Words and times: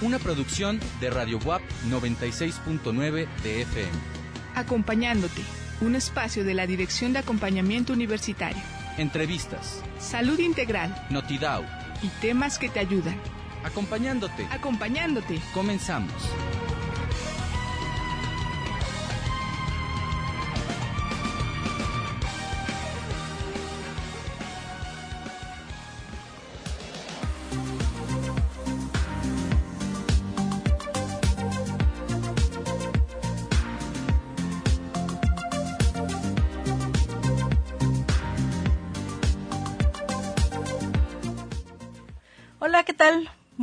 una 0.00 0.18
producción 0.18 0.80
de 1.00 1.10
Radio 1.10 1.38
WAP 1.38 1.62
96.9 1.88 3.26
de 3.42 3.62
FM. 3.62 3.92
Acompañándote, 4.54 5.42
un 5.80 5.94
espacio 5.94 6.44
de 6.44 6.54
la 6.54 6.66
Dirección 6.66 7.12
de 7.12 7.20
Acompañamiento 7.20 7.92
Universitario. 7.92 8.62
Entrevistas. 8.98 9.82
Salud 9.98 10.38
integral. 10.38 10.94
Notidao. 11.10 11.64
Y 12.02 12.08
temas 12.20 12.58
que 12.58 12.68
te 12.68 12.80
ayudan. 12.80 13.18
Acompañándote. 13.64 14.46
Acompañándote. 14.50 15.40
Comenzamos. 15.52 16.12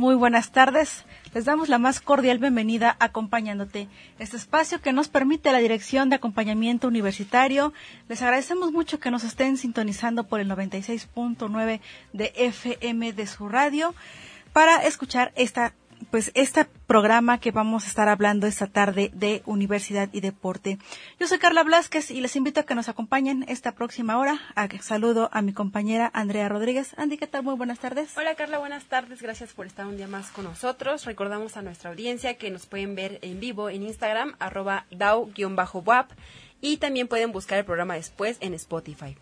Muy 0.02 0.16
buenas 0.16 0.50
tardes. 0.50 1.04
Les 1.32 1.44
damos 1.44 1.68
la 1.68 1.78
más 1.78 2.00
cordial 2.00 2.38
bienvenida 2.38 2.96
acompañándote. 2.98 3.86
Este 4.18 4.36
espacio 4.36 4.80
que 4.80 4.92
nos 4.92 5.06
permite 5.06 5.52
la 5.52 5.58
Dirección 5.60 6.08
de 6.08 6.16
Acompañamiento 6.16 6.88
Universitario. 6.88 7.72
Les 8.08 8.20
agradecemos 8.20 8.72
mucho 8.72 8.98
que 8.98 9.12
nos 9.12 9.22
estén 9.22 9.56
sintonizando 9.56 10.24
por 10.24 10.40
el 10.40 10.50
96.9 10.50 11.80
de 12.14 12.32
FM 12.34 13.12
de 13.12 13.26
su 13.28 13.48
radio 13.48 13.94
para 14.52 14.84
escuchar 14.84 15.32
esta 15.36 15.72
pues 16.12 16.30
este 16.34 16.66
programa 16.66 17.40
que 17.40 17.52
vamos 17.52 17.84
a 17.84 17.88
estar 17.88 18.10
hablando 18.10 18.46
esta 18.46 18.66
tarde 18.66 19.10
de 19.14 19.42
universidad 19.46 20.10
y 20.12 20.20
deporte. 20.20 20.76
Yo 21.18 21.26
soy 21.26 21.38
Carla 21.38 21.64
Blasquez 21.64 22.10
y 22.10 22.20
les 22.20 22.36
invito 22.36 22.60
a 22.60 22.64
que 22.64 22.74
nos 22.74 22.90
acompañen 22.90 23.46
esta 23.48 23.72
próxima 23.72 24.18
hora. 24.18 24.38
saludo 24.82 25.30
a 25.32 25.40
mi 25.40 25.54
compañera 25.54 26.10
Andrea 26.12 26.50
Rodríguez. 26.50 26.92
Andy, 26.98 27.16
¿qué 27.16 27.26
tal? 27.26 27.44
Muy 27.44 27.54
buenas 27.54 27.78
tardes. 27.78 28.14
Hola 28.18 28.34
Carla, 28.34 28.58
buenas 28.58 28.84
tardes. 28.84 29.22
Gracias 29.22 29.54
por 29.54 29.64
estar 29.64 29.86
un 29.86 29.96
día 29.96 30.06
más 30.06 30.30
con 30.30 30.44
nosotros. 30.44 31.06
Recordamos 31.06 31.56
a 31.56 31.62
nuestra 31.62 31.88
audiencia 31.88 32.34
que 32.34 32.50
nos 32.50 32.66
pueden 32.66 32.94
ver 32.94 33.18
en 33.22 33.40
vivo 33.40 33.70
en 33.70 33.82
Instagram, 33.82 34.34
arroba 34.38 34.84
DAO-WAP 34.90 36.10
y 36.60 36.76
también 36.76 37.08
pueden 37.08 37.32
buscar 37.32 37.58
el 37.58 37.64
programa 37.64 37.94
después 37.94 38.36
en 38.40 38.52
Spotify. 38.52 39.16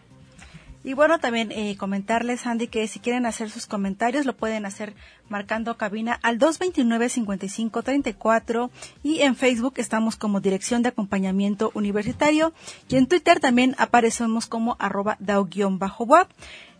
Y 0.82 0.94
bueno, 0.94 1.18
también 1.18 1.52
eh, 1.52 1.76
comentarles, 1.76 2.46
Andy, 2.46 2.66
que 2.66 2.88
si 2.88 3.00
quieren 3.00 3.26
hacer 3.26 3.50
sus 3.50 3.66
comentarios, 3.66 4.24
lo 4.24 4.34
pueden 4.34 4.64
hacer 4.64 4.94
marcando 5.28 5.76
cabina 5.76 6.18
al 6.22 6.38
229-5534 6.38 8.70
y 9.02 9.20
en 9.20 9.36
Facebook 9.36 9.74
estamos 9.76 10.16
como 10.16 10.40
Dirección 10.40 10.80
de 10.82 10.88
Acompañamiento 10.88 11.70
Universitario 11.74 12.54
y 12.88 12.96
en 12.96 13.08
Twitter 13.08 13.40
también 13.40 13.76
aparecemos 13.78 14.46
como 14.46 14.76
arroba 14.78 15.18
dao-wap. 15.20 16.30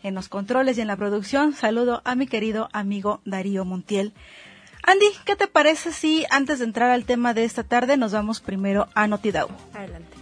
En 0.03 0.15
los 0.15 0.31
controles 0.31 0.79
y 0.79 0.81
en 0.81 0.87
la 0.87 0.97
producción, 0.97 1.53
saludo 1.53 2.01
a 2.05 2.15
mi 2.15 2.27
querido 2.27 2.71
amigo 2.73 3.21
Darío 3.27 3.67
Montiel. 3.67 4.15
Andy, 4.83 5.05
¿qué 5.27 5.37
te 5.37 5.47
parece 5.47 5.93
si 5.93 6.25
antes 6.31 6.61
de 6.61 6.65
entrar 6.65 6.91
al 6.91 7.05
tema 7.05 7.35
de 7.35 7.45
esta 7.45 7.65
tarde 7.65 7.99
nos 7.99 8.13
vamos 8.13 8.41
primero 8.41 8.89
a 8.95 9.07
Notidao? 9.07 9.51
Adelante. 9.75 10.20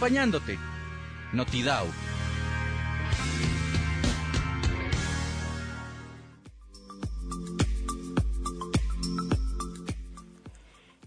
Acompañándote. 0.00 0.58
Notidao. 1.34 1.86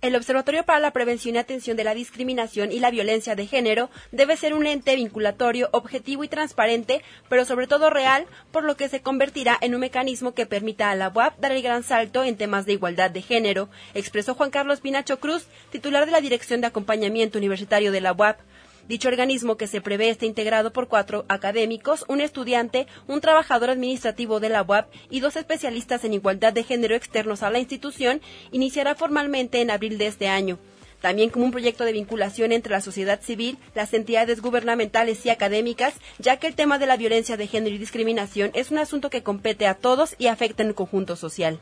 El 0.02 0.18
Observatorio 0.18 0.66
para 0.66 0.80
la 0.80 0.92
Prevención 0.92 1.34
y 1.34 1.38
Atención 1.38 1.78
de 1.78 1.86
la 1.86 1.96
Discriminación 1.96 2.74
y 2.74 2.80
la 2.80 2.92
Violencia 2.92 3.36
de 3.36 3.48
Género 3.48 3.90
debe 4.12 4.36
ser 4.36 4.54
un 4.54 4.68
ente 4.68 4.96
vinculatorio, 4.98 5.70
objetivo 5.72 6.26
y 6.26 6.28
transparente, 6.28 7.02
pero 7.30 7.46
sobre 7.46 7.68
todo 7.68 7.90
real, 7.90 8.28
por 8.52 8.66
lo 8.66 8.76
que 8.76 8.90
se 8.90 9.02
convertirá 9.02 9.58
en 9.62 9.74
un 9.74 9.80
mecanismo 9.80 10.34
que 10.34 10.46
permita 10.46 10.92
a 10.92 10.96
la 10.96 11.08
UAP 11.08 11.40
dar 11.40 11.54
el 11.54 11.64
gran 11.64 11.84
salto 11.84 12.24
en 12.24 12.36
temas 12.36 12.66
de 12.66 12.74
igualdad 12.74 13.12
de 13.12 13.22
género, 13.22 13.70
expresó 13.94 14.36
Juan 14.36 14.52
Carlos 14.52 14.82
Pinacho 14.82 15.20
Cruz, 15.22 15.48
titular 15.72 16.06
de 16.06 16.12
la 16.12 16.22
Dirección 16.22 16.60
de 16.60 16.68
Acompañamiento 16.68 17.38
Universitario 17.38 17.94
de 17.94 18.02
la 18.02 18.12
UAP. 18.12 18.40
Dicho 18.88 19.08
organismo, 19.08 19.56
que 19.56 19.68
se 19.68 19.80
prevé 19.80 20.10
esté 20.10 20.26
integrado 20.26 20.74
por 20.74 20.88
cuatro 20.88 21.26
académicos, 21.30 22.04
un 22.10 22.20
estudiante, 22.20 22.88
un 23.08 23.22
trabajador 23.22 23.70
administrativo 23.70 24.40
de 24.40 24.50
la 24.50 24.62
UAP 24.62 24.92
y 25.10 25.22
dos 25.22 25.38
especialistas 25.38 26.04
en 26.04 26.14
igualdad 26.14 26.52
de 26.52 26.64
género 26.64 26.96
externos 26.96 27.44
a 27.44 27.50
la 27.50 27.60
institución, 27.60 28.22
iniciará 28.52 28.96
formalmente 28.96 29.62
en 29.62 29.72
abril 29.72 29.98
de 29.98 30.08
este 30.08 30.28
año 30.28 30.60
también 31.04 31.30
como 31.30 31.44
un 31.44 31.52
proyecto 31.52 31.84
de 31.84 31.92
vinculación 31.92 32.54
entre 32.54 32.72
la 32.72 32.80
sociedad 32.80 33.20
civil, 33.20 33.58
las 33.76 33.94
entidades 33.94 34.40
gubernamentales 34.40 35.26
y 35.26 35.30
académicas, 35.30 35.96
ya 36.18 36.38
que 36.38 36.48
el 36.48 36.56
tema 36.56 36.80
de 36.80 36.86
la 36.86 36.96
violencia 36.96 37.36
de 37.36 37.46
género 37.46 37.76
y 37.76 37.78
discriminación 37.78 38.52
es 38.54 38.72
un 38.72 38.78
asunto 38.78 39.10
que 39.10 39.22
compete 39.22 39.68
a 39.68 39.74
todos 39.74 40.16
y 40.18 40.28
afecta 40.28 40.64
en 40.64 40.70
el 40.70 40.76
conjunto 40.76 41.18
social. 41.18 41.60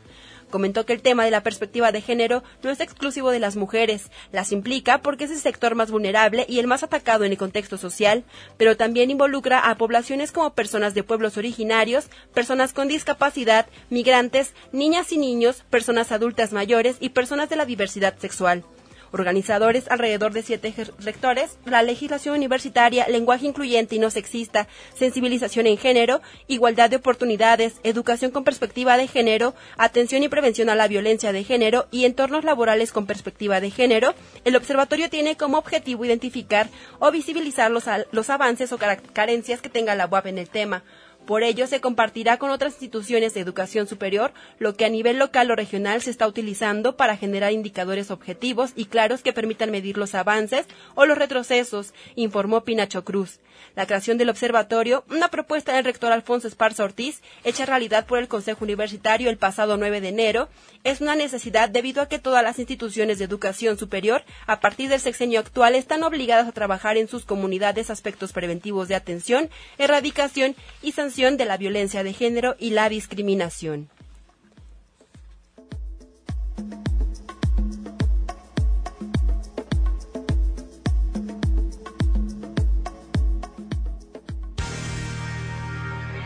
Comentó 0.51 0.85
que 0.85 0.93
el 0.93 1.01
tema 1.01 1.25
de 1.25 1.31
la 1.31 1.41
perspectiva 1.41 1.91
de 1.91 2.01
género 2.01 2.43
no 2.61 2.69
es 2.69 2.81
exclusivo 2.81 3.31
de 3.31 3.39
las 3.39 3.55
mujeres, 3.55 4.11
las 4.31 4.51
implica 4.51 5.01
porque 5.01 5.23
es 5.23 5.31
el 5.31 5.39
sector 5.39 5.73
más 5.73 5.89
vulnerable 5.89 6.45
y 6.47 6.59
el 6.59 6.67
más 6.67 6.83
atacado 6.83 7.23
en 7.23 7.31
el 7.31 7.39
contexto 7.39 7.79
social, 7.79 8.23
pero 8.57 8.77
también 8.77 9.09
involucra 9.09 9.71
a 9.71 9.75
poblaciones 9.75 10.31
como 10.31 10.53
personas 10.53 10.93
de 10.93 11.01
pueblos 11.01 11.37
originarios, 11.37 12.09
personas 12.31 12.73
con 12.73 12.87
discapacidad, 12.87 13.65
migrantes, 13.89 14.53
niñas 14.71 15.11
y 15.11 15.17
niños, 15.17 15.63
personas 15.71 16.11
adultas 16.11 16.53
mayores 16.53 16.97
y 16.99 17.09
personas 17.09 17.49
de 17.49 17.55
la 17.55 17.65
diversidad 17.65 18.15
sexual 18.19 18.63
organizadores 19.11 19.89
alrededor 19.89 20.33
de 20.33 20.41
siete 20.41 20.73
rectores, 20.99 21.57
la 21.65 21.83
legislación 21.83 22.35
universitaria, 22.35 23.07
lenguaje 23.07 23.45
incluyente 23.45 23.95
y 23.95 23.99
no 23.99 24.09
sexista, 24.09 24.67
sensibilización 24.95 25.67
en 25.67 25.77
género, 25.77 26.21
igualdad 26.47 26.89
de 26.89 26.97
oportunidades, 26.97 27.75
educación 27.83 28.31
con 28.31 28.43
perspectiva 28.43 28.97
de 28.97 29.07
género, 29.07 29.53
atención 29.77 30.23
y 30.23 30.29
prevención 30.29 30.69
a 30.69 30.75
la 30.75 30.87
violencia 30.87 31.31
de 31.31 31.43
género 31.43 31.87
y 31.91 32.05
entornos 32.05 32.43
laborales 32.43 32.91
con 32.91 33.05
perspectiva 33.05 33.59
de 33.59 33.71
género, 33.71 34.13
el 34.45 34.55
observatorio 34.55 35.09
tiene 35.09 35.37
como 35.37 35.57
objetivo 35.57 36.05
identificar 36.05 36.69
o 36.99 37.11
visibilizar 37.11 37.71
los, 37.71 37.85
los 38.11 38.29
avances 38.29 38.71
o 38.71 38.79
carencias 39.13 39.61
que 39.61 39.69
tenga 39.69 39.95
la 39.95 40.07
UAP 40.07 40.27
en 40.27 40.37
el 40.37 40.49
tema 40.49 40.83
por 41.31 41.43
ello, 41.43 41.65
se 41.65 41.79
compartirá 41.79 42.35
con 42.35 42.51
otras 42.51 42.73
instituciones 42.73 43.33
de 43.33 43.39
educación 43.39 43.87
superior 43.87 44.33
lo 44.59 44.75
que 44.75 44.83
a 44.83 44.89
nivel 44.89 45.17
local 45.17 45.49
o 45.49 45.55
regional 45.55 46.01
se 46.01 46.11
está 46.11 46.27
utilizando 46.27 46.97
para 46.97 47.15
generar 47.15 47.53
indicadores 47.53 48.11
objetivos 48.11 48.73
y 48.75 48.87
claros 48.87 49.21
que 49.21 49.31
permitan 49.31 49.71
medir 49.71 49.97
los 49.97 50.13
avances 50.13 50.65
o 50.93 51.05
los 51.05 51.17
retrocesos, 51.17 51.93
informó 52.15 52.65
Pinacho 52.65 53.05
Cruz. 53.05 53.39
La 53.75 53.85
creación 53.85 54.17
del 54.17 54.29
observatorio, 54.29 55.05
una 55.09 55.29
propuesta 55.29 55.73
del 55.73 55.85
rector 55.85 56.11
Alfonso 56.11 56.49
Esparza 56.49 56.83
Ortiz, 56.83 57.21
hecha 57.45 57.65
realidad 57.65 58.07
por 58.07 58.19
el 58.19 58.27
Consejo 58.27 58.65
Universitario 58.65 59.29
el 59.29 59.37
pasado 59.37 59.77
9 59.77 60.01
de 60.01 60.09
enero, 60.09 60.49
es 60.83 60.99
una 60.99 61.15
necesidad 61.15 61.69
debido 61.69 62.01
a 62.01 62.09
que 62.09 62.19
todas 62.19 62.43
las 62.43 62.59
instituciones 62.59 63.19
de 63.19 63.25
educación 63.25 63.77
superior, 63.77 64.23
a 64.47 64.59
partir 64.59 64.89
del 64.89 64.99
sexenio 64.99 65.39
actual, 65.39 65.75
están 65.75 66.03
obligadas 66.03 66.49
a 66.49 66.51
trabajar 66.51 66.97
en 66.97 67.07
sus 67.07 67.23
comunidades 67.23 67.89
aspectos 67.89 68.33
preventivos 68.33 68.89
de 68.89 68.95
atención, 68.95 69.49
erradicación 69.77 70.55
y 70.81 70.91
sanción 70.91 71.20
de 71.21 71.45
la 71.45 71.55
violencia 71.55 72.03
de 72.03 72.13
género 72.13 72.55
y 72.57 72.71
la 72.71 72.89
discriminación. 72.89 73.89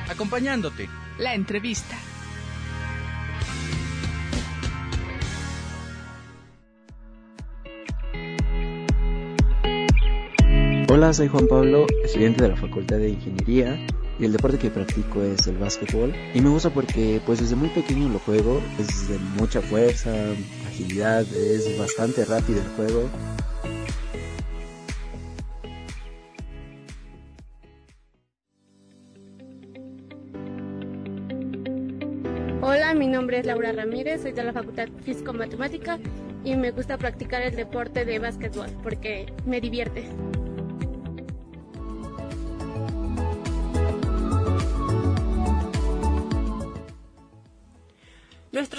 acompañándote. 0.07 0.87
La 1.19 1.35
entrevista. 1.35 1.97
Hola, 10.87 11.11
soy 11.13 11.27
Juan 11.27 11.47
Pablo, 11.49 11.85
estudiante 12.05 12.43
de 12.43 12.49
la 12.49 12.55
Facultad 12.55 12.95
de 12.95 13.09
Ingeniería 13.09 13.77
y 14.19 14.25
el 14.25 14.31
deporte 14.31 14.57
que 14.57 14.69
practico 14.69 15.21
es 15.23 15.47
el 15.47 15.57
básquetbol. 15.57 16.13
Y 16.33 16.41
me 16.41 16.49
gusta 16.49 16.69
porque 16.69 17.21
pues 17.25 17.39
desde 17.39 17.55
muy 17.55 17.69
pequeño 17.69 18.09
lo 18.09 18.19
juego, 18.19 18.61
es 18.79 19.09
de 19.09 19.19
mucha 19.39 19.61
fuerza, 19.61 20.11
agilidad, 20.67 21.21
es 21.21 21.77
bastante 21.77 22.25
rápido 22.25 22.61
el 22.61 22.67
juego. 22.75 23.09
Mi 32.95 33.07
nombre 33.07 33.39
es 33.39 33.45
Laura 33.45 33.71
Ramírez, 33.73 34.21
soy 34.21 34.31
de 34.31 34.43
la 34.43 34.53
Facultad 34.53 34.87
Físico-Matemática 35.03 35.99
y 36.43 36.55
me 36.55 36.71
gusta 36.71 36.97
practicar 36.97 37.41
el 37.41 37.55
deporte 37.55 38.05
de 38.05 38.19
básquetbol 38.19 38.69
porque 38.81 39.25
me 39.45 39.59
divierte. 39.59 40.05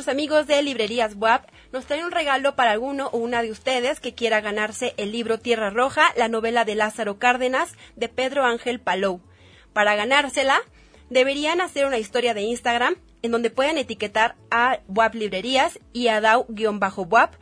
Amigos 0.09 0.47
de 0.47 0.63
Librerías 0.63 1.15
WAP 1.17 1.49
nos 1.73 1.87
traen 1.87 2.05
un 2.05 2.13
regalo 2.13 2.55
para 2.55 2.71
alguno 2.71 3.09
o 3.09 3.19
una 3.19 3.43
de 3.43 3.51
ustedes 3.51 3.99
que 3.99 4.15
quiera 4.15 4.41
ganarse 4.41 4.95
el 4.99 5.11
libro 5.11 5.39
Tierra 5.39 5.71
Roja, 5.71 6.13
la 6.17 6.29
novela 6.29 6.65
de 6.65 6.77
Lázaro 6.77 7.19
Cárdenas 7.19 7.75
de 7.97 8.09
Pedro 8.09 8.45
Ángel 8.45 8.79
Palou. 8.79 9.21
Para 9.73 9.97
ganársela, 9.97 10.61
deberían 11.11 11.61
hacer 11.61 11.87
una 11.87 11.99
historia 11.99 12.35
de 12.35 12.43
Instagram 12.43 12.97
en 13.23 13.33
donde 13.33 13.51
puedan 13.51 13.79
etiquetar 13.79 14.37
a 14.51 14.79
WAP 14.89 15.15
Librerías 15.15 15.81
y 15.93 16.09
a 16.09 16.21
DAO-WAP, 16.21 17.33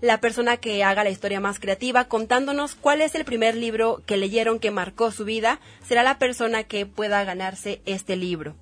la 0.00 0.20
persona 0.20 0.56
que 0.56 0.82
haga 0.82 1.04
la 1.04 1.10
historia 1.10 1.40
más 1.40 1.60
creativa, 1.60 2.08
contándonos 2.08 2.74
cuál 2.74 3.00
es 3.00 3.14
el 3.14 3.24
primer 3.24 3.56
libro 3.56 4.02
que 4.06 4.16
leyeron 4.16 4.58
que 4.58 4.70
marcó 4.70 5.12
su 5.12 5.24
vida, 5.24 5.60
será 5.86 6.02
la 6.02 6.18
persona 6.18 6.64
que 6.64 6.84
pueda 6.86 7.22
ganarse 7.24 7.80
este 7.84 8.16
libro. 8.16 8.56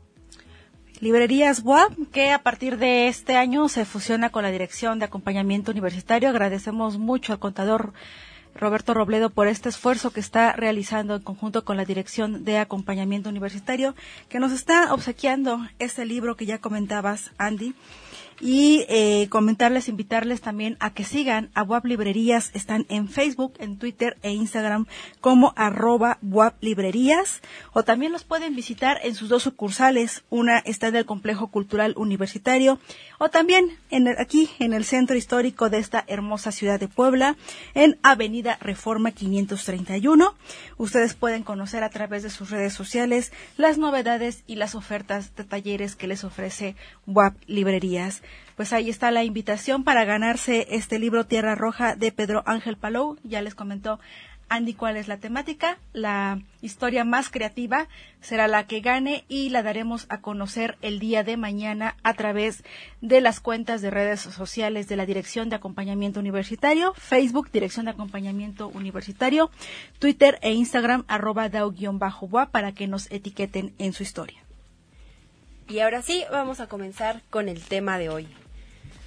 Librerías 1.01 1.61
WAP, 1.63 1.93
que 2.11 2.31
a 2.31 2.43
partir 2.43 2.79
de 2.79 3.09
este 3.09 3.37
año 3.37 3.69
se 3.69 3.85
fusiona 3.85 4.31
con 4.31 4.43
la 4.43 4.51
Dirección 4.51 4.99
de 4.99 5.05
Acompañamiento 5.05 5.71
Universitario. 5.71 6.31
Agradecemos 6.31 6.97
mucho 6.97 7.35
al 7.35 7.39
contador 7.39 7.93
Roberto 8.55 8.95
Robledo 8.95 9.29
por 9.29 9.47
este 9.47 9.69
esfuerzo 9.69 10.11
que 10.11 10.21
está 10.21 10.53
realizando 10.53 11.17
en 11.17 11.23
conjunto 11.23 11.67
con 11.67 11.77
la 11.77 11.85
Dirección 11.85 12.45
de 12.45 12.57
Acompañamiento 12.57 13.29
Universitario, 13.29 13.95
que 14.31 14.39
nos 14.39 14.53
está 14.53 14.95
obsequiando 14.95 15.61
este 15.79 16.07
libro 16.07 16.35
que 16.35 16.47
ya 16.47 16.63
comentabas, 16.63 17.31
Andy 17.37 17.75
y 18.41 18.85
eh, 18.89 19.29
comentarles, 19.31 19.89
invitarles 19.89 20.41
también 20.41 20.77
a 20.79 20.93
que 20.93 21.05
sigan 21.05 21.51
a 21.55 21.63
WAP 21.63 21.87
Librerías. 21.87 22.51
Están 22.55 22.87
en 22.89 23.09
Facebook, 23.09 23.55
en 23.59 23.79
Twitter 23.79 24.19
e 24.23 24.33
Instagram 24.33 24.87
como 25.21 25.55
arroba 25.57 26.19
WAP 26.23 26.63
Librerías. 26.63 27.41
O 27.73 27.83
también 27.83 28.13
los 28.13 28.25
pueden 28.25 28.55
visitar 28.55 28.99
en 29.03 29.15
sus 29.15 29.29
dos 29.29 29.43
sucursales. 29.43 30.25
Una 30.29 30.59
está 30.59 30.89
en 30.89 30.97
el 30.97 31.07
Complejo 31.07 31.49
Cultural 31.49 31.95
Universitario 31.97 32.79
o 33.19 33.31
también 33.31 33.79
en 33.91 34.09
aquí 34.09 34.51
en 34.59 34.73
el 34.75 34.85
centro 34.85 35.17
histórico 35.17 35.71
de 35.71 35.79
esta 35.79 36.05
hermosa 36.07 36.53
ciudad 36.53 36.79
de 36.79 36.89
Puebla, 36.89 37.37
en 37.75 37.99
Avenida 38.03 38.59
Reforma 38.61 39.13
531. 39.13 40.35
Ustedes 40.77 41.15
pueden 41.15 41.43
conocer 41.43 41.83
a 41.83 41.91
través 41.91 42.23
de 42.23 42.31
sus 42.31 42.51
redes 42.51 42.75
sociales 42.75 43.33
las 43.57 43.79
novedades 43.79 44.43
y 44.47 44.57
las 44.57 44.75
ofertas 44.75 45.35
de 45.35 45.45
talleres 45.45 45.97
que 45.97 46.07
les 46.07 46.25
ofrece 46.25 46.77
WAP 47.07 47.35
Librerías 47.47 48.06
pues 48.57 48.73
ahí 48.73 48.91
está 48.91 49.11
la 49.11 49.25
invitación 49.25 49.85
para 49.85 50.05
ganarse 50.05 50.67
este 50.71 50.99
libro 50.99 51.27
Tierra 51.27 51.55
Roja 51.55 51.97
de 51.97 52.13
Pedro 52.13 52.43
Ángel 52.47 52.77
Palou. 52.77 53.19
Ya 53.23 53.43
les 53.43 53.55
comentó 53.55 53.99
Andy 54.49 54.75
cuál 54.75 54.97
es 54.97 55.09
la 55.09 55.19
temática. 55.19 55.79
La 55.93 56.41
historia 56.63 57.05
más 57.05 57.31
creativa 57.31 57.89
será 58.21 58.49
la 58.49 58.67
que 58.67 58.81
gane 58.81 59.25
y 59.29 59.51
la 59.51 59.63
daremos 59.63 60.07
a 60.09 60.21
conocer 60.21 60.77
el 60.83 60.99
día 60.99 61.25
de 61.25 61.37
mañana 61.37 61.97
a 62.03 62.15
través 62.15 62.63
de 63.01 63.21
las 63.21 63.41
cuentas 63.41 63.83
de 63.83 63.91
redes 63.91 64.21
sociales 64.21 64.89
de 64.89 64.97
la 64.97 65.07
Dirección 65.07 65.49
de 65.49 65.57
Acompañamiento 65.57 66.21
Universitario, 66.21 66.95
Facebook, 66.95 67.51
Dirección 67.51 67.87
de 67.87 67.93
Acompañamiento 67.93 68.69
Universitario, 68.69 69.51
Twitter 69.99 70.39
e 70.43 70.53
Instagram, 70.53 71.05
arroba 71.09 71.49
dao-boa 71.49 72.47
para 72.51 72.73
que 72.73 72.87
nos 72.87 73.11
etiqueten 73.11 73.75
en 73.79 73.93
su 73.93 74.03
historia. 74.03 74.46
Y 75.69 75.81
ahora 75.81 76.03
sí, 76.03 76.25
vamos 76.31 76.61
a 76.61 76.69
comenzar 76.69 77.23
con 77.29 77.49
el 77.49 77.61
tema 77.61 77.99
de 77.99 78.09
hoy. 78.09 78.29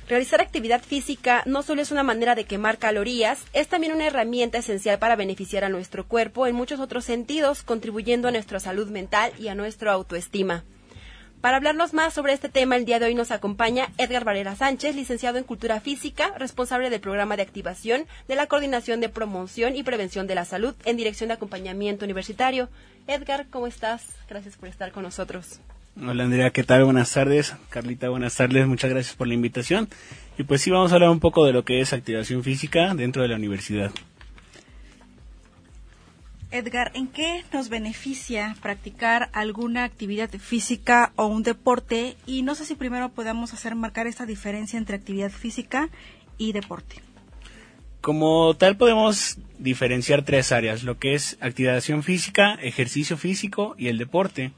Realizar 0.10 0.42
actividad 0.42 0.82
física 0.82 1.44
no 1.46 1.62
solo 1.62 1.82
es 1.82 1.92
una 1.92 2.04
manera 2.04 2.34
de 2.34 2.44
quemar 2.44 2.80
calorías, 2.80 3.46
es 3.54 3.68
también 3.68 3.94
una 3.94 4.08
herramienta 4.08 4.58
esencial 4.58 4.98
para 4.98 5.16
beneficiar 5.16 5.64
a 5.64 5.70
nuestro 5.70 6.08
cuerpo 6.08 6.48
en 6.48 6.56
muchos 6.56 6.80
otros 6.80 7.06
sentidos, 7.06 7.62
contribuyendo 7.62 8.28
a 8.28 8.32
nuestra 8.32 8.60
salud 8.60 8.90
mental 8.90 9.32
y 9.38 9.50
a 9.50 9.56
nuestra 9.56 9.94
autoestima. 9.94 10.64
Para 11.42 11.58
hablarnos 11.58 11.94
más 11.94 12.14
sobre 12.14 12.34
este 12.34 12.50
tema, 12.50 12.76
el 12.76 12.84
día 12.84 13.00
de 13.00 13.06
hoy 13.06 13.16
nos 13.16 13.32
acompaña 13.32 13.94
Edgar 13.98 14.26
Varela 14.26 14.58
Sánchez, 14.58 14.96
licenciado 14.96 15.38
en 15.38 15.46
Cultura 15.46 15.80
Física, 15.80 16.34
responsable 16.38 16.90
del 16.90 17.00
programa 17.00 17.38
de 17.38 17.44
activación 17.44 18.08
de 18.28 18.36
la 18.36 18.48
Coordinación 18.48 19.00
de 19.00 19.08
Promoción 19.08 19.78
y 19.78 19.84
Prevención 19.84 20.28
de 20.28 20.36
la 20.36 20.44
Salud 20.44 20.76
en 20.84 20.98
Dirección 20.98 21.30
de 21.30 21.36
Acompañamiento 21.36 22.04
Universitario. 22.04 22.68
Edgar, 23.08 23.48
¿cómo 23.50 23.68
estás? 23.68 24.08
Gracias 24.28 24.58
por 24.58 24.68
estar 24.68 24.92
con 24.92 25.04
nosotros. 25.04 25.62
Hola 26.02 26.24
Andrea, 26.24 26.52
¿qué 26.52 26.64
tal? 26.64 26.86
Buenas 26.86 27.12
tardes. 27.12 27.54
Carlita, 27.70 28.08
buenas 28.08 28.34
tardes. 28.34 28.66
Muchas 28.66 28.90
gracias 28.90 29.18
por 29.18 29.28
la 29.28 29.34
invitación. 29.34 29.90
Y 30.38 30.44
pues 30.44 30.62
sí, 30.62 30.72
vamos 30.72 30.94
a 30.94 30.96
hablar 30.96 31.10
un 31.10 31.20
poco 31.20 31.46
de 31.46 31.52
lo 31.52 31.66
que 31.66 31.82
es 31.82 31.92
activación 31.92 32.42
física 32.42 32.94
dentro 32.94 33.22
de 33.22 33.28
la 33.28 33.36
universidad. 33.36 33.92
Edgar, 36.52 36.92
¿en 36.94 37.08
qué 37.08 37.44
nos 37.52 37.68
beneficia 37.68 38.56
practicar 38.62 39.30
alguna 39.34 39.84
actividad 39.84 40.30
física 40.30 41.12
o 41.18 41.26
un 41.26 41.44
deporte? 41.44 42.16
Y 42.26 42.44
no 42.44 42.56
sé 42.56 42.64
si 42.64 42.76
primero 42.76 43.10
podamos 43.10 43.54
hacer 43.54 43.76
marcar 43.76 44.08
esta 44.08 44.26
diferencia 44.26 44.80
entre 44.80 44.96
actividad 44.96 45.32
física 45.32 45.90
y 46.38 46.54
deporte. 46.54 47.02
Como 48.00 48.56
tal 48.56 48.78
podemos 48.78 49.38
diferenciar 49.58 50.24
tres 50.24 50.54
áreas, 50.54 50.84
lo 50.84 50.98
que 50.98 51.14
es 51.14 51.38
activación 51.42 52.04
física, 52.04 52.54
ejercicio 52.54 53.18
físico 53.18 53.76
y 53.78 53.90
el 53.90 53.98
deporte. 53.98 54.54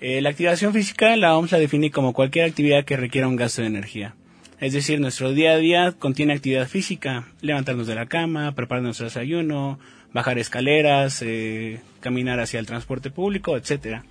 Eh, 0.00 0.20
la 0.20 0.30
activación 0.30 0.72
física, 0.72 1.16
la 1.16 1.36
OMS 1.36 1.52
la 1.52 1.58
define 1.58 1.90
como 1.90 2.12
cualquier 2.12 2.44
actividad 2.44 2.84
que 2.84 2.96
requiera 2.96 3.26
un 3.26 3.36
gasto 3.36 3.62
de 3.62 3.68
energía. 3.68 4.14
Es 4.60 4.72
decir, 4.72 5.00
nuestro 5.00 5.32
día 5.32 5.52
a 5.52 5.56
día 5.56 5.92
contiene 5.92 6.34
actividad 6.34 6.68
física, 6.68 7.28
levantarnos 7.40 7.86
de 7.86 7.94
la 7.94 8.06
cama, 8.06 8.54
preparar 8.54 8.82
nuestro 8.82 9.06
desayuno, 9.06 9.78
bajar 10.12 10.38
escaleras, 10.38 11.22
eh, 11.22 11.80
caminar 12.00 12.40
hacia 12.40 12.60
el 12.60 12.66
transporte 12.66 13.10
público, 13.10 13.56
etcétera. 13.56 14.04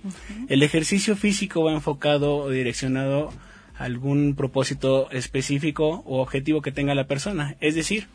El 0.48 0.62
ejercicio 0.62 1.16
físico 1.16 1.64
va 1.64 1.72
enfocado 1.72 2.36
o 2.36 2.50
direccionado 2.50 3.30
a 3.76 3.84
algún 3.84 4.34
propósito 4.34 5.10
específico 5.10 6.02
o 6.06 6.20
objetivo 6.20 6.62
que 6.62 6.72
tenga 6.72 6.94
la 6.94 7.06
persona. 7.06 7.56
Es 7.60 7.74
decir, 7.74 8.06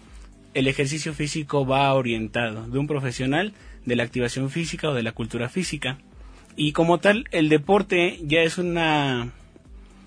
el 0.54 0.68
ejercicio 0.68 1.14
físico 1.14 1.66
va 1.66 1.94
orientado 1.94 2.68
de 2.68 2.80
un 2.80 2.88
profesional 2.88 3.54
de 3.86 3.96
la 3.96 4.04
activación 4.04 4.50
física 4.50 4.90
o 4.90 4.94
de 4.94 5.04
la 5.04 5.12
cultura 5.12 5.50
física. 5.50 5.98
Y 6.56 6.72
como 6.74 7.00
tal, 7.00 7.28
el 7.32 7.50
deporte 7.50 8.20
ya 8.24 8.42
es 8.42 8.58
una, 8.58 9.32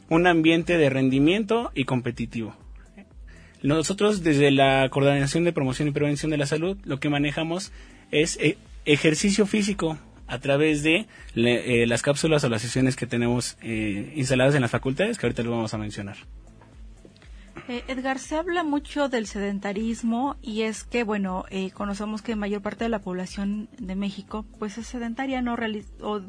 un 0.08 0.26
ambiente 0.26 0.78
de 0.78 0.90
rendimiento 0.90 1.70
y 1.75 1.84
competitivo. 1.84 2.54
Nosotros 3.62 4.22
desde 4.22 4.50
la 4.50 4.88
Coordinación 4.91 5.44
de 5.44 5.53
Promoción 5.53 5.88
y 5.88 5.93
Prevención 5.93 6.31
de 6.31 6.36
la 6.36 6.46
Salud 6.46 6.76
lo 6.84 7.00
que 7.00 7.08
manejamos 7.08 7.72
es 8.12 8.38
eh, 8.41 8.58
ejercicio 8.84 9.46
físico 9.46 9.98
a 10.29 10.38
través 10.38 10.82
de 10.82 11.06
eh, 11.34 11.84
las 11.86 12.03
cápsulas 12.03 12.44
o 12.44 12.48
las 12.48 12.62
sesiones 12.62 12.96
que 12.96 13.06
tenemos 13.06 13.56
eh, 13.62 14.12
instaladas 14.17 14.55
en 14.55 14.62
las 14.62 14.70
facultades, 14.70 15.19
que 15.19 15.26
ahorita 15.26 15.43
lo 15.43 15.53
vamos 15.53 15.74
a 15.74 15.79
mencionar. 15.79 16.17
Eh, 17.69 17.82
Edgar, 17.89 18.20
se 18.20 18.37
habla 18.37 18.63
mucho 18.63 19.08
del 19.08 19.27
sedentarismo 19.27 20.37
y 20.41 20.63
es 20.63 20.85
que, 20.85 21.03
bueno, 21.03 21.44
eh, 21.51 21.73
conocemos 21.73 22.23
que 22.23 22.37
mayor 22.37 22.63
parte 22.63 22.85
de 22.85 22.91
la 22.91 23.01
población 23.01 23.69
de 23.79 23.96
México, 23.96 24.46
pues 24.61 24.79
es 24.79 24.87
sedentaria, 24.87 25.43
no 25.43 25.56
o 26.01 26.20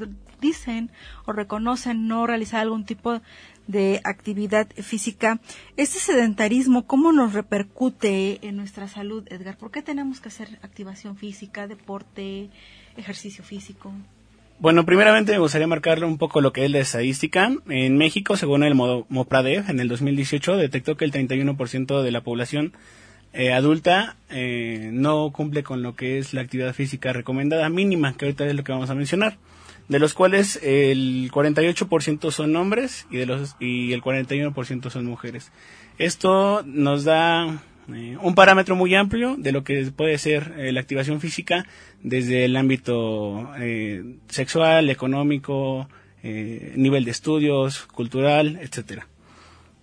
dicen 0.41 0.89
o 1.25 1.33
reconocen 1.33 2.07
no 2.07 2.25
realizar 2.25 2.61
algún 2.61 2.85
tipo 2.85 3.21
de 3.67 4.01
actividad 4.03 4.67
física. 4.77 5.39
Este 5.75 5.99
sedentarismo, 5.99 6.87
¿cómo 6.87 7.11
nos 7.11 7.33
repercute 7.33 8.39
en 8.47 8.55
nuestra 8.55 8.87
salud, 8.87 9.27
Edgar? 9.29 9.59
¿Por 9.59 9.69
qué 9.69 9.83
tenemos 9.83 10.19
que 10.19 10.29
hacer 10.29 10.57
activación 10.63 11.17
física, 11.17 11.67
deporte, 11.67 12.49
ejercicio 12.95 13.43
físico? 13.43 13.93
Bueno, 14.59 14.87
primeramente 14.87 15.33
me 15.33 15.37
gustaría 15.37 15.67
marcarle 15.67 16.07
un 16.07 16.17
poco 16.17 16.41
lo 16.41 16.51
que 16.51 16.65
es 16.65 16.71
la 16.71 16.79
estadística. 16.79 17.51
En 17.69 17.95
México, 17.95 18.37
según 18.37 18.63
el 18.63 18.73
MOPRADEV, 18.73 19.69
en 19.69 19.79
el 19.79 19.87
2018 19.87 20.57
detectó 20.57 20.97
que 20.97 21.05
el 21.05 21.11
31% 21.11 22.01
de 22.01 22.11
la 22.11 22.21
población 22.21 22.73
eh, 23.33 23.53
adulta 23.53 24.15
eh, 24.31 24.89
no 24.91 25.31
cumple 25.31 25.61
con 25.61 25.83
lo 25.83 25.95
que 25.95 26.17
es 26.17 26.33
la 26.33 26.41
actividad 26.41 26.73
física 26.73 27.13
recomendada 27.13 27.69
mínima, 27.69 28.17
que 28.17 28.25
ahorita 28.25 28.47
es 28.47 28.55
lo 28.55 28.63
que 28.63 28.71
vamos 28.71 28.89
a 28.89 28.95
mencionar, 28.95 29.37
de 29.89 29.99
los 29.99 30.15
cuales 30.15 30.59
el 30.63 31.29
48% 31.31 32.31
son 32.31 32.55
hombres 32.55 33.05
y, 33.11 33.17
de 33.17 33.27
los, 33.27 33.55
y 33.59 33.93
el 33.93 34.01
41% 34.01 34.89
son 34.89 35.05
mujeres. 35.05 35.51
Esto 35.99 36.63
nos 36.65 37.03
da 37.03 37.61
eh, 37.93 38.17
un 38.21 38.35
parámetro 38.35 38.75
muy 38.75 38.93
amplio 38.95 39.35
de 39.37 39.51
lo 39.53 39.63
que 39.63 39.85
puede 39.95 40.17
ser 40.17 40.53
eh, 40.57 40.71
la 40.73 40.81
activación 40.81 41.21
física 41.21 41.65
desde 42.03 42.43
el 42.43 42.57
ámbito 42.57 43.49
eh, 43.59 44.03
sexual, 44.27 44.89
económico, 44.89 45.87
nivel 46.23 47.05
de 47.05 47.11
estudios, 47.11 47.83
cultural, 47.83 48.59
etcétera. 48.61 49.07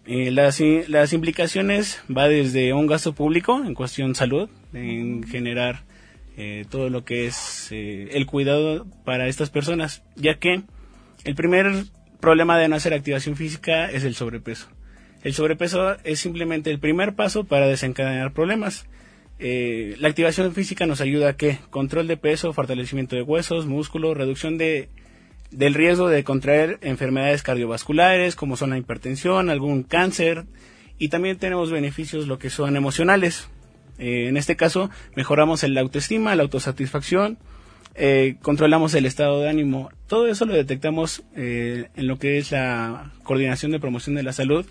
las, 0.06 0.60
las 0.88 1.12
implicaciones 1.14 2.02
va 2.14 2.28
desde 2.28 2.74
un 2.74 2.86
gasto 2.86 3.14
público 3.14 3.62
en 3.64 3.72
cuestión 3.72 4.14
salud, 4.14 4.50
en 4.74 5.22
generar 5.22 5.84
todo 6.68 6.90
lo 6.90 7.02
que 7.02 7.26
es 7.26 7.68
el 7.72 8.26
cuidado 8.26 8.86
para 9.06 9.26
estas 9.28 9.48
personas, 9.48 10.02
ya 10.16 10.34
que 10.34 10.64
el 11.24 11.34
primer 11.34 11.86
problema 12.20 12.58
de 12.58 12.68
no 12.68 12.76
hacer 12.76 12.92
activación 12.92 13.36
física 13.36 13.90
es 13.90 14.04
el 14.04 14.14
sobrepeso 14.14 14.68
El 15.24 15.32
sobrepeso 15.32 15.96
es 16.04 16.20
simplemente 16.20 16.70
el 16.70 16.78
primer 16.78 17.14
paso 17.14 17.44
para 17.44 17.66
desencadenar 17.66 18.34
problemas. 18.34 18.86
Eh, 19.38 19.96
la 19.98 20.08
activación 20.08 20.52
física 20.52 20.84
nos 20.84 21.00
ayuda 21.00 21.30
a 21.30 21.36
que 21.36 21.58
control 21.70 22.06
de 22.06 22.18
peso, 22.18 22.52
fortalecimiento 22.52 23.16
de 23.16 23.22
huesos, 23.22 23.64
músculo, 23.64 24.12
reducción 24.12 24.58
de, 24.58 24.90
del 25.50 25.72
riesgo 25.72 26.08
de 26.08 26.24
contraer 26.24 26.78
enfermedades 26.82 27.42
cardiovasculares 27.42 28.36
como 28.36 28.58
son 28.58 28.70
la 28.70 28.78
hipertensión, 28.78 29.48
algún 29.48 29.82
cáncer 29.82 30.44
y 30.98 31.08
también 31.08 31.38
tenemos 31.38 31.70
beneficios 31.70 32.28
lo 32.28 32.38
que 32.38 32.50
son 32.50 32.76
emocionales. 32.76 33.48
Eh, 33.98 34.26
en 34.28 34.36
este 34.36 34.56
caso 34.56 34.90
mejoramos 35.16 35.62
la 35.62 35.80
autoestima, 35.80 36.36
la 36.36 36.42
autosatisfacción, 36.42 37.38
eh, 37.94 38.36
controlamos 38.42 38.92
el 38.92 39.06
estado 39.06 39.40
de 39.40 39.48
ánimo. 39.48 39.88
Todo 40.06 40.26
eso 40.26 40.44
lo 40.44 40.52
detectamos 40.52 41.22
en 41.34 41.88
lo 41.96 42.18
que 42.18 42.36
es 42.36 42.52
la 42.52 43.12
coordinación 43.22 43.72
de 43.72 43.80
promoción 43.80 44.16
de 44.16 44.22
la 44.22 44.34
salud 44.34 44.66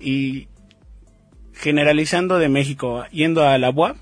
y 0.00 0.48
generalizando 1.52 2.38
de 2.38 2.48
México, 2.48 3.04
yendo 3.10 3.46
a 3.46 3.58
la 3.58 3.70
UAP, 3.70 3.96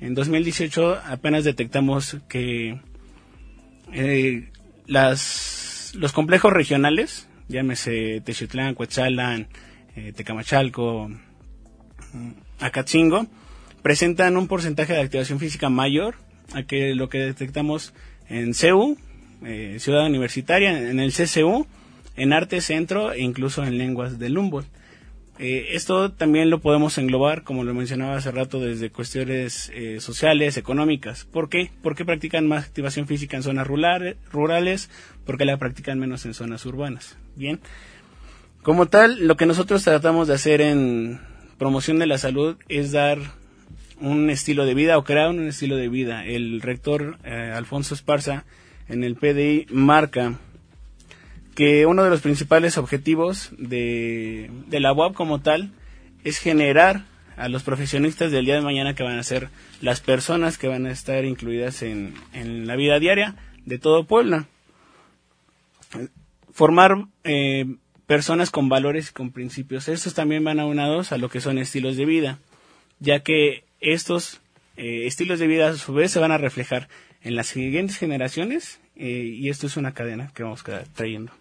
en 0.00 0.14
2018 0.14 1.00
apenas 1.06 1.44
detectamos 1.44 2.18
que 2.28 2.80
eh, 3.92 4.50
las, 4.86 5.92
los 5.96 6.12
complejos 6.12 6.52
regionales, 6.52 7.28
llámese 7.48 8.20
Techitlán, 8.24 8.74
Coetzalan, 8.74 9.48
eh, 9.96 10.12
Tecamachalco, 10.14 11.08
mm, 12.12 12.30
Acatzingo, 12.60 13.26
presentan 13.82 14.36
un 14.36 14.48
porcentaje 14.48 14.94
de 14.94 15.00
activación 15.00 15.38
física 15.38 15.68
mayor 15.68 16.16
a 16.54 16.62
que 16.62 16.94
lo 16.94 17.08
que 17.08 17.18
detectamos 17.18 17.94
en 18.28 18.54
CEU, 18.54 18.96
eh, 19.44 19.76
Ciudad 19.78 20.06
Universitaria, 20.06 20.90
en 20.90 21.00
el 21.00 21.12
CCU, 21.12 21.66
en 22.16 22.32
Arte 22.32 22.60
Centro 22.60 23.12
e 23.12 23.20
incluso 23.20 23.64
en 23.64 23.78
Lenguas 23.78 24.18
del 24.18 24.38
Humboldt. 24.38 24.68
Eh, 25.38 25.70
esto 25.72 26.12
también 26.12 26.48
lo 26.48 26.60
podemos 26.60 26.96
englobar, 26.96 27.42
como 27.42 27.64
lo 27.64 27.74
mencionaba 27.74 28.16
hace 28.16 28.30
rato, 28.30 28.60
desde 28.60 28.90
cuestiones 28.90 29.70
eh, 29.74 30.00
sociales, 30.00 30.56
económicas. 30.56 31.24
¿Por 31.24 31.48
qué? 31.48 31.72
Porque 31.82 32.04
practican 32.04 32.46
más 32.46 32.64
activación 32.64 33.06
física 33.06 33.36
en 33.36 33.42
zonas 33.42 33.66
rurales, 33.66 34.16
rurales, 34.30 34.90
porque 35.26 35.44
la 35.44 35.56
practican 35.56 35.98
menos 35.98 36.24
en 36.24 36.34
zonas 36.34 36.64
urbanas. 36.66 37.16
Bien. 37.34 37.58
Como 38.62 38.86
tal, 38.86 39.26
lo 39.26 39.36
que 39.36 39.46
nosotros 39.46 39.82
tratamos 39.82 40.28
de 40.28 40.34
hacer 40.34 40.60
en 40.60 41.20
promoción 41.58 41.98
de 41.98 42.06
la 42.06 42.18
salud 42.18 42.56
es 42.68 42.92
dar 42.92 43.18
un 44.00 44.30
estilo 44.30 44.64
de 44.64 44.74
vida 44.74 44.98
o 44.98 45.04
crear 45.04 45.30
un 45.30 45.48
estilo 45.48 45.76
de 45.76 45.88
vida. 45.88 46.24
El 46.24 46.60
rector 46.60 47.18
eh, 47.24 47.52
Alfonso 47.54 47.94
Esparza 47.94 48.44
en 48.88 49.02
el 49.02 49.16
PDI 49.16 49.66
marca 49.70 50.38
que 51.54 51.86
uno 51.86 52.04
de 52.04 52.10
los 52.10 52.20
principales 52.20 52.78
objetivos 52.78 53.50
de, 53.56 54.50
la 54.70 54.92
UAP 54.92 55.14
como 55.14 55.40
tal 55.40 55.72
es 56.24 56.38
generar 56.38 57.04
a 57.36 57.48
los 57.48 57.62
profesionistas 57.62 58.30
del 58.30 58.44
día 58.44 58.54
de 58.54 58.60
mañana 58.60 58.94
que 58.94 59.02
van 59.02 59.18
a 59.18 59.22
ser 59.22 59.48
las 59.80 60.00
personas 60.00 60.58
que 60.58 60.68
van 60.68 60.86
a 60.86 60.90
estar 60.90 61.24
incluidas 61.24 61.82
en, 61.82 62.14
la 62.66 62.76
vida 62.76 62.98
diaria 62.98 63.36
de 63.64 63.78
todo 63.78 64.04
Puebla. 64.04 64.46
Formar 66.52 67.06
eh, 67.24 67.66
personas 68.06 68.50
con 68.50 68.68
valores 68.68 69.10
y 69.10 69.12
con 69.12 69.32
principios. 69.32 69.88
Estos 69.88 70.14
también 70.14 70.44
van 70.44 70.60
aunados 70.60 71.12
a 71.12 71.18
lo 71.18 71.28
que 71.28 71.40
son 71.40 71.58
estilos 71.58 71.96
de 71.96 72.04
vida, 72.04 72.38
ya 73.00 73.20
que 73.20 73.64
estos 73.80 74.40
eh, 74.76 75.06
estilos 75.06 75.38
de 75.38 75.46
vida 75.46 75.68
a 75.68 75.74
su 75.74 75.94
vez 75.94 76.10
se 76.10 76.20
van 76.20 76.32
a 76.32 76.38
reflejar 76.38 76.88
en 77.22 77.36
las 77.36 77.46
siguientes 77.48 77.96
generaciones 77.96 78.80
eh, 78.96 79.08
y 79.08 79.48
esto 79.48 79.66
es 79.66 79.76
una 79.76 79.94
cadena 79.94 80.30
que 80.34 80.42
vamos 80.42 80.64
trayendo. 80.94 81.32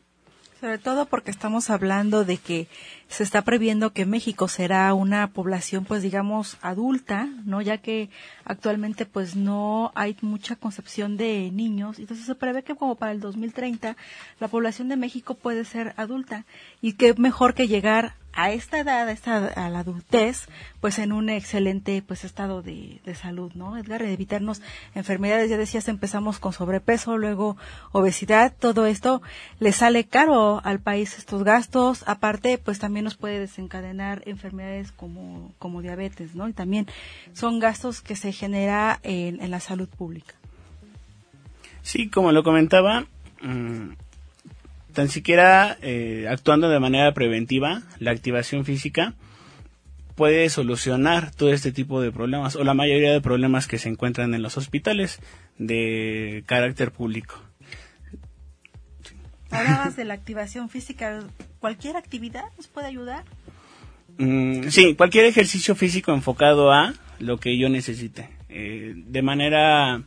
Sobre 0.63 0.77
todo 0.77 1.07
porque 1.07 1.29
estamos 1.29 1.69
hablando 1.69 2.23
de 2.23 2.37
que 2.37 2.69
se 3.09 3.23
está 3.23 3.41
previendo 3.41 3.91
que 3.91 4.05
México 4.05 4.47
será 4.47 4.93
una 4.93 5.27
población, 5.27 5.83
pues 5.83 6.01
digamos, 6.01 6.55
adulta, 6.61 7.27
¿no? 7.43 7.61
Ya 7.61 7.79
que 7.79 8.09
actualmente, 8.45 9.05
pues 9.05 9.35
no 9.35 9.91
hay 9.93 10.15
mucha 10.21 10.55
concepción 10.55 11.17
de 11.17 11.51
niños. 11.51 11.99
Entonces 11.99 12.25
se 12.25 12.35
prevé 12.35 12.63
que 12.63 12.77
como 12.77 12.95
para 12.95 13.11
el 13.11 13.19
2030 13.19 13.97
la 14.39 14.47
población 14.47 14.87
de 14.87 14.95
México 14.95 15.35
puede 15.35 15.65
ser 15.65 15.93
adulta. 15.97 16.45
Y 16.81 16.93
qué 16.93 17.13
mejor 17.13 17.55
que 17.55 17.67
llegar 17.67 18.15
a 18.33 18.51
esta 18.51 18.79
edad, 18.79 19.07
a, 19.07 19.11
esta, 19.11 19.47
a 19.47 19.69
la 19.69 19.79
adultez, 19.79 20.47
pues 20.81 20.99
en 20.99 21.11
un 21.11 21.29
excelente 21.29 22.03
pues 22.05 22.23
estado 22.23 22.61
de, 22.61 22.99
de 23.05 23.15
salud, 23.15 23.51
¿no? 23.53 23.77
Edgar, 23.77 24.01
evitarnos 24.01 24.61
enfermedades, 24.95 25.49
ya 25.49 25.57
decías, 25.57 25.87
empezamos 25.87 26.39
con 26.39 26.51
sobrepeso, 26.51 27.17
luego 27.17 27.57
obesidad, 27.91 28.53
todo 28.57 28.85
esto 28.85 29.21
le 29.59 29.71
sale 29.71 30.05
caro 30.05 30.61
al 30.63 30.79
país 30.79 31.17
estos 31.17 31.43
gastos, 31.43 32.03
aparte 32.07 32.57
pues 32.57 32.79
también 32.79 33.03
nos 33.05 33.15
puede 33.15 33.39
desencadenar 33.39 34.23
enfermedades 34.25 34.91
como, 34.91 35.53
como 35.59 35.81
diabetes, 35.81 36.35
¿no? 36.35 36.47
Y 36.47 36.53
también 36.53 36.87
son 37.33 37.59
gastos 37.59 38.01
que 38.01 38.15
se 38.15 38.31
genera 38.31 38.99
en, 39.03 39.41
en 39.41 39.51
la 39.51 39.59
salud 39.59 39.87
pública. 39.87 40.33
Sí, 41.83 42.09
como 42.09 42.31
lo 42.31 42.43
comentaba, 42.43 43.05
mm, 43.41 43.89
tan 44.93 45.09
siquiera 45.09 45.77
eh, 45.81 46.27
actuando 46.29 46.69
de 46.69 46.79
manera 46.79 47.13
preventiva, 47.13 47.81
la 47.99 48.11
activación 48.11 48.65
física 48.65 49.15
puede 50.15 50.49
solucionar 50.49 51.31
todo 51.31 51.51
este 51.51 51.71
tipo 51.71 52.01
de 52.01 52.11
problemas 52.11 52.55
o 52.55 52.63
la 52.63 52.73
mayoría 52.73 53.11
de 53.11 53.21
problemas 53.21 53.67
que 53.67 53.79
se 53.79 53.89
encuentran 53.89 54.33
en 54.33 54.41
los 54.41 54.57
hospitales 54.57 55.19
de 55.57 56.43
carácter 56.45 56.91
público. 56.91 57.41
Hablabas 59.49 59.95
de 59.95 60.05
la 60.05 60.13
activación 60.13 60.69
física. 60.69 61.23
¿Cualquier 61.59 61.95
actividad 61.95 62.45
nos 62.57 62.67
puede 62.67 62.87
ayudar? 62.87 63.23
Mm, 64.17 64.69
sí, 64.69 64.95
cualquier 64.95 65.25
ejercicio 65.25 65.75
físico 65.75 66.13
enfocado 66.13 66.71
a 66.71 66.93
lo 67.19 67.37
que 67.37 67.57
yo 67.57 67.69
necesite. 67.69 68.29
Eh, 68.49 68.93
de 68.95 69.21
manera 69.21 70.03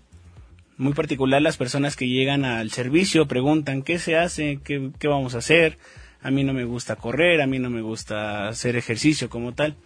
muy 0.78 0.92
particular 0.92 1.40
las 1.42 1.56
personas 1.56 1.97
que 1.97 2.09
llegan 2.09 2.45
al 2.45 2.71
servicio 2.71 3.26
preguntan 3.26 3.83
qué 3.83 3.99
se 3.99 4.16
hace, 4.16 4.61
qué, 4.62 4.90
qué 4.99 5.09
vamos 5.09 5.35
a 5.35 5.38
hacer. 5.38 5.78
A 6.23 6.30
mí 6.30 6.45
no 6.45 6.52
me 6.52 6.64
gusta 6.64 6.97
correr, 6.97 7.40
a 7.40 7.47
mí 7.47 7.59
no 7.59 7.71
me 7.71 7.83
gusta 7.83 8.49
hacer 8.49 8.76
ejercicio 8.76 9.30
como 9.30 9.52
tal. 9.52 9.76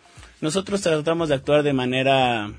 Nosotros 0.40 0.80
tratamos 0.80 1.28
de 1.28 1.34
actuar 1.34 1.62
de 1.62 1.72
manera 1.72 2.50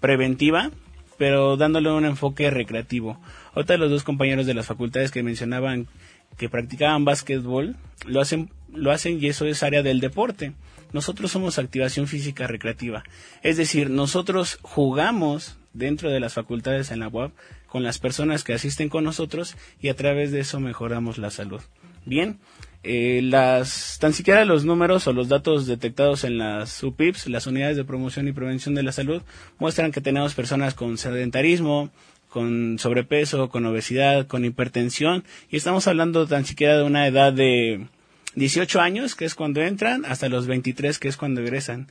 preventiva, 0.00 0.70
pero 1.16 1.56
dándole 1.56 1.90
un 1.90 2.04
enfoque 2.04 2.50
recreativo. 2.50 3.18
Otra 3.54 3.74
de 3.74 3.78
los 3.78 3.90
dos 3.90 4.04
compañeros 4.04 4.46
de 4.46 4.54
las 4.54 4.66
facultades 4.66 5.10
que 5.10 5.22
mencionaban 5.22 5.88
que 6.36 6.48
practicaban 6.48 7.04
básquetbol, 7.04 7.76
lo 8.06 8.20
hacen, 8.20 8.50
lo 8.72 8.90
hacen 8.90 9.22
y 9.22 9.26
eso 9.26 9.46
es 9.46 9.62
área 9.62 9.82
del 9.82 10.00
deporte. 10.00 10.52
Nosotros 10.92 11.30
somos 11.30 11.58
activación 11.58 12.06
física 12.06 12.46
recreativa. 12.46 13.04
Es 13.42 13.56
decir, 13.56 13.90
nosotros 13.90 14.58
jugamos 14.62 15.59
dentro 15.72 16.10
de 16.10 16.20
las 16.20 16.34
facultades 16.34 16.90
en 16.90 17.00
la 17.00 17.08
UAP 17.08 17.32
con 17.66 17.82
las 17.82 17.98
personas 17.98 18.44
que 18.44 18.54
asisten 18.54 18.88
con 18.88 19.04
nosotros 19.04 19.56
y 19.80 19.88
a 19.88 19.96
través 19.96 20.32
de 20.32 20.40
eso 20.40 20.60
mejoramos 20.60 21.18
la 21.18 21.30
salud. 21.30 21.60
Bien, 22.04 22.38
eh, 22.82 23.20
las 23.22 23.98
tan 24.00 24.12
siquiera 24.12 24.44
los 24.44 24.64
números 24.64 25.06
o 25.06 25.12
los 25.12 25.28
datos 25.28 25.66
detectados 25.66 26.24
en 26.24 26.38
las 26.38 26.82
UPIPs, 26.82 27.28
las 27.28 27.46
unidades 27.46 27.76
de 27.76 27.84
promoción 27.84 28.26
y 28.26 28.32
prevención 28.32 28.74
de 28.74 28.82
la 28.82 28.92
salud, 28.92 29.22
muestran 29.58 29.92
que 29.92 30.00
tenemos 30.00 30.34
personas 30.34 30.74
con 30.74 30.96
sedentarismo, 30.98 31.90
con 32.28 32.78
sobrepeso, 32.78 33.50
con 33.50 33.66
obesidad, 33.66 34.26
con 34.26 34.44
hipertensión 34.44 35.24
y 35.50 35.56
estamos 35.56 35.86
hablando 35.86 36.26
tan 36.26 36.44
siquiera 36.44 36.78
de 36.78 36.84
una 36.84 37.06
edad 37.06 37.32
de 37.32 37.86
18 38.34 38.80
años, 38.80 39.14
que 39.14 39.24
es 39.24 39.34
cuando 39.34 39.60
entran, 39.60 40.04
hasta 40.04 40.28
los 40.28 40.46
23, 40.46 40.98
que 40.98 41.08
es 41.08 41.16
cuando 41.16 41.40
egresan. 41.40 41.88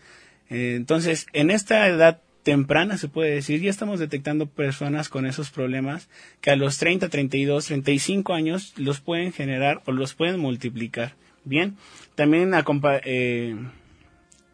Eh, 0.50 0.74
entonces, 0.76 1.28
en 1.34 1.52
esta 1.52 1.88
edad 1.88 2.22
temprana, 2.50 2.98
se 2.98 3.08
puede 3.08 3.36
decir, 3.36 3.62
ya 3.62 3.70
estamos 3.70 4.00
detectando 4.00 4.48
personas 4.48 5.08
con 5.08 5.28
esos 5.28 5.52
problemas 5.52 6.10
que 6.42 6.50
a 6.50 6.56
los 6.56 6.80
30, 6.80 7.08
32, 7.08 7.68
35 7.68 8.34
años 8.34 8.74
los 8.76 9.02
pueden 9.02 9.32
generar 9.32 9.84
o 9.86 9.92
los 9.92 10.16
pueden 10.16 10.40
multiplicar. 10.40 11.14
Bien, 11.46 11.78
también 12.16 12.52
eh, 13.04 13.56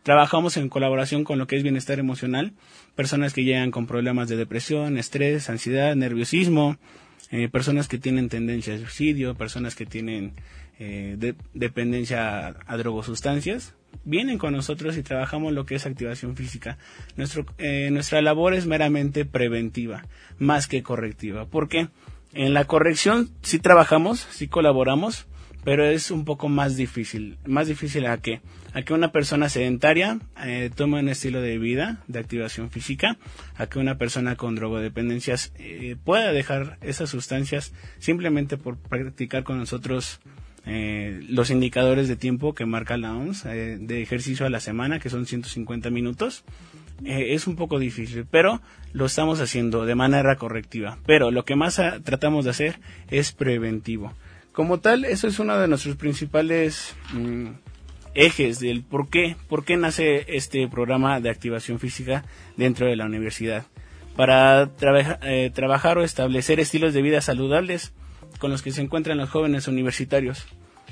trabajamos 0.03 0.57
en 0.57 0.67
colaboración 0.67 1.23
con 1.23 1.39
lo 1.39 1.47
que 1.47 1.55
es 1.55 1.63
bienestar 1.63 1.97
emocional, 1.97 2.51
personas 2.95 3.31
que 3.31 3.45
llegan 3.45 3.71
con 3.71 3.87
problemas 3.87 4.27
de 4.27 4.35
depresión, 4.35 4.97
estrés, 4.97 5.49
ansiedad, 5.49 5.95
nerviosismo, 5.95 6.75
eh, 7.31 7.47
personas 7.47 7.87
que 7.87 7.97
tienen 7.97 8.27
tendencia 8.27 8.75
a 8.75 8.77
suicidio, 8.77 9.35
personas 9.35 9.73
que 9.73 9.85
tienen 9.85 10.33
eh, 10.79 11.33
dependencia 11.53 12.49
a, 12.49 12.55
a 12.67 12.75
drogosustancias, 12.75 13.73
vienen 14.03 14.37
con 14.37 14.53
nosotros 14.53 14.97
y 14.97 15.03
trabajamos 15.03 15.53
lo 15.53 15.65
que 15.65 15.75
es 15.75 15.85
activación 15.85 16.35
física. 16.35 16.77
Nuestro, 17.15 17.45
eh, 17.57 17.89
nuestra 17.91 18.21
labor 18.21 18.53
es 18.53 18.65
meramente 18.65 19.25
preventiva, 19.25 20.03
más 20.37 20.67
que 20.67 20.83
correctiva. 20.83 21.45
porque 21.45 21.89
En 22.33 22.53
la 22.53 22.65
corrección 22.65 23.29
sí 23.41 23.59
trabajamos, 23.59 24.27
sí 24.31 24.47
colaboramos, 24.47 25.27
pero 25.65 25.83
es 25.83 26.11
un 26.11 26.25
poco 26.25 26.47
más 26.47 26.77
difícil. 26.77 27.37
Más 27.45 27.67
difícil 27.67 28.05
a 28.05 28.17
que, 28.17 28.41
a 28.73 28.83
que 28.83 28.93
una 28.93 29.11
persona 29.11 29.49
sedentaria 29.49 30.19
eh, 30.43 30.69
tome 30.73 30.99
un 30.99 31.09
estilo 31.09 31.41
de 31.41 31.57
vida 31.57 32.03
de 32.07 32.19
activación 32.19 32.69
física, 32.69 33.17
a 33.55 33.65
que 33.67 33.79
una 33.79 33.97
persona 33.97 34.35
con 34.35 34.55
drogodependencias 34.55 35.53
eh, 35.57 35.95
pueda 36.03 36.31
dejar 36.31 36.77
esas 36.81 37.09
sustancias 37.09 37.73
simplemente 37.97 38.57
por 38.57 38.77
practicar 38.77 39.43
con 39.43 39.57
nosotros 39.57 40.19
eh, 40.67 41.23
los 41.29 41.51
indicadores 41.51 42.07
de 42.07 42.15
tiempo 42.15 42.55
que 42.55 42.65
marca 42.65 42.97
la 42.97 43.15
OMS 43.15 43.45
eh, 43.45 43.77
de 43.79 44.01
ejercicio 44.01 44.45
a 44.45 44.49
la 44.49 44.59
semana, 44.59 44.99
que 44.99 45.09
son 45.09 45.25
150 45.25 45.91
minutos. 45.91 46.43
Eh, 47.03 47.35
es 47.35 47.45
un 47.45 47.55
poco 47.55 47.77
difícil, 47.77 48.25
pero 48.29 48.61
lo 48.91 49.05
estamos 49.05 49.39
haciendo 49.41 49.85
de 49.85 49.95
manera 49.95 50.37
correctiva. 50.37 50.97
Pero 51.05 51.29
lo 51.29 51.45
que 51.45 51.55
más 51.55 51.79
tratamos 52.03 52.45
de 52.45 52.51
hacer 52.51 52.79
es 53.09 53.31
preventivo. 53.31 54.13
Como 54.53 54.79
tal, 54.79 55.05
eso 55.05 55.27
es 55.27 55.37
uno 55.37 55.57
de 55.57 55.67
nuestros 55.67 55.97
principales 55.97 56.95
mm, 57.13 57.49
ejes 58.15 58.59
del 58.59 58.83
por 58.83 59.09
qué, 59.09 59.35
por 59.47 59.65
qué 59.65 59.77
nace 59.77 60.25
este 60.35 60.67
programa 60.67 61.19
de 61.19 61.29
activación 61.29 61.79
física 61.79 62.25
dentro 62.57 62.87
de 62.87 62.95
la 62.95 63.05
universidad. 63.05 63.65
Para 64.15 64.71
trabajar 64.77 65.97
o 65.97 66.03
establecer 66.03 66.61
estilos 66.61 66.93
de 66.93 67.01
vida 67.01 67.19
saludables 67.19 67.93
con 68.39 68.51
los 68.51 68.61
que 68.61 68.71
se 68.71 68.81
encuentran 68.81 69.17
los 69.17 69.29
jóvenes 69.29 69.67
universitarios. 69.67 70.45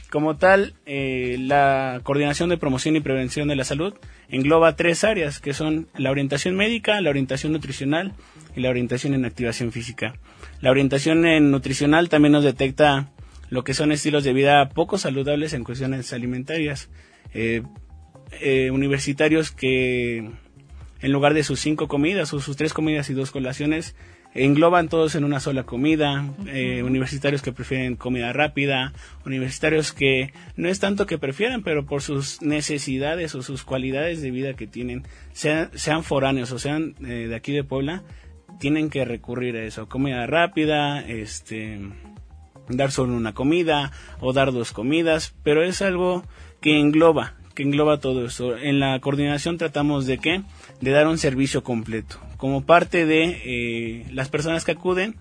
Como 0.09 0.37
tal, 0.37 0.75
eh, 0.85 1.37
la 1.39 1.99
coordinación 2.03 2.49
de 2.49 2.57
promoción 2.57 2.95
y 2.95 2.99
prevención 2.99 3.47
de 3.47 3.55
la 3.55 3.63
salud 3.63 3.95
engloba 4.29 4.75
tres 4.75 5.03
áreas, 5.03 5.39
que 5.39 5.53
son 5.53 5.87
la 5.97 6.11
orientación 6.11 6.55
médica, 6.55 7.01
la 7.01 7.09
orientación 7.09 7.51
nutricional 7.51 8.13
y 8.55 8.61
la 8.61 8.69
orientación 8.69 9.15
en 9.15 9.25
activación 9.25 9.71
física. 9.71 10.13
La 10.61 10.69
orientación 10.69 11.25
en 11.25 11.49
nutricional 11.49 12.09
también 12.09 12.33
nos 12.33 12.43
detecta 12.43 13.11
lo 13.49 13.63
que 13.63 13.73
son 13.73 13.91
estilos 13.91 14.23
de 14.23 14.33
vida 14.33 14.69
poco 14.69 14.97
saludables 14.97 15.53
en 15.53 15.63
cuestiones 15.63 16.13
alimentarias. 16.13 16.89
Eh, 17.33 17.63
eh, 18.39 18.71
universitarios 18.71 19.51
que 19.51 20.17
en 21.03 21.11
lugar 21.11 21.33
de 21.33 21.43
sus 21.43 21.59
cinco 21.59 21.87
comidas 21.87 22.33
o 22.33 22.39
sus 22.39 22.55
tres 22.55 22.73
comidas 22.73 23.09
y 23.09 23.13
dos 23.13 23.31
colaciones 23.31 23.95
engloban 24.33 24.89
todos 24.89 25.15
en 25.15 25.23
una 25.23 25.39
sola 25.39 25.63
comida, 25.63 26.25
eh, 26.47 26.83
universitarios 26.83 27.41
que 27.41 27.51
prefieren 27.51 27.95
comida 27.95 28.33
rápida, 28.33 28.93
universitarios 29.25 29.93
que 29.93 30.33
no 30.55 30.69
es 30.69 30.79
tanto 30.79 31.05
que 31.05 31.17
prefieran, 31.17 31.63
pero 31.63 31.85
por 31.85 32.01
sus 32.01 32.41
necesidades 32.41 33.35
o 33.35 33.43
sus 33.43 33.63
cualidades 33.63 34.21
de 34.21 34.31
vida 34.31 34.55
que 34.55 34.67
tienen, 34.67 35.03
sean, 35.33 35.69
sean 35.73 36.03
foráneos 36.03 36.51
o 36.51 36.59
sean 36.59 36.95
eh, 37.01 37.27
de 37.27 37.35
aquí 37.35 37.53
de 37.53 37.63
Puebla, 37.63 38.03
tienen 38.59 38.89
que 38.89 39.05
recurrir 39.05 39.55
a 39.57 39.63
eso, 39.63 39.87
comida 39.87 40.25
rápida, 40.25 41.01
este 41.01 41.79
dar 42.69 42.91
solo 42.91 43.15
una 43.15 43.33
comida 43.33 43.91
o 44.19 44.33
dar 44.33 44.51
dos 44.51 44.71
comidas, 44.71 45.35
pero 45.43 45.63
es 45.63 45.81
algo 45.81 46.23
que 46.61 46.79
engloba, 46.79 47.35
que 47.55 47.63
engloba 47.63 47.99
todo 47.99 48.25
eso. 48.25 48.57
En 48.57 48.79
la 48.79 48.99
coordinación 48.99 49.57
tratamos 49.57 50.05
de 50.05 50.17
que 50.17 50.41
de 50.81 50.91
dar 50.91 51.07
un 51.07 51.17
servicio 51.17 51.63
completo. 51.63 52.19
Como 52.37 52.65
parte 52.65 53.05
de 53.05 53.41
eh, 53.45 54.05
las 54.11 54.29
personas 54.29 54.65
que 54.65 54.71
acuden, 54.71 55.15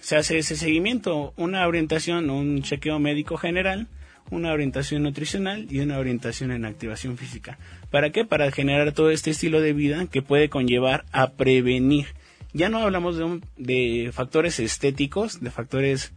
se 0.00 0.16
hace 0.16 0.38
ese 0.38 0.56
seguimiento, 0.56 1.32
una 1.36 1.66
orientación, 1.66 2.28
un 2.30 2.62
chequeo 2.62 2.98
médico 2.98 3.36
general, 3.36 3.88
una 4.30 4.52
orientación 4.52 5.02
nutricional 5.02 5.66
y 5.70 5.80
una 5.80 5.98
orientación 5.98 6.50
en 6.50 6.64
activación 6.64 7.16
física. 7.16 7.58
¿Para 7.90 8.10
qué? 8.10 8.24
Para 8.24 8.50
generar 8.50 8.92
todo 8.92 9.10
este 9.10 9.30
estilo 9.30 9.60
de 9.60 9.72
vida 9.72 10.06
que 10.10 10.22
puede 10.22 10.48
conllevar 10.48 11.04
a 11.12 11.32
prevenir. 11.32 12.06
Ya 12.52 12.68
no 12.68 12.78
hablamos 12.78 13.16
de, 13.16 13.40
de 13.56 14.12
factores 14.12 14.60
estéticos, 14.60 15.40
de 15.40 15.50
factores 15.50 16.12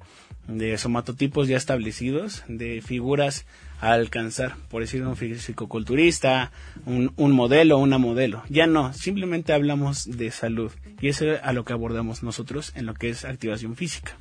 de 0.48 0.78
somatotipos 0.78 1.48
ya 1.48 1.58
establecidos, 1.58 2.44
de 2.48 2.82
figuras 2.82 3.46
a 3.80 3.94
alcanzar, 3.94 4.56
por 4.70 4.82
decir 4.82 5.04
un 5.06 5.16
fisicoculturista, 5.16 6.52
un, 6.86 7.14
un 7.16 7.32
modelo, 7.32 7.78
una 7.78 7.98
modelo. 7.98 8.44
Ya 8.50 8.66
no, 8.66 8.94
simplemente 8.94 9.54
hablamos 9.54 10.06
de 10.18 10.32
salud 10.32 10.72
y 11.00 11.10
eso 11.10 11.32
es 11.32 11.40
a 11.44 11.54
lo 11.54 11.66
que 11.66 11.74
abordamos 11.74 12.24
nosotros 12.24 12.72
en 12.76 12.86
lo 12.86 12.94
que 12.94 13.10
es 13.10 13.26
activación 13.26 13.76
física. 13.76 14.18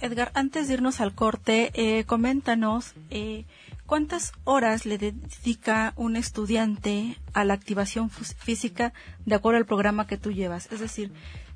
Edgar, 0.00 0.30
antes 0.34 0.68
de 0.68 0.74
irnos 0.74 1.00
al 1.00 1.12
corte, 1.12 1.72
eh, 1.74 2.04
coméntanos 2.04 2.94
eh, 3.10 3.44
cuántas 3.84 4.32
horas 4.44 4.86
le 4.86 4.96
dedica 4.96 5.92
un 5.96 6.14
estudiante 6.14 7.16
a 7.32 7.44
la 7.44 7.54
activación 7.54 8.08
física 8.08 8.92
de 9.26 9.34
acuerdo 9.34 9.58
al 9.58 9.66
programa 9.66 10.06
que 10.06 10.16
tú 10.16 10.30
llevas. 10.30 10.70
Es 10.70 10.78
decir, 10.78 11.10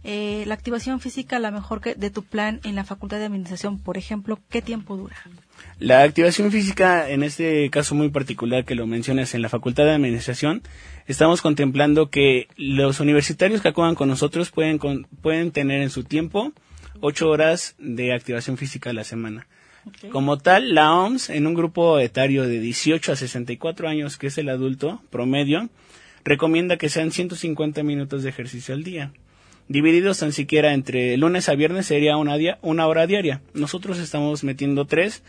eh, 0.04 0.42
la 0.46 0.54
activación 0.54 0.98
física, 0.98 1.38
la 1.38 1.52
mejor 1.52 1.80
que 1.80 1.94
de 1.94 2.10
tu 2.10 2.24
plan 2.24 2.60
en 2.64 2.74
la 2.74 2.84
Facultad 2.84 3.18
de 3.18 3.26
Administración, 3.26 3.78
por 3.78 3.96
ejemplo, 3.96 4.40
¿qué 4.50 4.60
tiempo 4.60 4.96
dura? 4.96 5.16
La 5.78 6.02
activación 6.02 6.50
física, 6.50 7.08
en 7.08 7.22
este 7.22 7.70
caso 7.70 7.94
muy 7.94 8.08
particular 8.08 8.64
que 8.64 8.74
lo 8.74 8.86
mencionas 8.88 9.34
en 9.34 9.42
la 9.42 9.48
Facultad 9.48 9.84
de 9.84 9.92
Administración, 9.92 10.62
estamos 11.06 11.40
contemplando 11.40 12.10
que 12.10 12.48
los 12.56 12.98
universitarios 12.98 13.62
que 13.62 13.68
acudan 13.68 13.94
con 13.94 14.08
nosotros 14.08 14.50
pueden, 14.50 14.80
pueden 15.22 15.52
tener 15.52 15.82
en 15.82 15.90
su 15.90 16.02
tiempo 16.02 16.52
ocho 17.00 17.28
horas 17.30 17.76
de 17.78 18.12
activación 18.12 18.56
física 18.56 18.90
a 18.90 18.94
la 18.94 19.04
semana. 19.04 19.46
Como 20.10 20.38
tal, 20.38 20.74
la 20.74 20.94
OMS, 20.94 21.30
en 21.30 21.46
un 21.46 21.54
grupo 21.54 21.98
etario 22.00 22.46
de 22.46 22.60
18 22.60 23.12
a 23.12 23.16
64 23.16 23.88
años, 23.88 24.16
que 24.16 24.28
es 24.28 24.38
el 24.38 24.48
adulto 24.48 25.00
promedio, 25.10 25.70
recomienda 26.24 26.76
que 26.76 26.88
sean 26.88 27.10
150 27.12 27.82
minutos 27.82 28.22
de 28.22 28.28
ejercicio 28.28 28.74
al 28.74 28.84
día 28.84 29.12
divididos 29.68 30.18
tan 30.18 30.33
siquiera 30.33 30.75
entre 30.75 31.16
lunes 31.16 31.48
a 31.48 31.55
viernes 31.55 31.87
sería 31.87 32.16
una, 32.16 32.37
una 32.62 32.87
hora 32.87 33.07
diaria. 33.07 33.42
Nosotros 33.55 33.98
estamos 33.98 34.44
metiendo 34.44 34.87
tres 34.87 35.22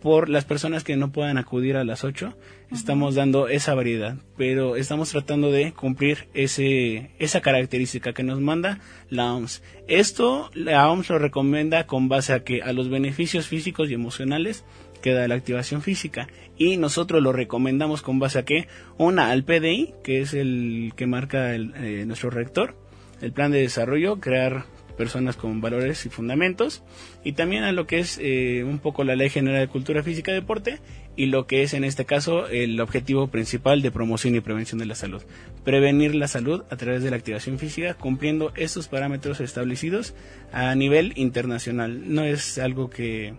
por 0.00 0.28
las 0.28 0.44
personas 0.44 0.84
que 0.84 0.96
no 0.96 1.12
puedan 1.12 1.38
acudir 1.38 1.76
a 1.76 1.84
las 1.84 2.04
ocho. 2.04 2.34
Estamos 2.70 3.14
dando 3.14 3.48
esa 3.48 3.74
variedad, 3.74 4.16
pero 4.36 4.76
estamos 4.76 5.10
tratando 5.10 5.50
de 5.50 5.72
cumplir 5.72 6.28
ese, 6.34 7.10
esa 7.18 7.40
característica 7.40 8.12
que 8.12 8.22
nos 8.22 8.40
manda 8.40 8.78
la 9.08 9.34
OMS. 9.34 9.62
Esto 9.88 10.50
la 10.54 10.90
OMS 10.90 11.10
lo 11.10 11.18
recomienda 11.18 11.86
con 11.86 12.08
base 12.08 12.32
a 12.32 12.44
que 12.44 12.62
a 12.62 12.72
los 12.72 12.88
beneficios 12.88 13.48
físicos 13.48 13.90
y 13.90 13.94
emocionales 13.94 14.64
que 15.02 15.12
da 15.12 15.26
la 15.28 15.34
activación 15.34 15.82
física 15.82 16.28
y 16.56 16.76
nosotros 16.76 17.22
lo 17.22 17.32
recomendamos 17.32 18.02
con 18.02 18.18
base 18.18 18.38
a 18.38 18.44
que 18.44 18.68
una 18.98 19.30
al 19.30 19.44
PDI 19.44 19.94
que 20.04 20.20
es 20.20 20.34
el 20.34 20.92
que 20.94 21.06
marca 21.06 21.54
el, 21.54 21.72
eh, 21.76 22.04
nuestro 22.06 22.30
rector 22.30 22.76
el 23.20 23.32
plan 23.32 23.50
de 23.52 23.60
desarrollo, 23.60 24.20
crear 24.20 24.64
personas 24.96 25.36
con 25.36 25.62
valores 25.62 26.04
y 26.04 26.10
fundamentos, 26.10 26.82
y 27.24 27.32
también 27.32 27.64
a 27.64 27.72
lo 27.72 27.86
que 27.86 28.00
es 28.00 28.18
eh, 28.20 28.64
un 28.64 28.78
poco 28.78 29.02
la 29.02 29.16
Ley 29.16 29.30
General 29.30 29.60
de 29.60 29.68
Cultura 29.72 30.02
Física 30.02 30.30
y 30.30 30.34
Deporte, 30.34 30.78
y 31.16 31.26
lo 31.26 31.46
que 31.46 31.62
es 31.62 31.72
en 31.72 31.84
este 31.84 32.04
caso 32.04 32.48
el 32.48 32.78
objetivo 32.80 33.28
principal 33.28 33.80
de 33.80 33.90
promoción 33.90 34.34
y 34.34 34.40
prevención 34.40 34.78
de 34.78 34.84
la 34.84 34.94
salud. 34.94 35.22
Prevenir 35.64 36.14
la 36.14 36.28
salud 36.28 36.64
a 36.70 36.76
través 36.76 37.02
de 37.02 37.10
la 37.10 37.16
activación 37.16 37.58
física, 37.58 37.94
cumpliendo 37.94 38.52
estos 38.56 38.88
parámetros 38.88 39.40
establecidos 39.40 40.14
a 40.52 40.74
nivel 40.74 41.14
internacional. 41.16 42.12
No 42.12 42.24
es 42.24 42.58
algo 42.58 42.90
que 42.90 43.32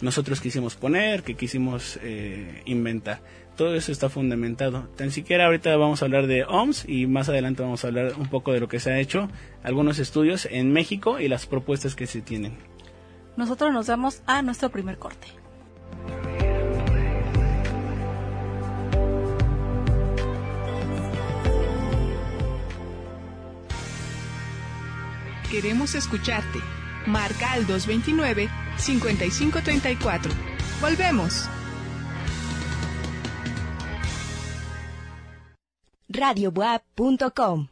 nosotros 0.00 0.40
quisimos 0.40 0.74
poner, 0.74 1.22
que 1.22 1.36
quisimos 1.36 1.98
eh, 2.02 2.62
inventar 2.66 3.20
todo 3.56 3.74
eso 3.74 3.92
está 3.92 4.08
fundamentado. 4.08 4.88
Tan 4.96 5.10
siquiera 5.10 5.46
ahorita 5.46 5.76
vamos 5.76 6.02
a 6.02 6.06
hablar 6.06 6.26
de 6.26 6.44
OMS 6.44 6.88
y 6.88 7.06
más 7.06 7.28
adelante 7.28 7.62
vamos 7.62 7.84
a 7.84 7.88
hablar 7.88 8.14
un 8.18 8.28
poco 8.28 8.52
de 8.52 8.60
lo 8.60 8.68
que 8.68 8.80
se 8.80 8.92
ha 8.92 8.98
hecho, 8.98 9.28
algunos 9.62 9.98
estudios 9.98 10.46
en 10.50 10.72
México 10.72 11.20
y 11.20 11.28
las 11.28 11.46
propuestas 11.46 11.94
que 11.94 12.06
se 12.06 12.20
tienen. 12.20 12.56
Nosotros 13.36 13.72
nos 13.72 13.88
vamos 13.88 14.22
a 14.26 14.42
nuestro 14.42 14.70
primer 14.70 14.98
corte. 14.98 15.28
Queremos 25.50 25.94
escucharte. 25.94 26.58
Marca 27.06 27.52
al 27.52 27.66
229-5534. 27.66 30.30
Volvemos. 30.80 31.48
radiobuap.com. 36.14 37.68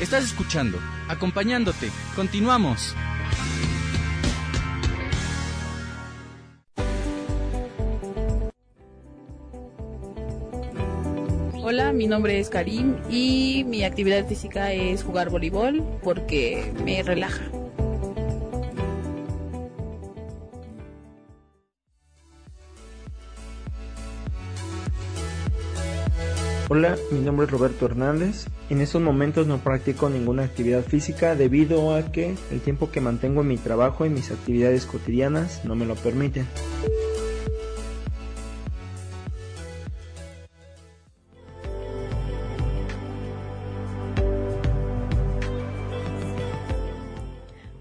Estás 0.00 0.24
escuchando, 0.24 0.78
acompañándote. 1.08 1.90
Continuamos. 2.16 2.94
Hola, 11.62 11.92
mi 11.92 12.06
nombre 12.06 12.40
es 12.40 12.48
Karim 12.48 12.96
y 13.10 13.64
mi 13.66 13.84
actividad 13.84 14.26
física 14.26 14.72
es 14.72 15.04
jugar 15.04 15.30
voleibol 15.30 15.84
porque 16.02 16.72
me 16.84 17.02
relaja. 17.02 17.42
Hola, 26.72 26.96
mi 27.10 27.18
nombre 27.18 27.46
es 27.46 27.50
Roberto 27.50 27.86
Hernández. 27.86 28.46
En 28.68 28.80
estos 28.80 29.02
momentos 29.02 29.44
no 29.48 29.58
practico 29.58 30.08
ninguna 30.08 30.44
actividad 30.44 30.84
física 30.84 31.34
debido 31.34 31.96
a 31.96 32.12
que 32.12 32.36
el 32.52 32.60
tiempo 32.60 32.92
que 32.92 33.00
mantengo 33.00 33.40
en 33.40 33.48
mi 33.48 33.56
trabajo 33.56 34.06
y 34.06 34.08
mis 34.08 34.30
actividades 34.30 34.86
cotidianas 34.86 35.64
no 35.64 35.74
me 35.74 35.84
lo 35.84 35.96
permiten. 35.96 36.46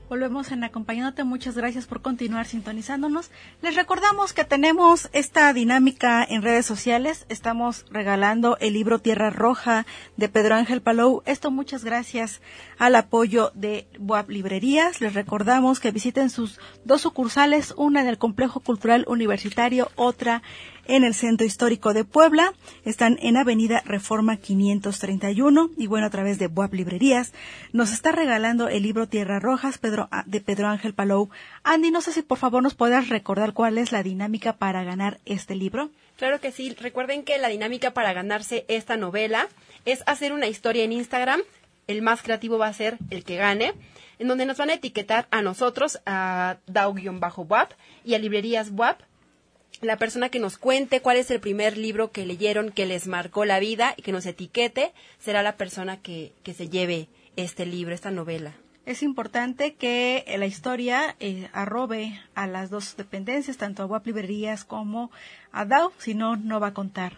Volvemos 0.09 0.51
en 0.51 0.63
acompañándote. 0.63 1.23
Muchas 1.23 1.55
gracias 1.55 1.85
por 1.85 2.01
continuar 2.01 2.47
sintonizándonos. 2.47 3.29
Les 3.61 3.75
recordamos 3.75 4.33
que 4.33 4.43
tenemos 4.43 5.07
esta 5.13 5.53
dinámica 5.53 6.25
en 6.27 6.41
redes 6.41 6.65
sociales. 6.65 7.27
Estamos 7.29 7.85
regalando 7.91 8.57
el 8.59 8.73
libro 8.73 8.97
Tierra 8.97 9.29
Roja 9.29 9.85
de 10.17 10.27
Pedro 10.27 10.55
Ángel 10.55 10.81
Palou. 10.81 11.21
Esto 11.27 11.51
muchas 11.51 11.83
gracias 11.83 12.41
al 12.79 12.95
apoyo 12.95 13.51
de 13.53 13.85
Boab 13.99 14.31
Librerías. 14.31 14.99
Les 14.99 15.13
recordamos 15.13 15.79
que 15.79 15.91
visiten 15.91 16.31
sus 16.31 16.59
dos 16.83 17.01
sucursales, 17.01 17.75
una 17.77 18.01
en 18.01 18.07
el 18.07 18.17
Complejo 18.17 18.61
Cultural 18.61 19.05
Universitario, 19.07 19.91
otra 19.95 20.41
en 20.41 20.78
el 20.89 21.13
Centro 21.13 21.45
Histórico 21.45 21.93
de 21.93 22.03
Puebla. 22.03 22.51
Están 22.83 23.19
en 23.21 23.37
Avenida 23.37 23.83
Reforma 23.85 24.37
531 24.37 25.69
y 25.77 25.85
bueno, 25.85 26.07
a 26.07 26.09
través 26.09 26.39
de 26.39 26.47
Boab 26.47 26.73
Librerías 26.73 27.31
nos 27.73 27.91
está 27.91 28.11
regalando 28.11 28.67
el 28.67 28.81
libro 28.81 29.07
Tierra 29.07 29.39
Rojas 29.39 29.79
de 30.25 30.41
Pedro 30.41 30.67
Ángel 30.67 30.95
Palou. 30.95 31.29
Andy, 31.63 31.91
no 31.91 32.01
sé 32.01 32.11
si 32.11 32.23
por 32.23 32.39
favor 32.39 32.63
nos 32.63 32.73
puedas 32.73 33.07
recordar 33.09 33.53
cuál 33.53 33.77
es 33.77 33.91
la 33.91 34.01
dinámica 34.01 34.53
para 34.53 34.83
ganar 34.83 35.19
este 35.25 35.55
libro. 35.55 35.91
Claro 36.17 36.41
que 36.41 36.51
sí. 36.51 36.73
Recuerden 36.73 37.23
que 37.23 37.37
la 37.37 37.49
dinámica 37.49 37.91
para 37.91 38.11
ganarse 38.13 38.65
esta 38.67 38.97
novela 38.97 39.47
es 39.85 40.01
hacer 40.07 40.33
una 40.33 40.47
historia 40.47 40.83
en 40.83 40.91
Instagram. 40.91 41.41
El 41.85 42.01
más 42.01 42.23
creativo 42.23 42.57
va 42.57 42.67
a 42.67 42.73
ser 42.73 42.97
el 43.11 43.23
que 43.23 43.35
gane 43.35 43.73
en 44.17 44.27
donde 44.27 44.45
nos 44.45 44.57
van 44.57 44.71
a 44.71 44.73
etiquetar 44.73 45.27
a 45.29 45.43
nosotros, 45.43 46.01
a 46.07 46.57
Dao-WAP 46.65 47.71
y 48.03 48.15
a 48.15 48.19
Librerías 48.19 48.71
WAP 48.71 49.01
la 49.81 49.97
persona 49.97 50.29
que 50.29 50.39
nos 50.39 50.57
cuente 50.57 51.01
cuál 51.01 51.17
es 51.17 51.31
el 51.31 51.39
primer 51.39 51.77
libro 51.77 52.11
que 52.11 52.25
leyeron 52.25 52.71
que 52.71 52.85
les 52.85 53.07
marcó 53.07 53.45
la 53.45 53.59
vida 53.59 53.93
y 53.97 54.01
que 54.01 54.11
nos 54.11 54.25
etiquete 54.25 54.91
será 55.19 55.43
la 55.43 55.55
persona 55.55 56.01
que, 56.01 56.33
que 56.43 56.53
se 56.53 56.69
lleve 56.69 57.07
este 57.35 57.65
libro, 57.65 57.93
esta 57.93 58.11
novela. 58.11 58.53
Es 58.85 59.03
importante 59.03 59.75
que 59.75 60.25
la 60.39 60.47
historia 60.47 61.15
eh, 61.19 61.47
arrobe 61.53 62.19
a 62.33 62.47
las 62.47 62.69
dos 62.69 62.97
dependencias, 62.97 63.57
tanto 63.57 63.83
a 63.83 63.85
WAP 63.85 64.07
Librerías 64.07 64.65
como 64.65 65.11
a 65.51 65.63
DAO, 65.65 65.93
si 65.99 66.15
no, 66.15 66.37
no 66.37 66.59
va 66.59 66.67
a 66.67 66.73
contar. 66.73 67.17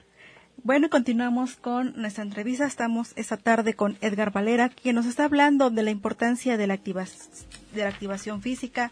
Bueno, 0.64 0.90
continuamos 0.90 1.56
con 1.56 1.94
nuestra 1.96 2.24
entrevista. 2.24 2.66
Estamos 2.66 3.14
esta 3.16 3.38
tarde 3.38 3.74
con 3.74 3.98
Edgar 4.02 4.32
Valera, 4.32 4.70
quien 4.70 4.96
nos 4.96 5.06
está 5.06 5.26
hablando 5.26 5.70
de 5.70 5.82
la 5.82 5.92
importancia 5.92 6.58
de 6.58 6.68
la, 6.68 6.78
de 6.78 7.82
la 7.82 7.88
activación 7.88 8.42
física, 8.42 8.92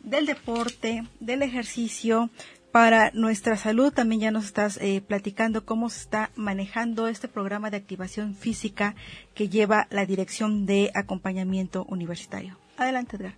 del 0.00 0.26
deporte, 0.26 1.04
del 1.20 1.42
ejercicio, 1.42 2.30
para 2.72 3.10
nuestra 3.12 3.56
salud. 3.56 3.92
También 3.92 4.22
ya 4.22 4.30
nos 4.30 4.46
estás 4.46 4.78
eh, 4.78 5.02
platicando 5.06 5.64
cómo 5.64 5.90
se 5.90 6.00
está 6.00 6.30
manejando 6.34 7.06
este 7.06 7.28
programa 7.28 7.70
de 7.70 7.76
activación 7.76 8.34
física 8.34 8.96
que 9.34 9.48
lleva 9.48 9.86
la 9.90 10.06
Dirección 10.06 10.66
de 10.66 10.90
Acompañamiento 10.94 11.84
Universitario. 11.84 12.58
Adelante, 12.78 13.16
Edgar. 13.16 13.34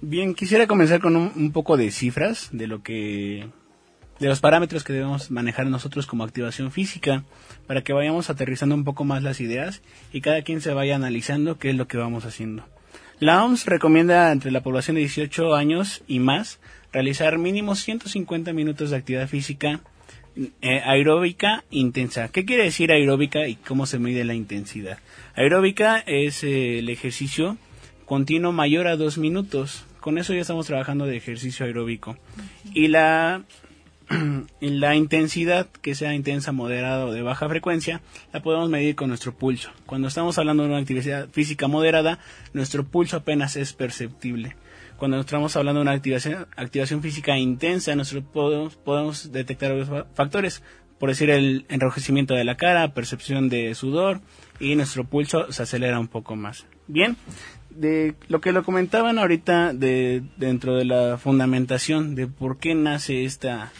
Bien, 0.00 0.34
quisiera 0.34 0.66
comenzar 0.66 1.00
con 1.00 1.14
un, 1.16 1.52
poco 1.52 1.76
de 1.76 1.90
cifras 1.90 2.48
de 2.52 2.66
lo 2.66 2.82
que 2.82 3.48
de 4.18 4.28
los 4.28 4.40
parámetros 4.40 4.84
que 4.84 4.92
debemos 4.92 5.32
manejar 5.32 5.66
nosotros 5.66 6.06
como 6.06 6.22
activación 6.22 6.70
física 6.70 7.24
para 7.66 7.82
que 7.82 7.92
vayamos 7.92 8.30
aterrizando 8.30 8.74
un 8.74 8.84
poco 8.84 9.04
más 9.04 9.22
las 9.22 9.40
ideas 9.40 9.82
y 10.12 10.20
cada 10.20 10.42
quien 10.42 10.60
se 10.60 10.72
vaya 10.72 10.94
analizando 10.94 11.58
qué 11.58 11.70
es 11.70 11.76
lo 11.76 11.88
que 11.88 11.96
vamos 11.98 12.24
haciendo. 12.24 12.64
La 13.22 13.44
OMS 13.44 13.66
recomienda 13.66 14.32
entre 14.32 14.50
la 14.50 14.64
población 14.64 14.96
de 14.96 15.02
18 15.02 15.54
años 15.54 16.02
y 16.08 16.18
más 16.18 16.58
realizar 16.92 17.38
mínimo 17.38 17.76
150 17.76 18.52
minutos 18.52 18.90
de 18.90 18.96
actividad 18.96 19.28
física 19.28 19.78
eh, 20.60 20.82
aeróbica 20.84 21.62
intensa. 21.70 22.30
¿Qué 22.30 22.44
quiere 22.44 22.64
decir 22.64 22.90
aeróbica 22.90 23.46
y 23.46 23.54
cómo 23.54 23.86
se 23.86 24.00
mide 24.00 24.24
la 24.24 24.34
intensidad? 24.34 24.98
Aeróbica 25.36 25.98
es 25.98 26.42
eh, 26.42 26.80
el 26.80 26.88
ejercicio 26.88 27.58
continuo 28.06 28.50
mayor 28.50 28.88
a 28.88 28.96
dos 28.96 29.18
minutos. 29.18 29.84
Con 30.00 30.18
eso 30.18 30.34
ya 30.34 30.40
estamos 30.40 30.66
trabajando 30.66 31.06
de 31.06 31.16
ejercicio 31.16 31.64
aeróbico. 31.64 32.18
Y 32.74 32.88
la, 32.88 33.44
la 34.60 34.94
intensidad, 34.94 35.68
que 35.68 35.94
sea 35.94 36.14
intensa, 36.14 36.52
moderada 36.52 37.06
o 37.06 37.12
de 37.12 37.22
baja 37.22 37.48
frecuencia, 37.48 38.00
la 38.32 38.42
podemos 38.42 38.68
medir 38.68 38.94
con 38.94 39.08
nuestro 39.08 39.34
pulso. 39.34 39.70
Cuando 39.86 40.08
estamos 40.08 40.38
hablando 40.38 40.62
de 40.62 40.70
una 40.70 40.78
actividad 40.78 41.28
física 41.30 41.68
moderada, 41.68 42.18
nuestro 42.52 42.84
pulso 42.84 43.16
apenas 43.16 43.56
es 43.56 43.72
perceptible 43.72 44.56
cuando 45.02 45.18
estamos 45.18 45.56
hablando 45.56 45.80
de 45.80 45.82
una 45.82 45.92
activación, 46.56 47.02
física 47.02 47.36
intensa, 47.36 47.96
nosotros 47.96 48.22
podemos, 48.32 48.76
podemos 48.76 49.32
detectar 49.32 49.72
varios 49.72 50.06
factores, 50.14 50.62
por 51.00 51.08
decir 51.08 51.28
el 51.30 51.66
enrojecimiento 51.68 52.34
de 52.34 52.44
la 52.44 52.56
cara, 52.56 52.94
percepción 52.94 53.48
de 53.48 53.74
sudor 53.74 54.20
y 54.60 54.76
nuestro 54.76 55.02
pulso 55.02 55.50
se 55.50 55.64
acelera 55.64 55.98
un 55.98 56.06
poco 56.06 56.36
más. 56.36 56.66
Bien, 56.86 57.16
de 57.70 58.14
lo 58.28 58.40
que 58.40 58.52
lo 58.52 58.62
comentaban 58.62 59.18
ahorita 59.18 59.72
de 59.72 60.22
dentro 60.36 60.76
de 60.76 60.84
la 60.84 61.18
fundamentación 61.18 62.14
de 62.14 62.28
por 62.28 62.58
qué 62.58 62.76
nace 62.76 63.24
esta 63.24 63.72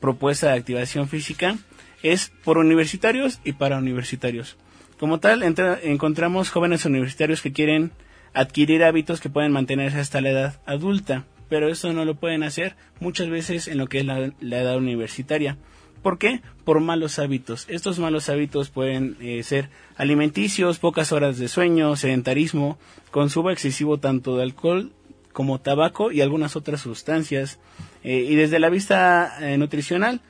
propuesta 0.00 0.48
de 0.48 0.58
activación 0.58 1.08
física 1.08 1.58
es 2.02 2.32
por 2.44 2.58
universitarios 2.58 3.40
y 3.44 3.52
para 3.52 3.78
universitarios. 3.78 4.56
Como 4.98 5.18
tal, 5.18 5.42
encontramos 5.82 6.50
jóvenes 6.50 6.84
universitarios 6.84 7.40
que 7.40 7.52
quieren 7.52 7.92
adquirir 8.34 8.84
hábitos 8.84 9.20
que 9.20 9.30
pueden 9.30 9.52
mantenerse 9.52 9.98
hasta 9.98 10.20
la 10.20 10.30
edad 10.30 10.60
adulta, 10.66 11.24
pero 11.48 11.68
eso 11.68 11.92
no 11.92 12.04
lo 12.04 12.14
pueden 12.14 12.42
hacer 12.42 12.76
muchas 13.00 13.28
veces 13.28 13.66
en 13.66 13.78
lo 13.78 13.86
que 13.86 14.00
es 14.00 14.04
la, 14.06 14.32
edad 14.40 14.76
universitaria. 14.76 15.56
¿Por 16.02 16.18
qué? 16.18 16.40
Por 16.64 16.80
malos 16.80 17.18
hábitos. 17.18 17.66
Estos 17.68 17.98
malos 17.98 18.28
hábitos 18.28 18.70
pueden 18.70 19.16
eh, 19.20 19.42
ser 19.42 19.68
alimenticios, 19.96 20.78
pocas 20.78 21.12
horas 21.12 21.38
de 21.38 21.48
sueño, 21.48 21.96
sedentarismo, 21.96 22.78
consumo 23.10 23.50
excesivo 23.50 23.98
tanto 23.98 24.36
de 24.36 24.44
alcohol 24.44 24.92
como 25.40 25.58
tabaco 25.58 26.12
y 26.12 26.20
algunas 26.20 26.54
otras 26.54 26.82
sustancias. 26.82 27.58
Eh, 28.04 28.26
y 28.28 28.34
desde 28.34 28.58
la 28.58 28.68
vista 28.68 29.38
eh, 29.40 29.56
nutricional, 29.56 30.20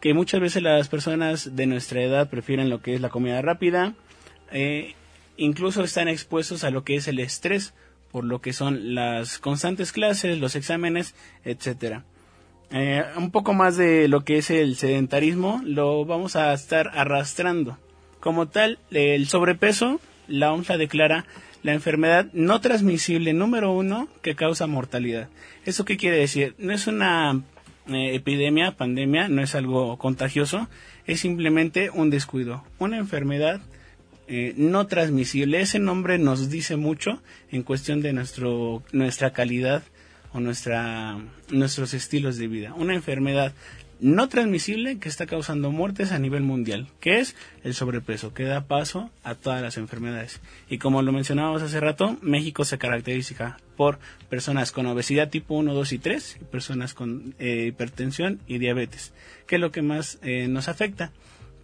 que 0.00 0.14
muchas 0.14 0.40
veces 0.40 0.64
las 0.64 0.88
personas 0.88 1.54
de 1.54 1.66
nuestra 1.68 2.02
edad 2.02 2.28
prefieren 2.28 2.68
lo 2.68 2.82
que 2.82 2.96
es 2.96 3.00
la 3.00 3.08
comida 3.08 3.40
rápida, 3.40 3.94
incluso 5.36 5.84
están 5.84 6.08
expuestos 6.08 6.64
a 6.64 6.70
lo 6.70 6.82
que 6.82 6.96
es 6.96 7.06
el 7.06 7.20
estrés, 7.20 7.72
por 8.10 8.24
lo 8.24 8.40
que 8.40 8.52
son 8.52 8.96
las 8.96 9.38
constantes 9.38 9.92
clases, 9.92 10.38
los 10.40 10.56
exámenes, 10.56 11.14
etcétera. 11.44 12.04
Eh, 12.70 13.02
un 13.16 13.30
poco 13.30 13.54
más 13.54 13.76
de 13.76 14.08
lo 14.08 14.24
que 14.24 14.38
es 14.38 14.50
el 14.50 14.76
sedentarismo 14.76 15.62
lo 15.64 16.04
vamos 16.04 16.36
a 16.36 16.52
estar 16.52 16.90
arrastrando. 16.94 17.78
Como 18.20 18.48
tal, 18.48 18.78
el 18.90 19.26
sobrepeso, 19.28 20.00
la 20.26 20.52
OMS 20.52 20.68
declara 20.76 21.24
la 21.62 21.74
enfermedad 21.74 22.28
no 22.32 22.60
transmisible 22.60 23.32
número 23.32 23.72
uno 23.72 24.08
que 24.22 24.34
causa 24.34 24.66
mortalidad. 24.66 25.28
¿Eso 25.64 25.84
qué 25.84 25.96
quiere 25.96 26.18
decir? 26.18 26.54
No 26.58 26.72
es 26.72 26.86
una 26.86 27.42
eh, 27.88 28.14
epidemia, 28.14 28.76
pandemia, 28.76 29.28
no 29.28 29.42
es 29.42 29.54
algo 29.54 29.98
contagioso, 29.98 30.68
es 31.06 31.20
simplemente 31.20 31.90
un 31.90 32.10
descuido, 32.10 32.64
una 32.78 32.98
enfermedad 32.98 33.60
eh, 34.28 34.52
no 34.56 34.86
transmisible. 34.86 35.60
Ese 35.60 35.78
nombre 35.78 36.18
nos 36.18 36.50
dice 36.50 36.76
mucho 36.76 37.22
en 37.50 37.62
cuestión 37.62 38.02
de 38.02 38.12
nuestro, 38.12 38.82
nuestra 38.92 39.32
calidad 39.32 39.82
o 40.34 40.40
nuestra, 40.40 41.18
nuestros 41.50 41.94
estilos 41.94 42.36
de 42.36 42.46
vida. 42.46 42.74
Una 42.74 42.94
enfermedad 42.94 43.54
no 44.00 44.28
transmisible 44.28 44.98
que 44.98 45.08
está 45.08 45.26
causando 45.26 45.70
muertes 45.70 46.12
a 46.12 46.18
nivel 46.18 46.42
mundial, 46.42 46.86
que 47.00 47.20
es 47.20 47.36
el 47.64 47.74
sobrepeso, 47.74 48.34
que 48.34 48.44
da 48.44 48.66
paso 48.66 49.10
a 49.24 49.34
todas 49.34 49.62
las 49.62 49.76
enfermedades. 49.76 50.40
Y 50.68 50.78
como 50.78 51.02
lo 51.02 51.12
mencionábamos 51.12 51.62
hace 51.62 51.80
rato, 51.80 52.16
México 52.22 52.64
se 52.64 52.78
caracteriza 52.78 53.58
por 53.76 53.98
personas 54.28 54.72
con 54.72 54.86
obesidad 54.86 55.30
tipo 55.30 55.54
1, 55.54 55.74
2 55.74 55.92
y 55.92 55.98
3, 55.98 56.38
y 56.40 56.44
personas 56.44 56.94
con 56.94 57.34
eh, 57.38 57.66
hipertensión 57.68 58.40
y 58.46 58.58
diabetes, 58.58 59.12
que 59.46 59.56
es 59.56 59.60
lo 59.60 59.70
que 59.72 59.82
más 59.82 60.18
eh, 60.22 60.48
nos 60.48 60.68
afecta 60.68 61.12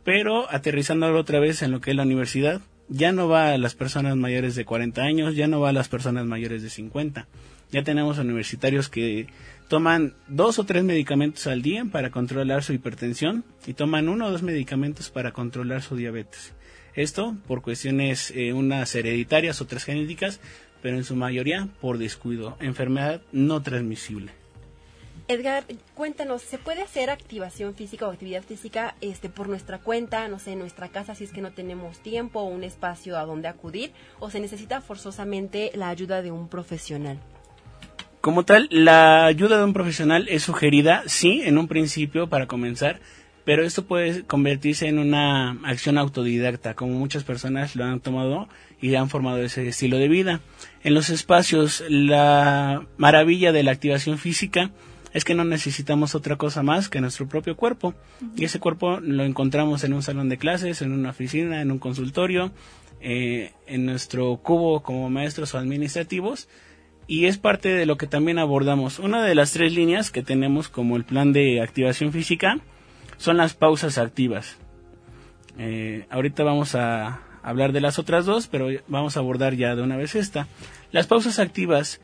pero 0.05 0.51
aterrizándolo 0.53 1.19
otra 1.19 1.41
vez 1.41 1.63
en 1.63 1.73
lo 1.73 1.81
que 1.81 1.91
es 1.91 1.97
la 1.97 2.03
universidad, 2.03 2.61
ya 2.89 3.13
no 3.13 3.29
va 3.29 3.53
a 3.53 3.59
las 3.59 3.75
personas 3.75 4.17
mayores 4.17 4.55
de 4.55 4.67
40 4.67 5.03
años, 5.03 5.35
ya 5.35 5.49
no 5.49 5.61
va 5.61 5.71
a 5.71 5.73
las 5.73 5.89
personas 5.89 6.27
mayores 6.27 6.63
de 6.63 6.71
50. 6.71 7.27
Ya 7.73 7.83
tenemos 7.83 8.19
universitarios 8.19 8.91
que 8.91 9.27
toman 9.69 10.15
dos 10.29 10.59
o 10.59 10.65
tres 10.65 10.85
medicamentos 10.85 11.47
al 11.47 11.63
día 11.63 11.85
para 11.85 12.11
controlar 12.11 12.63
su 12.63 12.73
hipertensión 12.73 13.45
y 13.67 13.75
toman 13.75 14.09
uno 14.09 14.27
o 14.27 14.31
dos 14.31 14.43
medicamentos 14.43 15.11
para 15.11 15.33
controlar 15.33 15.83
su 15.83 15.97
diabetes. 15.97 16.53
Esto 16.95 17.37
por 17.47 17.63
cuestiones 17.63 18.33
eh, 18.37 18.53
unas 18.53 18.95
hereditarias, 18.95 19.61
otras 19.61 19.85
genéticas, 19.85 20.41
pero 20.81 20.97
en 20.97 21.05
su 21.05 21.17
mayoría 21.17 21.69
por 21.81 21.99
descuido, 21.99 22.57
enfermedad 22.61 23.23
no 23.33 23.63
transmisible. 23.63 24.33
Edgar, 25.27 25.65
cuéntanos, 25.95 26.43
¿se 26.43 26.59
puede 26.59 26.83
hacer 26.83 27.09
activación 27.09 27.75
física 27.75 28.07
o 28.07 28.11
actividad 28.11 28.43
física 28.43 28.95
este, 29.01 29.31
por 29.31 29.49
nuestra 29.49 29.79
cuenta, 29.79 30.29
no 30.29 30.39
sé, 30.39 30.53
en 30.53 30.59
nuestra 30.59 30.91
casa 30.91 31.15
si 31.15 31.25
es 31.25 31.33
que 31.33 31.41
no 31.41 31.53
tenemos 31.53 32.01
tiempo 32.01 32.41
o 32.41 32.45
un 32.45 32.63
espacio 32.63 33.17
a 33.17 33.25
donde 33.25 33.49
acudir, 33.49 33.93
o 34.21 34.29
se 34.29 34.39
necesita 34.39 34.83
forzosamente 34.83 35.73
la 35.75 35.89
ayuda 35.89 36.21
de 36.21 36.31
un 36.31 36.49
profesional? 36.49 37.19
Como 38.25 38.47
tal, 38.47 38.69
la 38.71 39.27
ayuda 39.27 39.59
de 39.59 39.65
un 39.65 39.75
profesional 39.75 40.29
es 40.31 40.45
sugerida, 40.45 41.03
sí, 41.05 41.43
en 41.45 41.59
un 41.59 41.69
principio 41.69 42.27
para 42.27 42.47
comenzar, 42.47 43.01
pero 43.45 43.63
esto 43.63 43.85
puede 43.85 44.23
convertirse 44.23 44.89
en 44.89 44.99
una 44.99 45.59
acción 45.63 45.99
autodidacta, 45.99 46.73
como 46.73 46.95
muchas 46.95 47.23
personas 47.23 47.77
lo 47.77 47.85
han 47.85 48.01
tomado 48.01 48.49
y 48.81 48.95
han 48.95 49.11
formado 49.11 49.43
ese 49.43 49.69
estilo 49.69 49.99
de 49.99 50.09
vida. 50.09 50.41
En 50.83 50.95
los 50.95 51.11
espacios, 51.11 51.85
la 51.87 52.87
maravilla 52.97 53.53
de 53.53 53.63
la 53.63 53.73
activación 53.73 54.17
física 54.17 54.71
es 55.13 55.23
que 55.23 55.35
no 55.35 55.45
necesitamos 55.45 56.15
otra 56.15 56.37
cosa 56.37 56.63
más 56.63 56.89
que 56.89 57.03
nuestro 57.03 57.29
propio 57.29 57.59
cuerpo. 57.59 57.93
Y 58.39 58.47
ese 58.47 58.59
cuerpo 58.59 59.01
lo 59.01 59.25
encontramos 59.25 59.85
en 59.85 59.93
un 59.93 60.03
salón 60.03 60.31
de 60.31 60.39
clases, 60.39 60.81
en 60.81 60.93
una 60.93 61.11
oficina, 61.11 61.61
en 61.61 61.71
un 61.71 61.79
consultorio, 61.79 62.53
eh, 63.03 63.53
en 63.67 63.85
nuestro 63.85 64.39
cubo 64.39 64.83
como 64.83 65.11
maestros 65.11 65.53
o 65.53 65.59
administrativos. 65.59 66.49
Y 67.07 67.27
es 67.27 67.39
parte 67.39 67.69
de 67.69 67.87
lo 67.87 67.97
que 67.97 68.07
también 68.07 68.39
abordamos. 68.39 68.99
Una 68.99 69.23
de 69.25 69.35
las 69.35 69.53
tres 69.53 69.75
líneas 69.75 70.11
que 70.11 70.23
tenemos 70.23 70.69
como 70.69 70.97
el 70.97 71.05
plan 71.05 71.33
de 71.33 71.61
activación 71.61 72.13
física 72.13 72.59
son 73.19 73.37
las 73.37 73.55
pausas 73.55 73.99
activas. 73.99 74.59
Eh, 75.59 76.07
ahorita 76.11 76.43
vamos 76.43 76.75
a 76.75 77.21
hablar 77.43 77.73
de 77.73 77.81
las 77.81 77.99
otras 77.99 78.25
dos, 78.25 78.47
pero 78.47 78.69
vamos 78.89 79.17
a 79.17 79.21
abordar 79.21 79.55
ya 79.55 79.77
de 79.77 79.83
una 79.83 79.97
vez 79.97 80.15
esta. 80.15 80.49
Las 80.93 81.07
pausas 81.07 81.39
activas, 81.39 82.01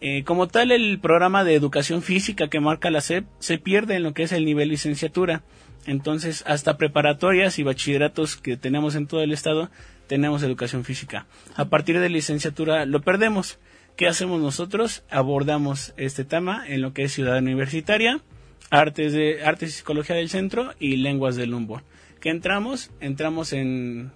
eh, 0.00 0.22
como 0.22 0.46
tal, 0.46 0.70
el 0.70 1.00
programa 1.00 1.44
de 1.44 1.54
educación 1.54 2.02
física 2.02 2.48
que 2.48 2.60
marca 2.60 2.90
la 2.90 3.00
SEP 3.00 3.26
se 3.40 3.58
pierde 3.58 3.96
en 3.96 4.04
lo 4.04 4.14
que 4.14 4.22
es 4.22 4.32
el 4.32 4.44
nivel 4.44 4.68
licenciatura. 4.68 5.42
Entonces, 5.86 6.44
hasta 6.46 6.78
preparatorias 6.78 7.58
y 7.58 7.62
bachilleratos 7.62 8.36
que 8.36 8.56
tenemos 8.56 8.94
en 8.94 9.06
todo 9.06 9.22
el 9.22 9.32
estado, 9.32 9.70
tenemos 10.06 10.42
educación 10.42 10.84
física. 10.84 11.26
A 11.56 11.66
partir 11.66 11.98
de 11.98 12.08
licenciatura 12.08 12.86
lo 12.86 13.02
perdemos. 13.02 13.58
¿Qué 13.96 14.08
hacemos 14.08 14.40
nosotros? 14.40 15.04
Abordamos 15.08 15.94
este 15.96 16.24
tema 16.24 16.64
en 16.66 16.82
lo 16.82 16.92
que 16.92 17.04
es 17.04 17.12
ciudad 17.12 17.38
universitaria, 17.38 18.20
artes 18.68 19.12
de 19.12 19.44
artes 19.44 19.68
y 19.68 19.72
psicología 19.72 20.16
del 20.16 20.30
centro 20.30 20.72
y 20.80 20.96
lenguas 20.96 21.36
del 21.36 21.50
Lumbo. 21.50 21.80
¿Qué 22.20 22.30
entramos? 22.30 22.90
Entramos 22.98 23.52
en 23.52 24.10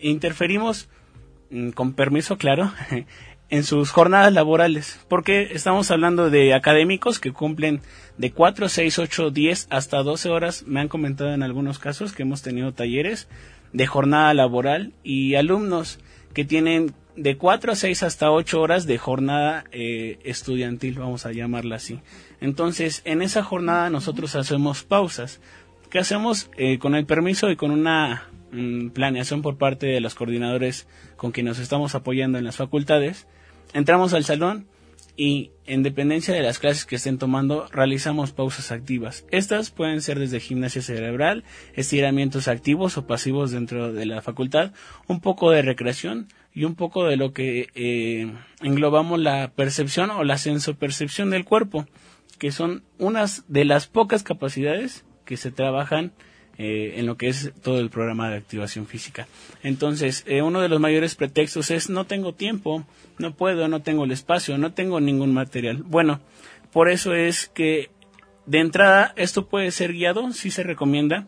interferimos 0.00 0.88
mm, 1.50 1.70
con 1.70 1.92
permiso, 1.92 2.38
claro, 2.38 2.72
en 3.50 3.62
sus 3.62 3.90
jornadas 3.90 4.32
laborales, 4.32 4.98
porque 5.06 5.50
estamos 5.52 5.90
hablando 5.90 6.30
de 6.30 6.54
académicos 6.54 7.18
que 7.18 7.34
cumplen 7.34 7.82
de 8.16 8.32
4, 8.32 8.70
6, 8.70 8.98
8, 9.00 9.30
10 9.30 9.66
hasta 9.68 10.02
12 10.02 10.30
horas, 10.30 10.64
me 10.66 10.80
han 10.80 10.88
comentado 10.88 11.34
en 11.34 11.42
algunos 11.42 11.78
casos 11.78 12.14
que 12.14 12.22
hemos 12.22 12.40
tenido 12.40 12.72
talleres 12.72 13.28
de 13.74 13.86
jornada 13.86 14.32
laboral 14.32 14.94
y 15.02 15.34
alumnos 15.34 15.98
que 16.32 16.46
tienen 16.46 16.94
de 17.16 17.36
4 17.36 17.72
a 17.72 17.74
6 17.74 18.02
hasta 18.02 18.30
8 18.30 18.60
horas 18.60 18.86
de 18.86 18.98
jornada 18.98 19.64
eh, 19.72 20.18
estudiantil, 20.24 20.98
vamos 20.98 21.26
a 21.26 21.32
llamarla 21.32 21.76
así. 21.76 22.00
Entonces, 22.40 23.02
en 23.04 23.22
esa 23.22 23.42
jornada 23.42 23.90
nosotros 23.90 24.34
hacemos 24.36 24.82
pausas. 24.82 25.40
¿Qué 25.90 25.98
hacemos? 25.98 26.50
Eh, 26.56 26.78
con 26.78 26.94
el 26.94 27.06
permiso 27.06 27.50
y 27.50 27.56
con 27.56 27.70
una 27.70 28.28
mm, 28.52 28.88
planeación 28.90 29.42
por 29.42 29.58
parte 29.58 29.86
de 29.86 30.00
los 30.00 30.14
coordinadores 30.14 30.86
con 31.16 31.32
quienes 31.32 31.56
nos 31.56 31.58
estamos 31.58 31.94
apoyando 31.94 32.38
en 32.38 32.44
las 32.44 32.56
facultades, 32.56 33.26
entramos 33.74 34.14
al 34.14 34.24
salón 34.24 34.66
y 35.20 35.50
en 35.66 35.82
dependencia 35.82 36.32
de 36.32 36.40
las 36.40 36.58
clases 36.58 36.86
que 36.86 36.96
estén 36.96 37.18
tomando 37.18 37.66
realizamos 37.70 38.32
pausas 38.32 38.72
activas. 38.72 39.26
Estas 39.30 39.70
pueden 39.70 40.00
ser 40.00 40.18
desde 40.18 40.40
gimnasia 40.40 40.80
cerebral, 40.80 41.44
estiramientos 41.74 42.48
activos 42.48 42.96
o 42.96 43.06
pasivos 43.06 43.50
dentro 43.50 43.92
de 43.92 44.06
la 44.06 44.22
facultad, 44.22 44.72
un 45.08 45.20
poco 45.20 45.50
de 45.50 45.60
recreación 45.60 46.28
y 46.54 46.64
un 46.64 46.74
poco 46.74 47.04
de 47.04 47.18
lo 47.18 47.34
que 47.34 47.68
eh, 47.74 48.32
englobamos 48.62 49.20
la 49.20 49.52
percepción 49.52 50.08
o 50.08 50.24
la 50.24 50.38
sensopercepción 50.38 51.28
del 51.28 51.44
cuerpo, 51.44 51.84
que 52.38 52.50
son 52.50 52.82
unas 52.96 53.44
de 53.46 53.66
las 53.66 53.88
pocas 53.88 54.22
capacidades 54.22 55.04
que 55.26 55.36
se 55.36 55.50
trabajan 55.50 56.14
eh, 56.62 56.98
en 56.98 57.06
lo 57.06 57.16
que 57.16 57.28
es 57.28 57.52
todo 57.62 57.80
el 57.80 57.88
programa 57.88 58.28
de 58.28 58.36
activación 58.36 58.86
física. 58.86 59.26
Entonces, 59.62 60.24
eh, 60.26 60.42
uno 60.42 60.60
de 60.60 60.68
los 60.68 60.78
mayores 60.78 61.14
pretextos 61.14 61.70
es 61.70 61.88
no 61.88 62.04
tengo 62.04 62.34
tiempo, 62.34 62.84
no 63.16 63.32
puedo, 63.32 63.66
no 63.66 63.80
tengo 63.80 64.04
el 64.04 64.10
espacio, 64.10 64.58
no 64.58 64.74
tengo 64.74 65.00
ningún 65.00 65.32
material. 65.32 65.78
Bueno, 65.78 66.20
por 66.70 66.90
eso 66.90 67.14
es 67.14 67.48
que 67.48 67.88
de 68.44 68.58
entrada 68.58 69.14
esto 69.16 69.48
puede 69.48 69.70
ser 69.70 69.94
guiado, 69.94 70.34
sí 70.34 70.50
se 70.50 70.62
recomienda. 70.62 71.26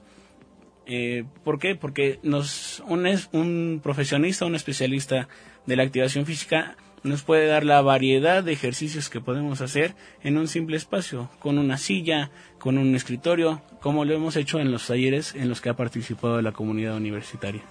Eh, 0.84 1.24
¿Por 1.44 1.58
qué? 1.58 1.76
Porque 1.76 2.18
nos, 2.22 2.82
un, 2.86 3.08
un 3.32 3.80
profesionista, 3.82 4.44
un 4.44 4.54
especialista 4.54 5.28
de 5.64 5.76
la 5.76 5.84
activación 5.84 6.26
física 6.26 6.76
nos 7.04 7.22
puede 7.22 7.46
dar 7.46 7.64
la 7.64 7.80
variedad 7.80 8.44
de 8.44 8.52
ejercicios 8.52 9.08
que 9.08 9.22
podemos 9.22 9.62
hacer 9.62 9.94
en 10.22 10.36
un 10.36 10.46
simple 10.46 10.76
espacio, 10.76 11.30
con 11.38 11.56
una 11.56 11.78
silla, 11.78 12.30
con 12.58 12.76
un 12.76 12.94
escritorio, 12.94 13.62
como 13.82 14.04
lo 14.04 14.14
hemos 14.14 14.36
hecho 14.36 14.60
en 14.60 14.70
los 14.70 14.86
talleres 14.86 15.34
en 15.34 15.48
los 15.48 15.60
que 15.60 15.68
ha 15.68 15.74
participado 15.74 16.40
la 16.40 16.52
comunidad 16.52 16.96
universitaria. 16.96 17.62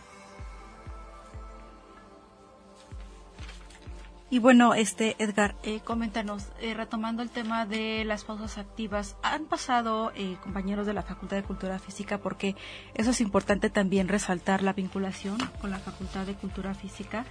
Y 4.30 4.39
bueno, 4.39 4.74
este 4.74 5.17
Edgar, 5.19 5.56
eh, 5.63 5.82
coméntanos, 5.84 6.47
eh, 6.62 6.74
retomando 6.74 7.21
el 7.21 7.30
tema 7.30 7.65
de 7.65 8.06
las 8.06 8.24
pausas 8.24 8.58
activas, 8.58 9.17
han 9.24 9.45
pasado 9.45 10.13
eh, 10.15 10.38
compañeros 10.41 10.86
de 10.86 10.93
la 10.93 11.02
Facultad 11.02 11.36
de 11.36 11.43
Cultura 11.43 11.80
Física 11.80 12.17
porque 12.17 12.56
eso 12.93 13.12
es 13.12 13.19
importante 13.19 13.69
también 13.69 14.08
resaltar 14.08 14.63
la 14.63 14.71
vinculación 14.71 15.38
con 15.60 15.69
la 15.69 15.80
Facultad 15.80 16.26
de 16.26 16.36
Cultura 16.36 16.74
Física 16.74 17.26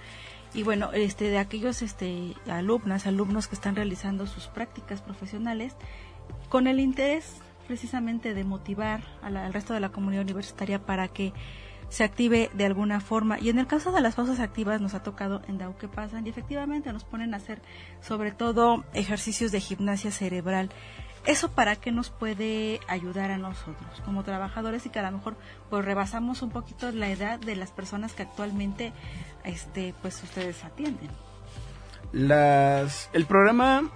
y 0.53 0.61
bueno, 0.61 0.91
este, 0.93 1.29
de 1.29 1.39
aquellos 1.39 1.81
este, 1.81 2.35
alumnas, 2.47 3.07
alumnos 3.07 3.47
que 3.47 3.55
están 3.55 3.75
realizando 3.75 4.27
sus 4.27 4.47
prácticas 4.47 5.01
profesionales, 5.01 5.73
con 6.49 6.67
el 6.67 6.79
interés 6.79 7.41
precisamente 7.71 8.33
de 8.33 8.43
motivar 8.43 9.01
al 9.21 9.53
resto 9.53 9.73
de 9.73 9.79
la 9.79 9.93
comunidad 9.93 10.23
universitaria 10.23 10.85
para 10.85 11.07
que 11.07 11.31
se 11.87 12.03
active 12.03 12.51
de 12.53 12.65
alguna 12.65 12.99
forma. 12.99 13.39
Y 13.39 13.47
en 13.47 13.59
el 13.59 13.65
caso 13.65 13.93
de 13.93 14.01
las 14.01 14.15
pausas 14.15 14.41
activas 14.41 14.81
nos 14.81 14.93
ha 14.93 15.03
tocado 15.03 15.41
en 15.47 15.57
DAO 15.57 15.77
que 15.77 15.87
pasan 15.87 16.27
y 16.27 16.29
efectivamente 16.29 16.91
nos 16.91 17.05
ponen 17.05 17.33
a 17.33 17.37
hacer 17.37 17.61
sobre 18.01 18.33
todo 18.33 18.83
ejercicios 18.93 19.53
de 19.53 19.61
gimnasia 19.61 20.11
cerebral. 20.11 20.69
¿Eso 21.25 21.49
para 21.51 21.77
qué 21.77 21.93
nos 21.93 22.09
puede 22.09 22.81
ayudar 22.89 23.31
a 23.31 23.37
nosotros 23.37 24.01
como 24.03 24.23
trabajadores 24.23 24.85
y 24.85 24.89
que 24.89 24.99
a 24.99 25.09
lo 25.09 25.17
mejor 25.17 25.37
pues 25.69 25.85
rebasamos 25.85 26.41
un 26.41 26.49
poquito 26.49 26.91
la 26.91 27.07
edad 27.07 27.39
de 27.39 27.55
las 27.55 27.71
personas 27.71 28.11
que 28.11 28.23
actualmente 28.23 28.91
este 29.45 29.95
pues 30.01 30.21
ustedes 30.21 30.61
atienden? 30.65 31.09
Las, 32.11 33.09
el 33.13 33.25
programa 33.25 33.89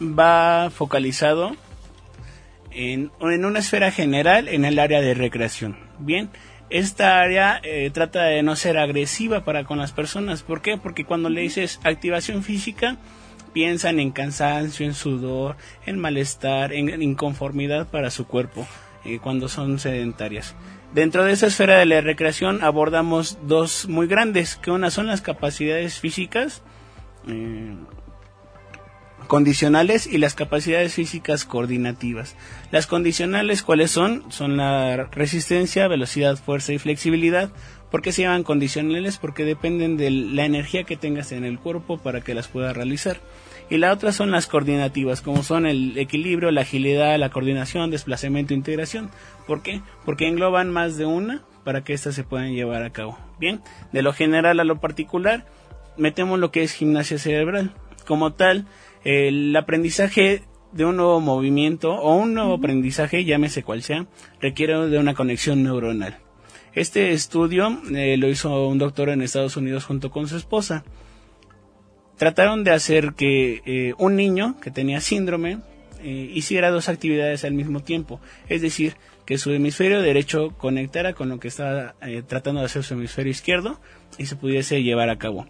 va 0.00 0.70
focalizado 0.70 1.54
en, 2.70 3.10
en 3.20 3.44
una 3.44 3.58
esfera 3.58 3.90
general 3.90 4.48
en 4.48 4.64
el 4.64 4.78
área 4.78 5.00
de 5.00 5.14
recreación. 5.14 5.76
Bien, 5.98 6.30
esta 6.70 7.20
área 7.20 7.60
eh, 7.62 7.90
trata 7.92 8.24
de 8.24 8.42
no 8.42 8.54
ser 8.54 8.76
agresiva 8.78 9.44
para 9.44 9.64
con 9.64 9.78
las 9.78 9.92
personas. 9.92 10.42
¿Por 10.42 10.60
qué? 10.60 10.76
Porque 10.76 11.04
cuando 11.04 11.30
le 11.30 11.40
dices 11.40 11.80
activación 11.84 12.42
física, 12.42 12.96
piensan 13.52 14.00
en 14.00 14.10
cansancio, 14.10 14.84
en 14.84 14.94
sudor, 14.94 15.56
en 15.86 15.98
malestar, 15.98 16.72
en 16.72 17.02
inconformidad 17.02 17.86
para 17.88 18.10
su 18.10 18.26
cuerpo 18.26 18.66
eh, 19.04 19.18
cuando 19.20 19.48
son 19.48 19.78
sedentarias. 19.78 20.54
Dentro 20.92 21.24
de 21.24 21.32
esa 21.32 21.46
esfera 21.46 21.78
de 21.78 21.86
la 21.86 22.00
recreación 22.00 22.62
abordamos 22.62 23.38
dos 23.46 23.88
muy 23.88 24.06
grandes, 24.06 24.56
que 24.56 24.70
una 24.70 24.90
son 24.90 25.06
las 25.06 25.20
capacidades 25.20 25.98
físicas 25.98 26.62
eh, 27.28 27.74
condicionales 29.28 30.06
y 30.06 30.18
las 30.18 30.34
capacidades 30.34 30.94
físicas 30.94 31.44
coordinativas. 31.44 32.34
Las 32.72 32.86
condicionales, 32.86 33.62
¿cuáles 33.62 33.92
son? 33.92 34.24
Son 34.32 34.56
la 34.56 34.96
resistencia, 35.12 35.86
velocidad, 35.86 36.36
fuerza 36.36 36.72
y 36.72 36.78
flexibilidad. 36.78 37.50
¿Por 37.90 38.02
qué 38.02 38.10
se 38.10 38.22
llaman 38.22 38.42
condicionales? 38.42 39.18
Porque 39.18 39.44
dependen 39.44 39.96
de 39.96 40.10
la 40.10 40.44
energía 40.44 40.84
que 40.84 40.96
tengas 40.96 41.30
en 41.32 41.44
el 41.44 41.58
cuerpo 41.58 41.98
para 41.98 42.22
que 42.22 42.34
las 42.34 42.48
puedas 42.48 42.76
realizar. 42.76 43.18
Y 43.70 43.76
la 43.76 43.92
otra 43.92 44.12
son 44.12 44.30
las 44.30 44.46
coordinativas, 44.46 45.20
como 45.20 45.42
son 45.42 45.66
el 45.66 45.98
equilibrio, 45.98 46.50
la 46.50 46.62
agilidad, 46.62 47.18
la 47.18 47.30
coordinación, 47.30 47.90
desplazamiento 47.90 48.54
integración. 48.54 49.10
¿Por 49.46 49.62
qué? 49.62 49.82
Porque 50.06 50.26
engloban 50.26 50.70
más 50.70 50.96
de 50.96 51.04
una 51.04 51.42
para 51.64 51.84
que 51.84 51.92
éstas 51.92 52.14
se 52.14 52.24
puedan 52.24 52.54
llevar 52.54 52.82
a 52.82 52.90
cabo. 52.90 53.18
Bien, 53.38 53.60
de 53.92 54.00
lo 54.00 54.14
general 54.14 54.58
a 54.58 54.64
lo 54.64 54.80
particular, 54.80 55.44
metemos 55.98 56.38
lo 56.38 56.50
que 56.50 56.62
es 56.62 56.72
gimnasia 56.72 57.18
cerebral. 57.18 57.74
Como 58.06 58.32
tal, 58.32 58.64
el 59.04 59.54
aprendizaje 59.56 60.42
de 60.72 60.84
un 60.84 60.96
nuevo 60.96 61.20
movimiento 61.20 61.92
o 61.92 62.16
un 62.16 62.34
nuevo 62.34 62.54
aprendizaje, 62.54 63.24
llámese 63.24 63.62
cual 63.62 63.82
sea, 63.82 64.06
requiere 64.40 64.88
de 64.88 64.98
una 64.98 65.14
conexión 65.14 65.62
neuronal. 65.62 66.18
Este 66.74 67.12
estudio 67.12 67.80
eh, 67.94 68.16
lo 68.18 68.28
hizo 68.28 68.68
un 68.68 68.78
doctor 68.78 69.08
en 69.08 69.22
Estados 69.22 69.56
Unidos 69.56 69.84
junto 69.84 70.10
con 70.10 70.28
su 70.28 70.36
esposa. 70.36 70.84
Trataron 72.16 72.64
de 72.64 72.72
hacer 72.72 73.14
que 73.14 73.62
eh, 73.64 73.94
un 73.98 74.16
niño 74.16 74.56
que 74.60 74.70
tenía 74.70 75.00
síndrome 75.00 75.58
eh, 76.02 76.30
hiciera 76.32 76.70
dos 76.70 76.88
actividades 76.88 77.44
al 77.44 77.54
mismo 77.54 77.80
tiempo, 77.80 78.20
es 78.48 78.62
decir, 78.62 78.94
que 79.24 79.38
su 79.38 79.52
hemisferio 79.52 80.00
derecho 80.00 80.54
conectara 80.56 81.12
con 81.12 81.28
lo 81.28 81.38
que 81.38 81.48
estaba 81.48 81.94
tratando 82.28 82.60
de 82.60 82.66
hacer 82.66 82.82
su 82.82 82.94
hemisferio 82.94 83.30
izquierdo 83.30 83.78
y 84.16 84.26
se 84.26 84.36
pudiese 84.36 84.82
llevar 84.82 85.10
a 85.10 85.18
cabo. 85.18 85.46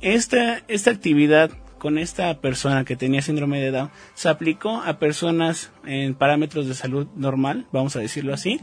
Esta, 0.00 0.62
esta 0.68 0.90
actividad 0.90 1.50
con 1.80 1.98
esta 1.98 2.40
persona 2.40 2.84
que 2.84 2.94
tenía 2.94 3.22
síndrome 3.22 3.58
de 3.58 3.72
Down 3.72 3.90
se 4.14 4.28
aplicó 4.28 4.82
a 4.82 5.00
personas 5.00 5.72
en 5.84 6.14
parámetros 6.14 6.68
de 6.68 6.74
salud 6.74 7.08
normal, 7.16 7.66
vamos 7.72 7.96
a 7.96 8.00
decirlo 8.00 8.32
así, 8.32 8.60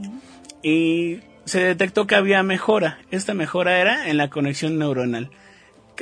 y 0.64 1.20
se 1.44 1.62
detectó 1.62 2.08
que 2.08 2.16
había 2.16 2.44
mejora. 2.44 3.00
Esta 3.12 3.34
mejora 3.34 3.80
era 3.80 4.10
en 4.10 4.18
la 4.18 4.30
conexión 4.30 4.78
neuronal. 4.78 5.32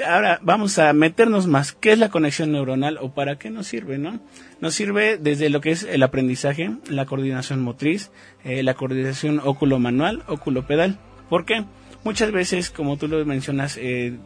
Ahora 0.06 0.40
vamos 0.42 0.78
a 0.78 0.92
meternos 0.92 1.48
más. 1.48 1.72
¿Qué 1.72 1.94
es 1.94 2.00
la 2.00 2.10
conexión 2.10 2.52
neuronal 2.52 2.98
o 3.00 3.14
para 3.14 3.38
qué 3.38 3.50
nos 3.50 3.68
sirve, 3.68 3.98
no? 3.98 4.20
Nos 4.60 4.74
sirve 4.76 5.18
desde 5.18 5.50
lo 5.50 5.62
que 5.62 5.72
es 5.72 5.84
el 5.84 6.04
aprendizaje, 6.04 6.72
la 6.90 7.06
coordinación 7.06 7.62
motriz, 7.62 8.12
eh, 8.44 8.62
la 8.62 8.74
coordinación 8.74 9.40
óculo-manual, 9.42 10.24
óculo-pedal. 10.28 11.00
¿Por 11.30 11.46
qué? 11.46 11.64
Muchas 12.04 12.32
veces, 12.32 12.70
como 12.70 12.98
tú 12.98 13.08
lo 13.08 13.24
mencionas, 13.26 13.78
eh, 13.78 14.18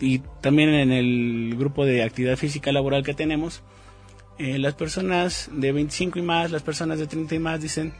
y 0.00 0.20
también 0.40 0.70
en 0.70 0.92
el 0.92 1.54
grupo 1.56 1.84
de 1.84 2.02
actividad 2.02 2.36
física 2.36 2.72
laboral 2.72 3.02
que 3.02 3.14
tenemos, 3.14 3.62
eh, 4.38 4.58
las 4.58 4.74
personas 4.74 5.48
de 5.52 5.72
25 5.72 6.18
y 6.18 6.22
más, 6.22 6.50
las 6.50 6.62
personas 6.62 6.98
de 6.98 7.06
30 7.06 7.34
y 7.34 7.38
más 7.38 7.60
dicen, 7.60 7.94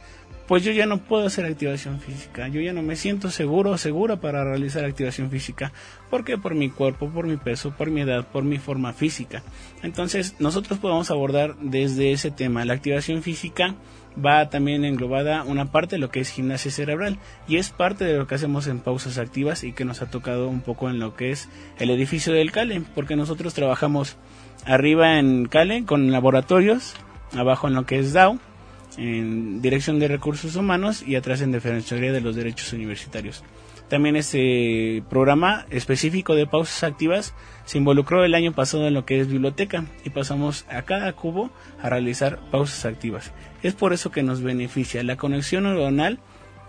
pues 0.47 0.63
yo 0.63 0.71
ya 0.71 0.85
no 0.85 0.99
puedo 0.99 1.25
hacer 1.25 1.45
activación 1.45 1.99
física, 1.99 2.47
yo 2.47 2.61
ya 2.61 2.73
no 2.73 2.83
me 2.83 2.95
siento 2.95 3.31
seguro 3.31 3.71
o 3.71 3.77
segura 3.77 4.17
para 4.17 4.43
realizar 4.43 4.85
activación 4.85 5.29
física. 5.29 5.73
¿Por 6.09 6.23
qué? 6.23 6.37
Por 6.37 6.55
mi 6.55 6.69
cuerpo, 6.69 7.09
por 7.09 7.25
mi 7.25 7.37
peso, 7.37 7.71
por 7.71 7.89
mi 7.89 8.01
edad, 8.01 8.27
por 8.27 8.43
mi 8.43 8.57
forma 8.57 8.93
física. 8.93 9.43
Entonces 9.83 10.35
nosotros 10.39 10.79
podemos 10.79 11.11
abordar 11.11 11.57
desde 11.59 12.11
ese 12.11 12.31
tema. 12.31 12.63
La 12.65 12.73
activación 12.73 13.23
física 13.23 13.75
va 14.23 14.49
también 14.49 14.85
englobada 14.85 15.43
una 15.43 15.71
parte 15.71 15.95
de 15.95 15.99
lo 15.99 16.09
que 16.09 16.19
es 16.19 16.29
gimnasia 16.29 16.71
cerebral 16.71 17.17
y 17.47 17.57
es 17.57 17.69
parte 17.69 18.05
de 18.05 18.17
lo 18.17 18.27
que 18.27 18.35
hacemos 18.35 18.67
en 18.67 18.79
pausas 18.79 19.17
activas 19.17 19.63
y 19.63 19.73
que 19.73 19.85
nos 19.85 20.01
ha 20.01 20.09
tocado 20.09 20.47
un 20.47 20.61
poco 20.61 20.89
en 20.89 20.99
lo 20.99 21.15
que 21.15 21.31
es 21.31 21.49
el 21.79 21.89
edificio 21.89 22.33
del 22.33 22.51
CALE, 22.51 22.81
porque 22.95 23.15
nosotros 23.15 23.53
trabajamos 23.53 24.17
arriba 24.65 25.19
en 25.19 25.47
CALE 25.47 25.85
con 25.85 26.11
laboratorios, 26.11 26.95
abajo 27.35 27.67
en 27.67 27.75
lo 27.75 27.85
que 27.85 27.99
es 27.99 28.13
DAO 28.13 28.39
en 28.97 29.61
Dirección 29.61 29.99
de 29.99 30.07
Recursos 30.07 30.55
Humanos 30.55 31.03
y 31.05 31.15
atrás 31.15 31.41
en 31.41 31.51
Defensoría 31.51 32.11
de 32.11 32.21
los 32.21 32.35
Derechos 32.35 32.73
Universitarios. 32.73 33.43
También 33.89 34.15
este 34.15 35.03
programa 35.09 35.65
específico 35.69 36.35
de 36.35 36.45
pausas 36.45 36.83
activas 36.83 37.33
se 37.65 37.77
involucró 37.77 38.25
el 38.25 38.35
año 38.35 38.53
pasado 38.53 38.87
en 38.87 38.93
lo 38.93 39.05
que 39.05 39.19
es 39.19 39.29
biblioteca 39.29 39.85
y 40.03 40.09
pasamos 40.09 40.65
a 40.69 40.81
cada 40.81 41.13
cubo 41.13 41.49
a 41.81 41.89
realizar 41.89 42.39
pausas 42.51 42.85
activas. 42.85 43.31
Es 43.63 43.73
por 43.73 43.93
eso 43.93 44.11
que 44.11 44.23
nos 44.23 44.41
beneficia. 44.41 45.03
La 45.03 45.15
conexión 45.15 45.63
neuronal 45.63 46.19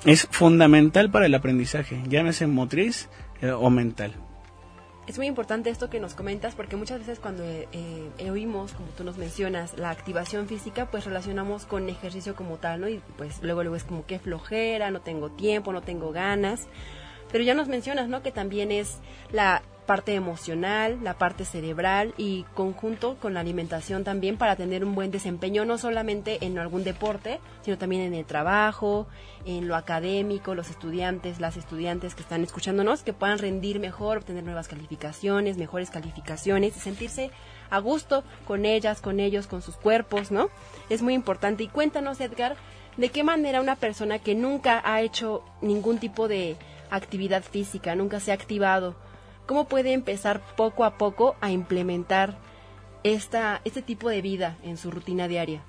es 0.04 0.28
fundamental 0.31 1.11
para 1.11 1.26
el 1.26 1.35
aprendizaje, 1.35 2.00
llámese 2.09 2.46
motriz 2.46 3.09
eh, 3.42 3.50
o 3.50 3.68
mental 3.68 4.14
es 5.09 5.16
muy 5.16 5.26
importante 5.26 5.70
esto 5.70 5.88
que 5.88 6.00
nos 6.00 6.14
comentas 6.14 6.54
porque 6.54 6.76
muchas 6.76 6.98
veces 6.98 7.18
cuando 7.18 7.42
eh, 7.42 7.66
eh, 7.72 8.31
oímos, 8.31 8.74
como 8.74 8.88
tú 8.88 9.04
nos 9.04 9.16
mencionas, 9.16 9.78
la 9.78 9.88
activación 9.88 10.46
física, 10.46 10.90
pues 10.90 11.07
relacionamos 11.07 11.64
con 11.64 11.88
ejercicio 11.88 12.37
como 12.37 12.59
tal, 12.59 12.83
¿no? 12.83 12.88
Y 12.88 13.00
pues 13.16 13.42
luego 13.42 13.62
luego 13.62 13.76
es 13.76 13.85
como 13.85 14.04
que 14.04 14.18
flojera, 14.18 14.90
no 14.90 15.00
tengo 15.00 15.31
tiempo, 15.31 15.72
no 15.72 15.81
tengo 15.81 16.12
ganas. 16.12 16.68
Pero 17.30 17.44
ya 17.44 17.54
nos 17.54 17.68
mencionas, 17.68 18.08
¿no? 18.08 18.22
Que 18.22 18.32
también 18.32 18.72
es 18.72 18.98
la 19.30 19.62
parte 19.88 20.14
emocional, 20.14 20.98
la 21.02 21.16
parte 21.16 21.46
cerebral 21.46 22.12
y 22.18 22.44
conjunto 22.52 23.16
con 23.16 23.32
la 23.32 23.40
alimentación 23.40 24.04
también 24.04 24.36
para 24.36 24.54
tener 24.54 24.84
un 24.84 24.94
buen 24.94 25.10
desempeño, 25.10 25.64
no 25.64 25.78
solamente 25.78 26.44
en 26.44 26.58
algún 26.58 26.84
deporte, 26.84 27.40
sino 27.62 27.78
también 27.78 28.02
en 28.02 28.12
el 28.12 28.26
trabajo, 28.26 29.06
en 29.46 29.66
lo 29.66 29.76
académico, 29.76 30.54
los 30.54 30.68
estudiantes, 30.68 31.40
las 31.40 31.56
estudiantes 31.56 32.14
que 32.14 32.20
están 32.20 32.42
escuchándonos, 32.42 33.02
que 33.02 33.14
puedan 33.14 33.38
rendir 33.38 33.80
mejor, 33.80 34.18
obtener 34.18 34.44
nuevas 34.44 34.68
calificaciones, 34.68 35.56
mejores 35.56 35.88
calificaciones 35.88 36.74
sentirse 36.74 37.30
a 37.70 37.78
gusto 37.78 38.24
con 38.46 38.66
ellas, 38.66 39.00
con 39.00 39.20
ellos, 39.20 39.46
con 39.46 39.62
sus 39.62 39.76
cuerpos, 39.76 40.30
¿no? 40.30 40.50
Es 40.90 41.02
muy 41.02 41.14
importante. 41.14 41.64
Y 41.64 41.68
cuéntanos, 41.68 42.20
Edgar, 42.20 42.56
de 42.98 43.08
qué 43.10 43.24
manera 43.24 43.60
una 43.60 43.76
persona 43.76 44.18
que 44.18 44.34
nunca 44.34 44.82
ha 44.84 45.00
hecho 45.00 45.44
ningún 45.62 45.98
tipo 45.98 46.28
de 46.28 46.56
actividad 46.90 47.42
física, 47.42 47.94
nunca 47.94 48.20
se 48.20 48.31
ha 48.31 48.35
activado, 48.35 48.96
cómo 49.46 49.66
puede 49.66 49.92
empezar 49.92 50.42
poco 50.57 50.85
a 50.85 50.98
poco 50.98 51.37
a 51.40 51.51
implementar 51.51 52.38
esta, 53.03 53.61
este 53.64 53.83
tipo 53.83 54.09
de 54.09 54.22
vida 54.22 54.57
en 54.62 54.77
su 54.77 54.90
rutina 54.90 55.29
diaria. 55.29 55.62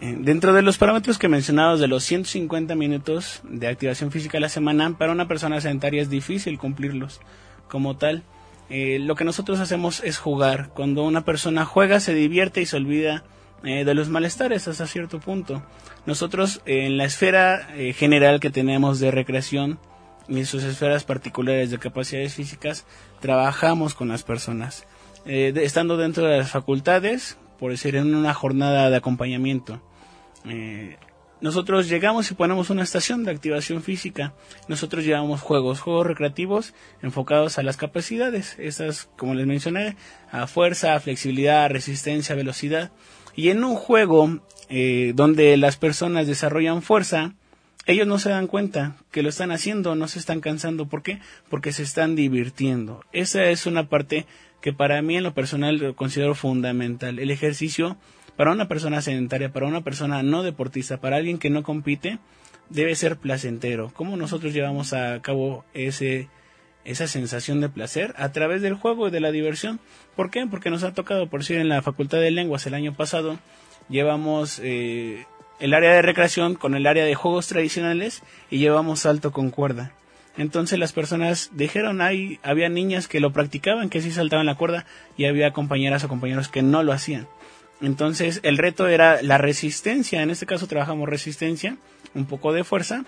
Eh, 0.00 0.16
dentro 0.18 0.52
de 0.52 0.62
los 0.62 0.76
parámetros 0.76 1.18
que 1.18 1.28
mencionabas 1.28 1.80
de 1.80 1.86
los 1.86 2.04
150 2.04 2.74
minutos 2.74 3.40
de 3.44 3.68
activación 3.68 4.10
física 4.10 4.38
a 4.38 4.40
la 4.40 4.48
semana, 4.48 4.98
para 4.98 5.12
una 5.12 5.28
persona 5.28 5.60
sedentaria 5.60 6.02
es 6.02 6.10
difícil 6.10 6.58
cumplirlos 6.58 7.20
como 7.68 7.96
tal. 7.96 8.22
Eh, 8.70 8.98
lo 8.98 9.14
que 9.14 9.24
nosotros 9.24 9.60
hacemos 9.60 10.02
es 10.02 10.18
jugar. 10.18 10.70
Cuando 10.74 11.04
una 11.04 11.24
persona 11.24 11.64
juega, 11.64 12.00
se 12.00 12.14
divierte 12.14 12.60
y 12.60 12.66
se 12.66 12.76
olvida 12.76 13.24
eh, 13.62 13.84
de 13.84 13.94
los 13.94 14.08
malestares 14.08 14.66
hasta 14.66 14.86
cierto 14.86 15.20
punto. 15.20 15.62
Nosotros 16.06 16.60
en 16.66 16.98
la 16.98 17.04
esfera 17.04 17.68
general 17.94 18.40
que 18.40 18.50
tenemos 18.50 19.00
de 19.00 19.10
recreación, 19.10 19.78
y 20.28 20.38
en 20.38 20.46
sus 20.46 20.62
esferas 20.62 21.04
particulares 21.04 21.70
de 21.70 21.78
capacidades 21.78 22.34
físicas 22.34 22.86
trabajamos 23.20 23.94
con 23.94 24.08
las 24.08 24.22
personas. 24.22 24.86
Eh, 25.26 25.52
estando 25.56 25.96
dentro 25.96 26.26
de 26.26 26.38
las 26.38 26.50
facultades, 26.50 27.38
por 27.58 27.70
decir, 27.70 27.96
en 27.96 28.14
una 28.14 28.34
jornada 28.34 28.90
de 28.90 28.96
acompañamiento. 28.96 29.80
Eh, 30.46 30.96
nosotros 31.40 31.88
llegamos 31.88 32.30
y 32.30 32.34
ponemos 32.34 32.70
una 32.70 32.82
estación 32.82 33.24
de 33.24 33.30
activación 33.30 33.82
física. 33.82 34.32
Nosotros 34.68 35.04
llevamos 35.04 35.42
juegos, 35.42 35.80
juegos 35.80 36.06
recreativos 36.06 36.72
enfocados 37.02 37.58
a 37.58 37.62
las 37.62 37.76
capacidades. 37.76 38.56
Estas, 38.58 39.10
como 39.16 39.34
les 39.34 39.46
mencioné, 39.46 39.96
a 40.30 40.46
fuerza, 40.46 40.98
flexibilidad, 41.00 41.68
resistencia, 41.70 42.34
velocidad. 42.34 42.92
Y 43.36 43.50
en 43.50 43.64
un 43.64 43.76
juego 43.76 44.40
eh, 44.70 45.12
donde 45.14 45.56
las 45.56 45.76
personas 45.76 46.26
desarrollan 46.26 46.80
fuerza, 46.80 47.34
ellos 47.86 48.06
no 48.06 48.18
se 48.18 48.30
dan 48.30 48.46
cuenta 48.46 48.96
que 49.10 49.22
lo 49.22 49.28
están 49.28 49.52
haciendo, 49.52 49.94
no 49.94 50.08
se 50.08 50.18
están 50.18 50.40
cansando. 50.40 50.86
¿Por 50.86 51.02
qué? 51.02 51.20
Porque 51.50 51.72
se 51.72 51.82
están 51.82 52.16
divirtiendo. 52.16 53.04
Esa 53.12 53.44
es 53.46 53.66
una 53.66 53.88
parte 53.88 54.26
que 54.60 54.72
para 54.72 55.02
mí 55.02 55.16
en 55.16 55.22
lo 55.22 55.34
personal 55.34 55.76
lo 55.76 55.94
considero 55.94 56.34
fundamental. 56.34 57.18
El 57.18 57.30
ejercicio 57.30 57.98
para 58.36 58.52
una 58.52 58.68
persona 58.68 59.02
sedentaria, 59.02 59.52
para 59.52 59.66
una 59.66 59.82
persona 59.82 60.22
no 60.22 60.42
deportista, 60.42 60.96
para 60.96 61.16
alguien 61.16 61.38
que 61.38 61.50
no 61.50 61.62
compite, 61.62 62.18
debe 62.70 62.94
ser 62.94 63.16
placentero. 63.16 63.92
¿Cómo 63.94 64.16
nosotros 64.16 64.52
llevamos 64.54 64.92
a 64.92 65.20
cabo 65.20 65.64
ese, 65.74 66.28
esa 66.84 67.06
sensación 67.06 67.60
de 67.60 67.68
placer? 67.68 68.14
A 68.16 68.32
través 68.32 68.62
del 68.62 68.74
juego 68.74 69.08
y 69.08 69.10
de 69.10 69.20
la 69.20 69.30
diversión. 69.30 69.78
¿Por 70.16 70.30
qué? 70.30 70.46
Porque 70.46 70.70
nos 70.70 70.82
ha 70.82 70.94
tocado, 70.94 71.28
por 71.28 71.40
decir, 71.40 71.58
en 71.58 71.68
la 71.68 71.82
Facultad 71.82 72.18
de 72.18 72.30
Lenguas 72.30 72.66
el 72.66 72.74
año 72.74 72.94
pasado, 72.94 73.38
llevamos 73.88 74.60
eh, 74.62 75.26
el 75.60 75.74
área 75.74 75.92
de 75.92 76.02
recreación 76.02 76.54
con 76.54 76.74
el 76.74 76.86
área 76.86 77.04
de 77.04 77.14
juegos 77.14 77.46
tradicionales 77.46 78.22
y 78.50 78.58
llevamos 78.58 79.00
salto 79.00 79.32
con 79.32 79.50
cuerda. 79.50 79.92
Entonces 80.36 80.78
las 80.78 80.92
personas 80.92 81.50
dijeron, 81.52 82.00
ahí 82.00 82.40
había 82.42 82.68
niñas 82.68 83.06
que 83.06 83.20
lo 83.20 83.32
practicaban, 83.32 83.88
que 83.88 84.02
sí 84.02 84.10
saltaban 84.10 84.46
la 84.46 84.56
cuerda, 84.56 84.84
y 85.16 85.26
había 85.26 85.52
compañeras 85.52 86.02
o 86.04 86.08
compañeros 86.08 86.48
que 86.48 86.62
no 86.62 86.82
lo 86.82 86.92
hacían. 86.92 87.28
Entonces 87.80 88.40
el 88.42 88.58
reto 88.58 88.88
era 88.88 89.22
la 89.22 89.38
resistencia, 89.38 90.22
en 90.22 90.30
este 90.30 90.46
caso 90.46 90.66
trabajamos 90.66 91.08
resistencia, 91.08 91.76
un 92.14 92.26
poco 92.26 92.52
de 92.52 92.64
fuerza, 92.64 93.04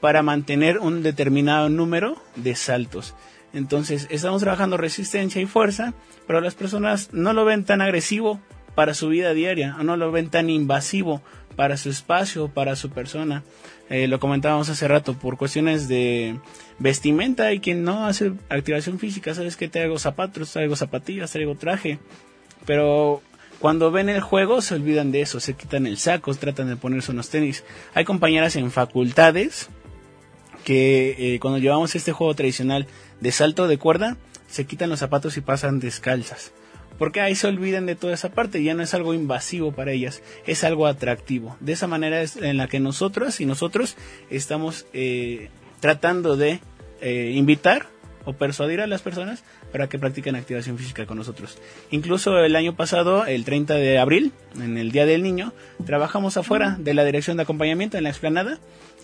para 0.00 0.22
mantener 0.22 0.78
un 0.78 1.02
determinado 1.02 1.68
número 1.68 2.16
de 2.36 2.54
saltos. 2.54 3.14
Entonces 3.52 4.06
estamos 4.10 4.40
trabajando 4.42 4.76
resistencia 4.76 5.42
y 5.42 5.46
fuerza, 5.46 5.92
pero 6.26 6.40
las 6.40 6.54
personas 6.54 7.10
no 7.12 7.32
lo 7.32 7.44
ven 7.44 7.64
tan 7.64 7.80
agresivo 7.80 8.40
para 8.74 8.94
su 8.94 9.08
vida 9.08 9.34
diaria, 9.34 9.76
no 9.82 9.96
lo 9.96 10.12
ven 10.12 10.30
tan 10.30 10.48
invasivo 10.48 11.22
para 11.56 11.76
su 11.76 11.90
espacio, 11.90 12.48
para 12.48 12.76
su 12.76 12.90
persona. 12.90 13.42
Eh, 13.88 14.06
lo 14.06 14.20
comentábamos 14.20 14.68
hace 14.68 14.86
rato, 14.86 15.14
por 15.14 15.36
cuestiones 15.36 15.88
de 15.88 16.38
vestimenta 16.78 17.46
hay 17.46 17.58
quien 17.60 17.82
no 17.82 18.06
hace 18.06 18.32
activación 18.48 18.98
física, 18.98 19.34
sabes 19.34 19.56
que 19.56 19.68
traigo 19.68 19.98
zapatos, 19.98 20.52
traigo 20.52 20.76
zapatillas, 20.76 21.32
traigo 21.32 21.56
traje, 21.56 21.98
pero 22.66 23.20
cuando 23.58 23.90
ven 23.90 24.08
el 24.08 24.20
juego 24.20 24.62
se 24.62 24.74
olvidan 24.74 25.10
de 25.10 25.22
eso, 25.22 25.40
se 25.40 25.54
quitan 25.54 25.86
el 25.86 25.98
saco, 25.98 26.32
tratan 26.34 26.68
de 26.68 26.76
ponerse 26.76 27.10
unos 27.10 27.30
tenis. 27.30 27.64
Hay 27.94 28.04
compañeras 28.04 28.54
en 28.54 28.70
facultades 28.70 29.68
que 30.64 31.34
eh, 31.34 31.40
cuando 31.40 31.58
llevamos 31.58 31.94
este 31.96 32.12
juego 32.12 32.34
tradicional 32.34 32.86
de 33.20 33.32
salto 33.32 33.66
de 33.66 33.76
cuerda, 33.76 34.16
se 34.46 34.66
quitan 34.66 34.88
los 34.88 35.00
zapatos 35.00 35.36
y 35.36 35.40
pasan 35.40 35.80
descalzas 35.80 36.52
porque 37.00 37.22
ahí 37.22 37.34
se 37.34 37.46
olvidan 37.46 37.86
de 37.86 37.96
toda 37.96 38.12
esa 38.12 38.28
parte, 38.28 38.62
ya 38.62 38.74
no 38.74 38.82
es 38.82 38.92
algo 38.92 39.14
invasivo 39.14 39.72
para 39.72 39.90
ellas, 39.90 40.22
es 40.46 40.64
algo 40.64 40.86
atractivo. 40.86 41.56
De 41.58 41.72
esa 41.72 41.86
manera 41.86 42.20
es 42.20 42.36
en 42.36 42.58
la 42.58 42.68
que 42.68 42.78
nosotros 42.78 43.40
y 43.40 43.46
nosotros 43.46 43.96
estamos 44.28 44.84
eh, 44.92 45.48
tratando 45.80 46.36
de 46.36 46.60
eh, 47.00 47.32
invitar 47.34 47.86
o 48.26 48.34
persuadir 48.34 48.82
a 48.82 48.86
las 48.86 49.00
personas 49.00 49.44
para 49.72 49.88
que 49.88 49.98
practiquen 49.98 50.36
activación 50.36 50.76
física 50.76 51.06
con 51.06 51.16
nosotros. 51.16 51.56
Incluso 51.90 52.38
el 52.38 52.54
año 52.54 52.76
pasado, 52.76 53.24
el 53.24 53.46
30 53.46 53.76
de 53.76 53.98
abril, 53.98 54.32
en 54.60 54.76
el 54.76 54.92
Día 54.92 55.06
del 55.06 55.22
Niño, 55.22 55.54
trabajamos 55.86 56.36
afuera 56.36 56.76
de 56.78 56.92
la 56.92 57.06
dirección 57.06 57.38
de 57.38 57.44
acompañamiento 57.44 57.96
en 57.96 58.04
la 58.04 58.10
explanada 58.10 58.58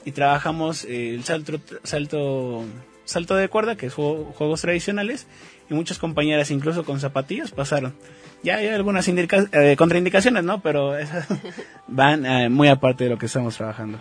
y 0.05 0.13
trabajamos 0.13 0.85
eh, 0.85 1.15
el 1.15 1.25
salto, 1.25 1.59
salto, 1.83 2.63
salto 3.07 3.37
de 3.37 3.49
cuerda, 3.49 3.77
que 3.77 3.87
es 3.87 3.95
juegos 3.95 4.61
tradicionales, 4.61 5.27
y 5.69 5.75
muchas 5.75 5.99
compañeras, 5.99 6.51
incluso 6.51 6.85
con 6.85 7.01
zapatillas, 7.01 7.51
pasaron. 7.51 7.95
Ya 8.43 8.57
hay 8.57 8.69
algunas 8.69 9.09
eh, 9.09 9.77
contraindicaciones, 9.77 10.45
¿no? 10.45 10.61
Pero 10.61 10.97
esas 10.97 11.27
van 11.89 12.27
eh, 12.27 12.49
muy 12.49 12.69
aparte 12.69 13.05
de 13.05 13.11
lo 13.11 13.19
que 13.19 13.27
estamos 13.27 13.57
trabajando. 13.57 13.99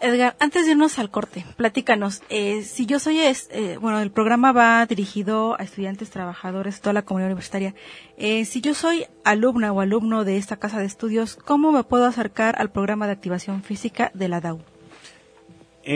Edgar, 0.00 0.36
antes 0.40 0.66
de 0.66 0.72
irnos 0.72 0.98
al 0.98 1.10
corte, 1.10 1.46
platícanos, 1.56 2.22
eh, 2.28 2.62
si 2.62 2.84
yo 2.84 2.98
soy, 2.98 3.18
eh, 3.18 3.78
bueno, 3.80 4.00
el 4.00 4.10
programa 4.10 4.52
va 4.52 4.84
dirigido 4.84 5.58
a 5.58 5.64
estudiantes, 5.64 6.10
trabajadores, 6.10 6.82
toda 6.82 6.92
la 6.92 7.02
comunidad 7.02 7.30
universitaria. 7.30 7.74
Eh, 8.18 8.44
si 8.44 8.60
yo 8.60 8.74
soy 8.74 9.06
alumna 9.24 9.72
o 9.72 9.80
alumno 9.80 10.24
de 10.24 10.36
esta 10.36 10.58
casa 10.58 10.80
de 10.80 10.84
estudios, 10.84 11.36
¿cómo 11.36 11.72
me 11.72 11.82
puedo 11.82 12.04
acercar 12.04 12.56
al 12.58 12.70
programa 12.70 13.06
de 13.06 13.12
activación 13.12 13.62
física 13.62 14.10
de 14.12 14.28
la 14.28 14.42
DAU? 14.42 14.60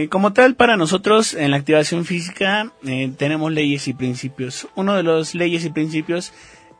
Como 0.08 0.32
tal, 0.32 0.54
para 0.54 0.76
nosotros 0.76 1.34
en 1.34 1.50
la 1.50 1.56
activación 1.56 2.04
física 2.04 2.72
tenemos 3.16 3.50
leyes 3.50 3.88
y 3.88 3.94
principios. 3.94 4.68
Uno 4.76 4.94
de 4.94 5.02
los 5.02 5.34
leyes 5.34 5.64
y 5.64 5.70
principios 5.70 6.32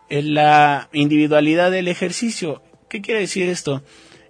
es 0.09 0.25
la 0.25 0.89
individualidad 0.93 1.71
del 1.71 1.89
ejercicio. 1.89 2.63
¿Qué 2.89 3.01
quiere 3.01 3.21
decir 3.21 3.49
esto? 3.49 3.83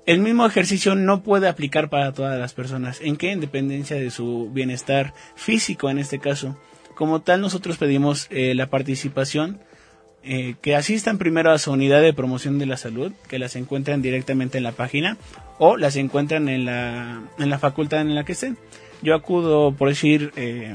el 0.07 0.19
mismo 0.19 0.45
ejercicio 0.45 0.97
no 0.97 1.23
puede 1.23 1.47
aplicar 1.47 1.89
para 1.89 2.13
todas 2.13 2.37
las 2.39 2.53
personas. 2.53 3.01
¿En 3.01 3.17
qué? 3.17 3.31
En 3.31 3.41
dependencia 3.41 3.97
de 3.97 4.11
su 4.11 4.51
bienestar 4.53 5.15
físico 5.37 5.89
en 5.89 5.99
este 5.99 6.19
caso. 6.19 6.59
Como 6.97 7.21
tal, 7.21 7.41
nosotros 7.41 7.79
pedimos 7.79 8.27
eh, 8.31 8.55
la 8.57 8.67
participación, 8.67 9.61
eh, 10.25 10.57
que 10.61 10.75
asistan 10.75 11.17
primero 11.17 11.53
a 11.53 11.59
su 11.59 11.71
unidad 11.71 12.03
de 12.03 12.13
promoción 12.13 12.59
de 12.59 12.67
la 12.67 12.77
salud, 12.77 13.13
que 13.29 13.39
las 13.39 13.55
encuentren 13.55 14.03
directamente 14.03 14.59
en 14.59 14.65
la 14.65 14.73
página 14.73 15.17
o 15.63 15.77
las 15.77 15.95
encuentran 15.97 16.49
en 16.49 16.65
la, 16.65 17.23
en 17.39 17.51
la 17.51 17.59
facultad 17.59 18.01
en 18.01 18.15
la 18.15 18.25
que 18.25 18.33
estén. 18.33 18.57
Yo 19.03 19.15
acudo, 19.15 19.73
por 19.73 19.91
decir, 19.91 20.33
eh, 20.37 20.75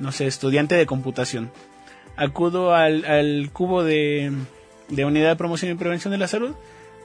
no 0.00 0.10
sé, 0.10 0.26
estudiante 0.26 0.74
de 0.74 0.86
computación. 0.86 1.50
Acudo 2.16 2.74
al, 2.74 3.04
al 3.04 3.50
cubo 3.52 3.84
de, 3.84 4.32
de 4.88 5.04
unidad 5.04 5.28
de 5.28 5.36
promoción 5.36 5.70
y 5.70 5.74
prevención 5.74 6.12
de 6.12 6.18
la 6.18 6.28
salud 6.28 6.54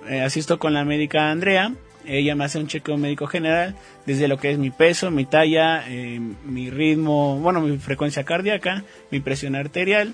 eh, 0.07 0.21
asisto 0.21 0.57
con 0.57 0.73
la 0.73 0.85
médica 0.85 1.31
Andrea. 1.31 1.73
Ella 2.05 2.33
me 2.35 2.45
hace 2.45 2.59
un 2.59 2.67
chequeo 2.67 2.97
médico 2.97 3.27
general 3.27 3.75
desde 4.05 4.29
lo 4.29 4.37
que 4.37 4.51
es 4.51 4.57
mi 4.57 4.69
peso, 4.69 5.11
mi 5.11 5.25
talla, 5.25 5.83
eh, 5.89 6.21
mi 6.45 6.69
ritmo, 6.69 7.39
bueno, 7.39 7.59
mi 7.59 7.77
frecuencia 7.77 8.23
cardíaca, 8.23 8.83
mi 9.11 9.19
presión 9.19 9.55
arterial. 9.55 10.13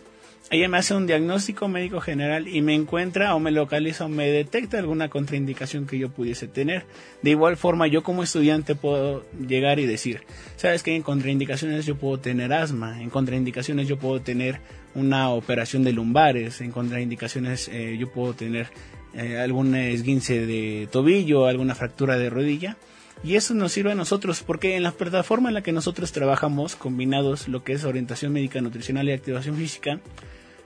Ella 0.53 0.67
me 0.67 0.77
hace 0.77 0.93
un 0.93 1.07
diagnóstico 1.07 1.69
médico 1.69 2.01
general 2.01 2.45
y 2.49 2.61
me 2.61 2.75
encuentra 2.75 3.33
o 3.35 3.39
me 3.39 3.51
localiza 3.51 4.03
o 4.03 4.09
me 4.09 4.29
detecta 4.29 4.79
alguna 4.79 5.07
contraindicación 5.07 5.87
que 5.87 5.97
yo 5.97 6.09
pudiese 6.09 6.45
tener. 6.49 6.83
De 7.21 7.29
igual 7.29 7.55
forma, 7.55 7.87
yo 7.87 8.03
como 8.03 8.21
estudiante 8.21 8.75
puedo 8.75 9.23
llegar 9.47 9.79
y 9.79 9.85
decir, 9.85 10.23
sabes 10.57 10.83
que 10.83 10.93
en 10.93 11.03
contraindicaciones 11.03 11.85
yo 11.85 11.95
puedo 11.95 12.19
tener 12.19 12.51
asma, 12.51 13.01
en 13.01 13.09
contraindicaciones 13.09 13.87
yo 13.87 13.97
puedo 13.97 14.19
tener 14.19 14.59
una 14.93 15.29
operación 15.29 15.85
de 15.85 15.93
lumbares, 15.93 16.59
en 16.59 16.71
contraindicaciones 16.71 17.69
eh, 17.69 17.95
yo 17.97 18.11
puedo 18.11 18.33
tener 18.33 18.67
eh, 19.13 19.39
algún 19.39 19.73
esguince 19.73 20.45
de 20.45 20.89
tobillo, 20.91 21.45
alguna 21.45 21.75
fractura 21.75 22.17
de 22.17 22.29
rodilla. 22.29 22.75
Y 23.23 23.35
eso 23.35 23.53
nos 23.53 23.71
sirve 23.71 23.93
a 23.93 23.95
nosotros 23.95 24.43
porque 24.45 24.75
en 24.75 24.83
la 24.83 24.91
plataforma 24.91 25.47
en 25.47 25.53
la 25.53 25.63
que 25.63 25.71
nosotros 25.71 26.11
trabajamos, 26.11 26.75
combinados 26.75 27.47
lo 27.47 27.63
que 27.63 27.71
es 27.71 27.85
orientación 27.85 28.33
médica, 28.33 28.59
nutricional 28.59 29.07
y 29.07 29.13
activación 29.13 29.55
física, 29.55 30.01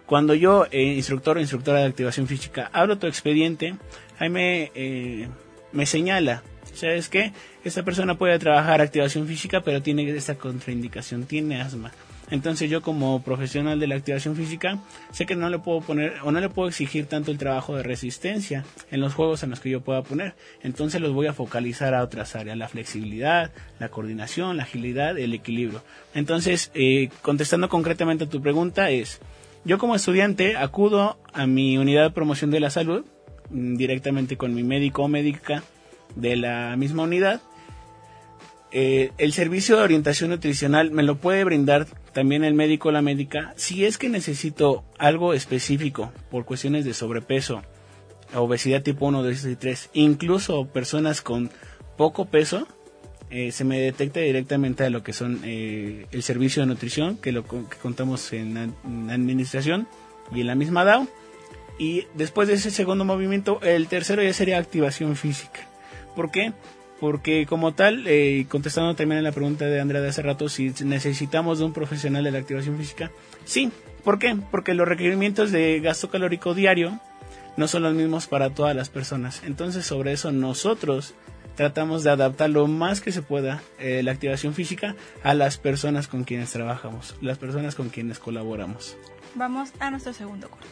cuando 0.05 0.33
yo, 0.33 0.65
eh, 0.71 0.83
instructor 0.83 1.37
o 1.37 1.39
instructora 1.39 1.79
de 1.79 1.85
activación 1.85 2.27
física, 2.27 2.69
abro 2.73 2.97
tu 2.97 3.07
expediente, 3.07 3.75
ahí 4.19 4.29
me, 4.29 4.71
eh, 4.75 5.27
me 5.71 5.85
señala, 5.85 6.43
¿sabes 6.73 7.09
qué? 7.09 7.33
Esta 7.63 7.83
persona 7.83 8.17
puede 8.17 8.37
trabajar 8.37 8.81
activación 8.81 9.27
física, 9.27 9.61
pero 9.61 9.81
tiene 9.81 10.09
esta 10.09 10.35
contraindicación, 10.35 11.25
tiene 11.25 11.61
asma. 11.61 11.91
Entonces 12.31 12.69
yo 12.69 12.81
como 12.81 13.21
profesional 13.21 13.79
de 13.79 13.87
la 13.87 13.95
activación 13.95 14.35
física 14.35 14.79
sé 15.11 15.25
que 15.25 15.35
no 15.35 15.49
le 15.49 15.59
puedo 15.59 15.81
poner 15.81 16.15
o 16.23 16.31
no 16.31 16.39
le 16.39 16.49
puedo 16.49 16.67
exigir 16.67 17.05
tanto 17.05 17.31
el 17.31 17.37
trabajo 17.37 17.75
de 17.75 17.83
resistencia 17.83 18.65
en 18.89 18.99
los 18.99 19.13
juegos 19.13 19.43
en 19.43 19.51
los 19.51 19.59
que 19.59 19.69
yo 19.69 19.81
pueda 19.81 20.01
poner. 20.01 20.33
Entonces 20.63 21.01
los 21.01 21.13
voy 21.13 21.27
a 21.27 21.33
focalizar 21.33 21.93
a 21.93 22.03
otras 22.03 22.35
áreas, 22.35 22.57
la 22.57 22.67
flexibilidad, 22.67 23.51
la 23.79 23.89
coordinación, 23.89 24.57
la 24.57 24.63
agilidad, 24.63 25.17
el 25.19 25.33
equilibrio. 25.33 25.83
Entonces, 26.15 26.71
eh, 26.73 27.09
contestando 27.21 27.69
concretamente 27.69 28.23
a 28.23 28.29
tu 28.29 28.41
pregunta 28.41 28.89
es, 28.89 29.19
yo 29.66 29.80
como 29.80 29.95
estudiante 29.95 30.55
acudo 30.55 31.18
a 31.34 31.47
mi 31.47 31.78
unidad 31.78 32.03
de 32.03 32.11
promoción 32.11 32.51
de 32.51 32.59
la 32.59 32.70
salud 32.70 33.03
mm, 33.49 33.76
directamente 33.76 34.38
con 34.38 34.53
mi 34.53 34.63
médico 34.63 35.03
o 35.03 35.07
médica 35.07 35.63
de 36.16 36.36
la 36.36 36.76
misma 36.78 37.03
unidad. 37.03 37.41
Eh, 38.72 39.11
el 39.18 39.34
servicio 39.34 39.78
de 39.78 39.84
orientación 39.84 40.30
nutricional 40.30 40.91
me 40.91 41.03
lo 41.03 41.16
puede 41.16 41.43
brindar 41.43 41.88
también 42.13 42.43
el 42.43 42.53
médico 42.53 42.89
o 42.89 42.91
la 42.91 43.01
médica 43.01 43.53
si 43.55 43.86
es 43.86 43.97
que 43.97 44.09
necesito 44.09 44.84
algo 44.97 45.34
específico 45.34 46.11
por 46.30 46.45
cuestiones 46.45 46.86
de 46.86 46.93
sobrepeso, 46.93 47.61
obesidad 48.36 48.84
tipo 48.84 49.05
1, 49.05 49.24
2 49.24 49.45
y 49.45 49.55
3, 49.55 49.89
incluso 49.93 50.68
personas 50.68 51.22
con 51.22 51.49
poco 51.97 52.26
peso, 52.26 52.68
eh, 53.30 53.51
se 53.51 53.63
me 53.63 53.80
detecta 53.80 54.19
directamente 54.19 54.84
a 54.84 54.89
lo 54.89 55.03
que 55.03 55.13
son 55.13 55.41
eh, 55.43 56.05
el 56.11 56.23
servicio 56.23 56.61
de 56.61 56.67
nutrición 56.67 57.17
que 57.17 57.32
lo 57.32 57.43
que 57.45 57.78
contamos 57.82 58.32
en, 58.34 58.57
en 58.57 59.09
administración 59.09 59.88
y 60.34 60.41
en 60.41 60.47
la 60.47 60.55
misma 60.55 60.84
DAO. 60.84 61.07
Y 61.78 62.05
después 62.13 62.47
de 62.47 62.53
ese 62.53 62.71
segundo 62.71 63.03
movimiento, 63.03 63.59
el 63.61 63.88
tercero 63.88 64.23
ya 64.23 64.34
sería 64.34 64.57
activación 64.57 65.15
física. 65.15 65.67
¿Por 66.15 66.32
qué? 66.32 66.53
porque 66.99 67.45
como 67.45 67.73
tal, 67.73 68.05
eh, 68.07 68.45
contestando 68.49 68.95
también 68.95 69.19
a 69.19 69.21
la 69.21 69.32
pregunta 69.32 69.65
de 69.65 69.80
Andrea 69.80 70.01
de 70.01 70.09
hace 70.09 70.21
rato, 70.21 70.49
si 70.49 70.73
necesitamos 70.84 71.59
de 71.59 71.65
un 71.65 71.73
profesional 71.73 72.23
de 72.23 72.32
la 72.32 72.39
activación 72.39 72.78
física, 72.78 73.11
sí. 73.43 73.71
¿Por 74.03 74.19
qué? 74.19 74.38
Porque 74.51 74.73
los 74.73 74.88
requerimientos 74.88 75.51
de 75.51 75.80
gasto 75.80 76.09
calórico 76.09 76.53
diario 76.53 76.99
no 77.57 77.67
son 77.67 77.84
los 77.84 77.93
mismos 77.93 78.28
para 78.28 78.51
todas 78.51 78.76
las 78.76 78.89
personas. 78.89 79.41
Entonces, 79.45 79.86
sobre 79.86 80.11
eso 80.13 80.32
nosotros 80.32 81.15
tratamos 81.55 82.03
de 82.03 82.11
adaptar 82.11 82.49
lo 82.49 82.67
más 82.67 83.01
que 83.01 83.11
se 83.11 83.21
pueda 83.21 83.61
eh, 83.79 84.01
la 84.03 84.11
activación 84.11 84.53
física 84.53 84.95
a 85.23 85.33
las 85.33 85.57
personas 85.57 86.07
con 86.07 86.23
quienes 86.23 86.51
trabajamos, 86.51 87.15
las 87.21 87.37
personas 87.37 87.75
con 87.75 87.89
quienes 87.89 88.19
colaboramos. 88.19 88.97
Vamos 89.35 89.71
a 89.79 89.91
nuestro 89.91 90.13
segundo 90.13 90.49
corte. 90.49 90.67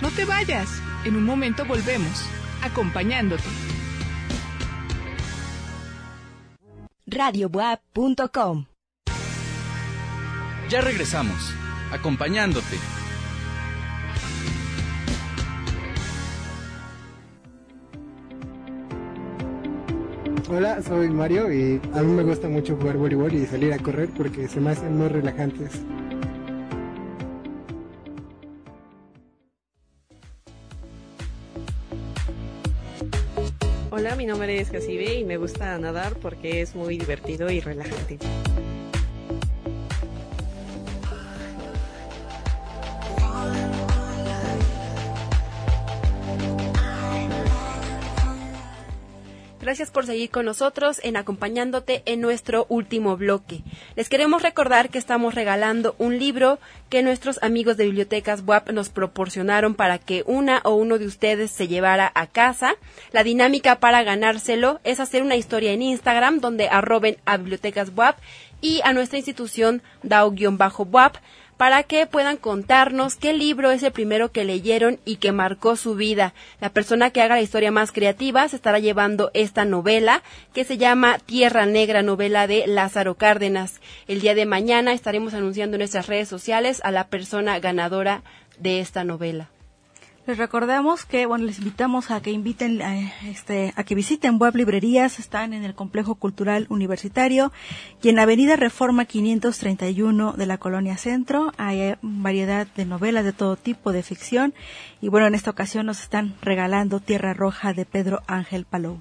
No 0.00 0.08
te 0.10 0.24
vayas, 0.24 0.68
en 1.04 1.16
un 1.16 1.24
momento 1.24 1.64
volvemos, 1.64 2.24
acompañándote. 2.62 3.44
radiobuap.com 7.06 8.66
Ya 10.68 10.80
regresamos, 10.80 11.52
acompañándote. 11.92 12.99
Hola, 20.52 20.82
soy 20.82 21.08
Mario 21.10 21.52
y 21.52 21.80
a 21.94 22.02
mí 22.02 22.12
me 22.12 22.24
gusta 22.24 22.48
mucho 22.48 22.74
jugar 22.74 22.96
voleibol 22.96 23.32
y 23.32 23.46
salir 23.46 23.72
a 23.72 23.78
correr 23.78 24.08
porque 24.08 24.48
se 24.48 24.58
me 24.58 24.70
hacen 24.70 24.98
muy 24.98 25.06
relajantes. 25.06 25.80
Hola, 33.90 34.16
mi 34.16 34.26
nombre 34.26 34.58
es 34.58 34.72
Casibe 34.72 35.14
y 35.20 35.24
me 35.24 35.36
gusta 35.36 35.78
nadar 35.78 36.14
porque 36.16 36.62
es 36.62 36.74
muy 36.74 36.98
divertido 36.98 37.48
y 37.48 37.60
relajante. 37.60 38.18
Gracias 49.70 49.92
por 49.92 50.04
seguir 50.04 50.30
con 50.30 50.46
nosotros 50.46 50.98
en 51.04 51.16
acompañándote 51.16 52.02
en 52.04 52.20
nuestro 52.20 52.66
último 52.68 53.16
bloque. 53.16 53.62
Les 53.94 54.08
queremos 54.08 54.42
recordar 54.42 54.90
que 54.90 54.98
estamos 54.98 55.36
regalando 55.36 55.94
un 55.98 56.18
libro 56.18 56.58
que 56.88 57.04
nuestros 57.04 57.40
amigos 57.40 57.76
de 57.76 57.84
Bibliotecas 57.84 58.42
WAP 58.44 58.70
nos 58.70 58.88
proporcionaron 58.88 59.76
para 59.76 59.98
que 59.98 60.24
una 60.26 60.60
o 60.64 60.74
uno 60.74 60.98
de 60.98 61.06
ustedes 61.06 61.52
se 61.52 61.68
llevara 61.68 62.10
a 62.16 62.26
casa. 62.26 62.74
La 63.12 63.22
dinámica 63.22 63.78
para 63.78 64.02
ganárselo 64.02 64.80
es 64.82 64.98
hacer 64.98 65.22
una 65.22 65.36
historia 65.36 65.70
en 65.70 65.82
Instagram 65.82 66.40
donde 66.40 66.68
arroben 66.68 67.18
a 67.24 67.36
Bibliotecas 67.36 67.92
WAP 67.94 68.18
y 68.60 68.80
a 68.82 68.92
nuestra 68.92 69.18
institución 69.18 69.82
DAO-WAP 70.02 71.14
para 71.60 71.82
que 71.82 72.06
puedan 72.06 72.38
contarnos 72.38 73.16
qué 73.16 73.34
libro 73.34 73.70
es 73.70 73.82
el 73.82 73.92
primero 73.92 74.32
que 74.32 74.44
leyeron 74.44 74.98
y 75.04 75.16
que 75.16 75.30
marcó 75.30 75.76
su 75.76 75.94
vida. 75.94 76.32
La 76.58 76.70
persona 76.70 77.10
que 77.10 77.20
haga 77.20 77.34
la 77.34 77.42
historia 77.42 77.70
más 77.70 77.92
creativa 77.92 78.48
se 78.48 78.56
estará 78.56 78.78
llevando 78.78 79.30
esta 79.34 79.66
novela 79.66 80.22
que 80.54 80.64
se 80.64 80.78
llama 80.78 81.18
Tierra 81.18 81.66
Negra, 81.66 82.00
novela 82.00 82.46
de 82.46 82.66
Lázaro 82.66 83.16
Cárdenas. 83.16 83.82
El 84.08 84.22
día 84.22 84.34
de 84.34 84.46
mañana 84.46 84.94
estaremos 84.94 85.34
anunciando 85.34 85.74
en 85.76 85.80
nuestras 85.80 86.06
redes 86.06 86.28
sociales 86.28 86.80
a 86.82 86.92
la 86.92 87.08
persona 87.08 87.60
ganadora 87.60 88.22
de 88.58 88.80
esta 88.80 89.04
novela. 89.04 89.50
Les 90.26 90.36
recordamos 90.36 91.06
que, 91.06 91.24
bueno, 91.24 91.46
les 91.46 91.58
invitamos 91.58 92.10
a 92.10 92.20
que 92.20 92.30
inviten, 92.30 92.82
eh, 92.82 93.12
este, 93.26 93.72
a 93.74 93.84
que 93.84 93.94
visiten 93.94 94.38
web 94.38 94.54
librerías, 94.54 95.18
están 95.18 95.54
en 95.54 95.64
el 95.64 95.74
Complejo 95.74 96.14
Cultural 96.14 96.66
Universitario 96.68 97.52
y 98.02 98.10
en 98.10 98.18
Avenida 98.18 98.56
Reforma 98.56 99.06
531 99.06 100.34
de 100.34 100.46
la 100.46 100.58
Colonia 100.58 100.98
Centro. 100.98 101.52
Hay 101.56 101.80
eh, 101.80 101.98
variedad 102.02 102.66
de 102.76 102.84
novelas 102.84 103.24
de 103.24 103.32
todo 103.32 103.56
tipo, 103.56 103.92
de 103.92 104.02
ficción. 104.02 104.52
Y 105.00 105.08
bueno, 105.08 105.26
en 105.26 105.34
esta 105.34 105.50
ocasión 105.50 105.86
nos 105.86 106.02
están 106.02 106.34
regalando 106.42 107.00
Tierra 107.00 107.32
Roja 107.32 107.72
de 107.72 107.86
Pedro 107.86 108.20
Ángel 108.26 108.66
Palou. 108.66 109.00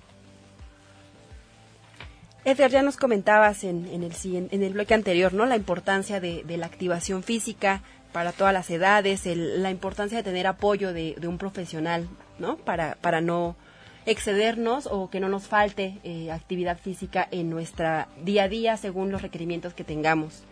Edgar, 2.45 2.71
ya 2.71 2.81
nos 2.81 2.95
comentabas 2.95 3.65
en, 3.65 3.85
en, 3.87 4.03
el, 4.03 4.13
en 4.23 4.63
el 4.63 4.73
bloque 4.73 4.93
anterior, 4.93 5.33
¿no? 5.33 5.45
La 5.45 5.57
importancia 5.57 6.21
de 6.21 6.57
la 6.57 6.65
activación 6.65 7.21
física, 7.21 7.83
para 8.11 8.31
todas 8.31 8.53
las 8.53 8.69
edades, 8.69 9.21
la 9.25 9.71
importancia 9.71 10.17
de 10.17 10.23
tener 10.23 10.47
apoyo 10.47 10.93
de, 10.93 11.15
un 11.27 11.37
profesional, 11.37 12.07
¿no? 12.39 12.57
Para, 12.57 12.95
para 12.95 13.21
no 13.21 13.55
excedernos 14.05 14.87
o 14.89 15.09
que 15.09 15.19
no 15.19 15.29
nos 15.29 15.47
falte 15.47 15.99
eh, 16.03 16.31
actividad 16.31 16.79
física 16.79 17.27
en 17.31 17.49
nuestra 17.49 18.07
día 18.23 18.43
a 18.43 18.49
día 18.49 18.77
según 18.77 19.11
los 19.11 19.21
requerimientos 19.21 19.73
que 19.73 19.83
tengamos. 19.83 20.43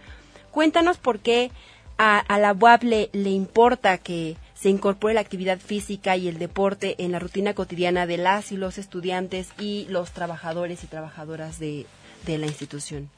Cuéntanos 0.51 0.97
por 0.97 1.20
qué 1.20 1.51
a, 1.97 2.38
la 2.38 2.53
UAP 2.53 2.84
le, 2.84 3.10
importa 3.30 3.97
que 3.97 4.38
se 4.53 4.70
incorpore 4.70 5.16
la 5.16 5.22
actividad 5.22 5.60
física 5.60 6.16
y 6.16 6.28
el 6.28 6.38
deporte 6.38 6.95
en 6.99 7.12
la 7.12 7.20
rutina 7.20 7.53
cotidiana 7.53 8.05
de 8.05 8.18
las 8.18 8.51
y 8.51 8.58
los 8.58 8.78
estudiantes 8.78 9.49
y 9.60 9.88
los 9.89 10.12
trabajadores 10.12 10.84
y 10.84 10.88
trabajadoras 10.88 11.60
de, 11.60 11.86
la 12.28 12.45
institución. 12.45 13.10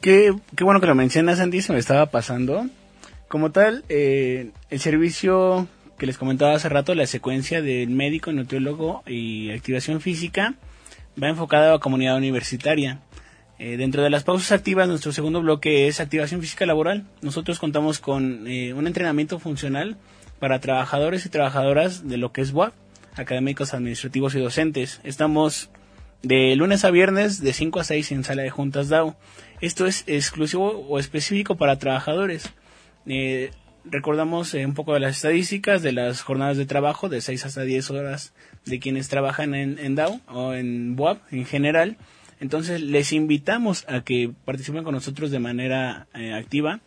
Qué, 0.00 0.34
qué 0.56 0.64
bueno 0.64 0.80
que 0.80 0.86
lo 0.86 0.94
mencionas, 0.94 1.40
Andy, 1.40 1.62
se 1.62 1.72
me 1.72 1.78
estaba 1.78 2.06
pasando. 2.06 2.66
Como 3.28 3.52
tal, 3.52 3.84
eh, 3.90 4.52
el 4.70 4.80
servicio 4.80 5.68
que 5.98 6.06
les 6.06 6.16
comentaba 6.16 6.54
hace 6.54 6.70
rato, 6.70 6.94
la 6.94 7.06
secuencia 7.06 7.60
del 7.60 7.90
médico, 7.90 8.32
nutriólogo 8.32 9.02
y 9.06 9.50
activación 9.50 10.00
física, 10.00 10.54
va 11.22 11.28
enfocada 11.28 11.68
a 11.68 11.72
la 11.72 11.78
comunidad 11.78 12.16
universitaria. 12.16 13.00
Eh, 13.58 13.76
dentro 13.76 14.02
de 14.02 14.08
las 14.08 14.24
pausas 14.24 14.52
activas, 14.52 14.88
nuestro 14.88 15.12
segundo 15.12 15.42
bloque 15.42 15.88
es 15.88 16.00
activación 16.00 16.40
física 16.40 16.64
laboral. 16.64 17.04
Nosotros 17.20 17.58
contamos 17.58 17.98
con 17.98 18.46
eh, 18.46 18.72
un 18.72 18.86
entrenamiento 18.86 19.38
funcional 19.38 19.98
para 20.38 20.60
trabajadores 20.60 21.26
y 21.26 21.28
trabajadoras 21.28 22.08
de 22.08 22.16
lo 22.16 22.32
que 22.32 22.40
es 22.40 22.52
WAP, 22.52 22.72
académicos, 23.14 23.74
administrativos 23.74 24.34
y 24.36 24.40
docentes. 24.40 25.00
Estamos 25.04 25.68
de 26.22 26.56
lunes 26.56 26.84
a 26.86 26.90
viernes 26.90 27.42
de 27.42 27.52
5 27.52 27.80
a 27.80 27.84
6 27.84 28.12
en 28.12 28.24
sala 28.24 28.42
de 28.42 28.50
juntas 28.50 28.88
DAO. 28.88 29.16
Esto 29.60 29.84
es 29.86 30.04
exclusivo 30.06 30.70
o 30.88 30.98
específico 30.98 31.56
para 31.56 31.78
trabajadores. 31.78 32.54
Eh, 33.08 33.50
recordamos 33.90 34.54
eh, 34.54 34.64
un 34.66 34.74
poco 34.74 34.94
de 34.94 35.00
las 35.00 35.16
estadísticas 35.16 35.82
de 35.82 35.92
las 35.92 36.22
jornadas 36.22 36.56
de 36.56 36.66
trabajo 36.66 37.08
de 37.08 37.20
6 37.20 37.46
hasta 37.46 37.62
10 37.62 37.90
horas 37.90 38.34
de 38.64 38.78
quienes 38.78 39.08
trabajan 39.08 39.54
en, 39.54 39.94
DAO 39.94 40.20
o 40.28 40.54
en 40.54 40.96
BUAP 40.96 41.20
en 41.32 41.44
general. 41.44 41.96
Entonces 42.40 42.80
les 42.80 43.12
invitamos 43.12 43.84
a 43.88 44.02
que 44.02 44.30
participen 44.44 44.84
con 44.84 44.94
nosotros 44.94 45.30
de 45.30 45.40
manera 45.40 46.06
eh, 46.14 46.32
activa, 46.32 46.80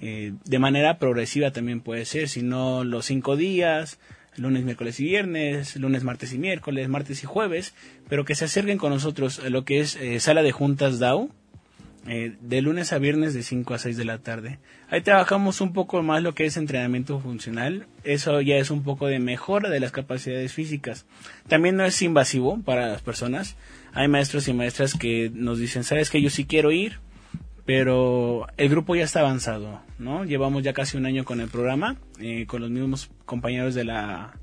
eh, 0.00 0.32
de 0.44 0.58
manera 0.58 0.98
progresiva 0.98 1.52
también 1.52 1.80
puede 1.80 2.04
ser, 2.04 2.28
si 2.28 2.42
no 2.42 2.82
los 2.82 3.06
cinco 3.06 3.36
días, 3.36 4.00
lunes, 4.36 4.64
miércoles 4.64 4.98
y 4.98 5.04
viernes, 5.04 5.76
lunes, 5.76 6.02
martes 6.02 6.32
y 6.32 6.38
miércoles, 6.38 6.88
martes 6.88 7.22
y 7.22 7.26
jueves, 7.26 7.72
pero 8.08 8.24
que 8.24 8.34
se 8.34 8.46
acerquen 8.46 8.78
con 8.78 8.90
nosotros 8.90 9.38
a 9.38 9.48
lo 9.48 9.64
que 9.64 9.80
es 9.80 9.96
sala 10.18 10.42
de 10.42 10.52
juntas 10.52 10.98
DAO, 10.98 11.30
eh, 12.08 12.36
de 12.40 12.62
lunes 12.62 12.92
a 12.92 12.98
viernes 12.98 13.34
de 13.34 13.42
5 13.42 13.74
a 13.74 13.78
6 13.78 13.96
de 13.96 14.04
la 14.04 14.18
tarde. 14.18 14.58
Ahí 14.90 15.00
trabajamos 15.00 15.60
un 15.60 15.72
poco 15.72 16.02
más 16.02 16.22
lo 16.22 16.34
que 16.34 16.46
es 16.46 16.56
entrenamiento 16.56 17.18
funcional. 17.18 17.86
Eso 18.04 18.40
ya 18.40 18.56
es 18.56 18.70
un 18.70 18.84
poco 18.84 19.06
de 19.06 19.18
mejora 19.18 19.70
de 19.70 19.80
las 19.80 19.90
capacidades 19.90 20.52
físicas. 20.52 21.04
También 21.48 21.76
no 21.76 21.84
es 21.84 22.00
invasivo 22.02 22.60
para 22.62 22.86
las 22.86 23.02
personas. 23.02 23.56
Hay 23.92 24.06
maestros 24.06 24.46
y 24.46 24.52
maestras 24.52 24.94
que 24.94 25.30
nos 25.34 25.58
dicen, 25.58 25.82
sabes 25.82 26.10
que 26.10 26.22
yo 26.22 26.30
sí 26.30 26.44
quiero 26.44 26.70
ir, 26.70 27.00
pero 27.64 28.46
el 28.56 28.68
grupo 28.68 28.94
ya 28.94 29.02
está 29.02 29.20
avanzado, 29.20 29.80
¿no? 29.98 30.24
Llevamos 30.24 30.62
ya 30.62 30.72
casi 30.72 30.96
un 30.96 31.06
año 31.06 31.24
con 31.24 31.40
el 31.40 31.48
programa, 31.48 31.96
eh, 32.20 32.46
con 32.46 32.60
los 32.60 32.70
mismos 32.70 33.10
compañeros 33.24 33.74
de 33.74 33.84
la, 33.84 34.34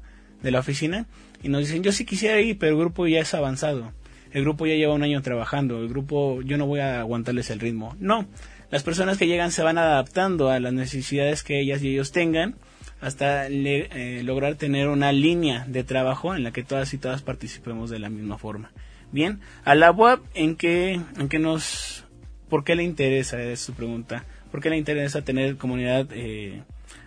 de 0.41 0.51
la 0.51 0.59
oficina, 0.59 1.05
y 1.41 1.47
nos 1.49 1.61
dicen, 1.61 1.84
yo 1.84 1.93
sí 1.93 2.03
quisiera 2.03 2.41
ir, 2.41 2.57
pero 2.57 2.74
el 2.74 2.80
grupo 2.80 3.07
ya 3.07 3.22
es 3.22 3.34
avanzado 3.34 3.93
el 4.34 4.41
grupo 4.41 4.65
ya 4.65 4.75
lleva 4.75 4.93
un 4.93 5.03
año 5.03 5.21
trabajando, 5.21 5.79
el 5.79 5.88
grupo 5.88 6.41
yo 6.41 6.57
no 6.57 6.65
voy 6.65 6.79
a 6.79 6.99
aguantarles 6.99 7.49
el 7.51 7.59
ritmo. 7.59 7.95
No, 7.99 8.27
las 8.71 8.84
personas 8.84 9.17
que 9.17 9.27
llegan 9.27 9.51
se 9.51 9.61
van 9.61 9.77
adaptando 9.77 10.49
a 10.49 10.59
las 10.59 10.73
necesidades 10.73 11.43
que 11.43 11.61
ellas 11.61 11.81
y 11.84 11.89
ellos 11.89 12.11
tengan 12.11 12.55
hasta 12.99 13.47
eh, 13.47 14.21
lograr 14.23 14.55
tener 14.55 14.88
una 14.88 15.11
línea 15.11 15.65
de 15.67 15.84
trabajo 15.84 16.36
en 16.36 16.43
la 16.43 16.51
que 16.51 16.63
todas 16.63 16.93
y 16.93 16.97
todas 16.97 17.21
participemos 17.21 17.89
de 17.89 17.99
la 17.99 18.09
misma 18.09 18.38
forma. 18.38 18.71
Bien, 19.11 19.41
a 19.63 19.75
la 19.75 19.91
web 19.91 20.19
en 20.34 20.55
qué 20.55 20.99
en 21.19 21.29
que 21.29 21.38
nos 21.38 22.05
¿por 22.49 22.63
qué 22.63 22.75
le 22.75 22.84
interesa? 22.84 23.41
Es 23.41 23.59
su 23.59 23.73
pregunta. 23.73 24.25
¿Por 24.51 24.61
qué 24.61 24.69
le 24.69 24.77
interesa 24.77 25.21
tener 25.21 25.57
comunidad 25.57 26.07
eh, 26.11 26.63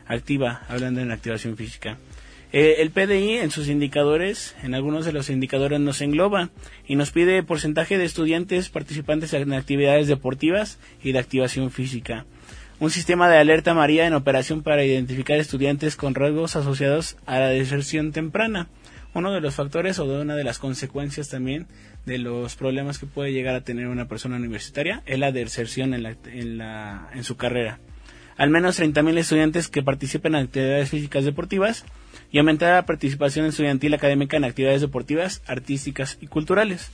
activa 0.06 0.62
hablando 0.68 1.00
en 1.00 1.10
activación 1.10 1.56
física? 1.56 1.98
Eh, 2.52 2.76
el 2.78 2.90
PDI 2.90 3.38
en 3.38 3.50
sus 3.50 3.68
indicadores, 3.68 4.54
en 4.62 4.74
algunos 4.74 5.04
de 5.04 5.12
los 5.12 5.30
indicadores 5.30 5.80
nos 5.80 6.00
engloba 6.00 6.50
y 6.86 6.96
nos 6.96 7.10
pide 7.10 7.42
porcentaje 7.42 7.98
de 7.98 8.04
estudiantes 8.04 8.68
participantes 8.68 9.32
en 9.34 9.52
actividades 9.52 10.06
deportivas 10.06 10.78
y 11.02 11.12
de 11.12 11.18
activación 11.18 11.70
física. 11.70 12.24
Un 12.78 12.90
sistema 12.90 13.28
de 13.28 13.38
alerta 13.38 13.74
María 13.74 14.06
en 14.06 14.12
operación 14.12 14.62
para 14.62 14.84
identificar 14.84 15.38
estudiantes 15.38 15.96
con 15.96 16.14
rasgos 16.14 16.56
asociados 16.56 17.16
a 17.26 17.38
la 17.38 17.48
deserción 17.48 18.12
temprana. 18.12 18.68
Uno 19.14 19.32
de 19.32 19.40
los 19.40 19.54
factores 19.54 19.98
o 19.98 20.06
de 20.06 20.20
una 20.20 20.36
de 20.36 20.44
las 20.44 20.58
consecuencias 20.58 21.30
también 21.30 21.66
de 22.04 22.18
los 22.18 22.54
problemas 22.54 22.98
que 22.98 23.06
puede 23.06 23.32
llegar 23.32 23.54
a 23.54 23.62
tener 23.62 23.88
una 23.88 24.08
persona 24.08 24.36
universitaria 24.36 25.02
es 25.06 25.18
la 25.18 25.32
deserción 25.32 25.94
en, 25.94 26.02
la, 26.02 26.16
en, 26.26 26.58
la, 26.58 27.08
en 27.14 27.24
su 27.24 27.36
carrera. 27.36 27.80
Al 28.36 28.50
menos 28.50 28.78
30.000 28.78 29.16
estudiantes 29.16 29.68
que 29.68 29.82
participen 29.82 30.34
en 30.34 30.44
actividades 30.44 30.90
físicas 30.90 31.24
deportivas 31.24 31.86
y 32.30 32.38
aumentar 32.38 32.74
la 32.74 32.86
participación 32.86 33.46
estudiantil 33.46 33.94
académica 33.94 34.36
en 34.36 34.44
actividades 34.44 34.80
deportivas, 34.80 35.42
artísticas 35.46 36.18
y 36.20 36.26
culturales. 36.26 36.90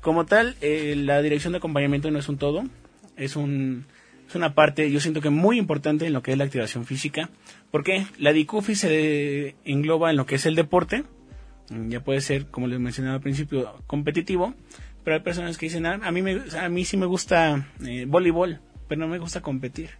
Como 0.00 0.26
tal, 0.26 0.56
eh, 0.60 0.94
la 0.96 1.20
dirección 1.22 1.52
de 1.52 1.58
acompañamiento 1.58 2.10
no 2.10 2.18
es 2.18 2.28
un 2.28 2.38
todo, 2.38 2.64
es, 3.16 3.36
un, 3.36 3.86
es 4.28 4.34
una 4.34 4.54
parte, 4.54 4.90
yo 4.90 5.00
siento 5.00 5.20
que 5.20 5.30
muy 5.30 5.58
importante 5.58 6.06
en 6.06 6.12
lo 6.12 6.22
que 6.22 6.32
es 6.32 6.38
la 6.38 6.44
activación 6.44 6.84
física, 6.84 7.30
porque 7.70 8.06
la 8.18 8.32
DICUFI 8.32 8.74
se 8.74 9.56
engloba 9.64 10.10
en 10.10 10.16
lo 10.16 10.26
que 10.26 10.36
es 10.36 10.46
el 10.46 10.54
deporte, 10.54 11.04
ya 11.88 12.04
puede 12.04 12.20
ser, 12.20 12.46
como 12.46 12.68
les 12.68 12.78
mencionaba 12.78 13.16
al 13.16 13.20
principio, 13.20 13.82
competitivo, 13.86 14.54
pero 15.02 15.16
hay 15.16 15.22
personas 15.22 15.58
que 15.58 15.66
dicen, 15.66 15.86
ah, 15.86 16.00
a, 16.02 16.12
mí, 16.12 16.22
me, 16.22 16.40
a 16.58 16.68
mí 16.68 16.84
sí 16.84 16.96
me 16.96 17.06
gusta 17.06 17.68
eh, 17.84 18.06
voleibol, 18.08 18.60
pero 18.88 19.00
no 19.00 19.08
me 19.08 19.18
gusta 19.18 19.40
competir. 19.40 19.90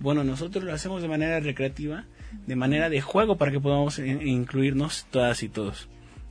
Bueno, 0.00 0.24
nosotros 0.24 0.64
lo 0.64 0.72
hacemos 0.72 1.02
de 1.02 1.08
manera 1.08 1.40
recreativa 1.40 2.06
de 2.46 2.56
manera 2.56 2.90
de 2.90 3.00
juego 3.00 3.36
para 3.36 3.50
que 3.50 3.60
podamos 3.60 3.98
incluirnos 3.98 5.06
todas 5.10 5.42
y 5.42 5.48
todos. 5.48 5.88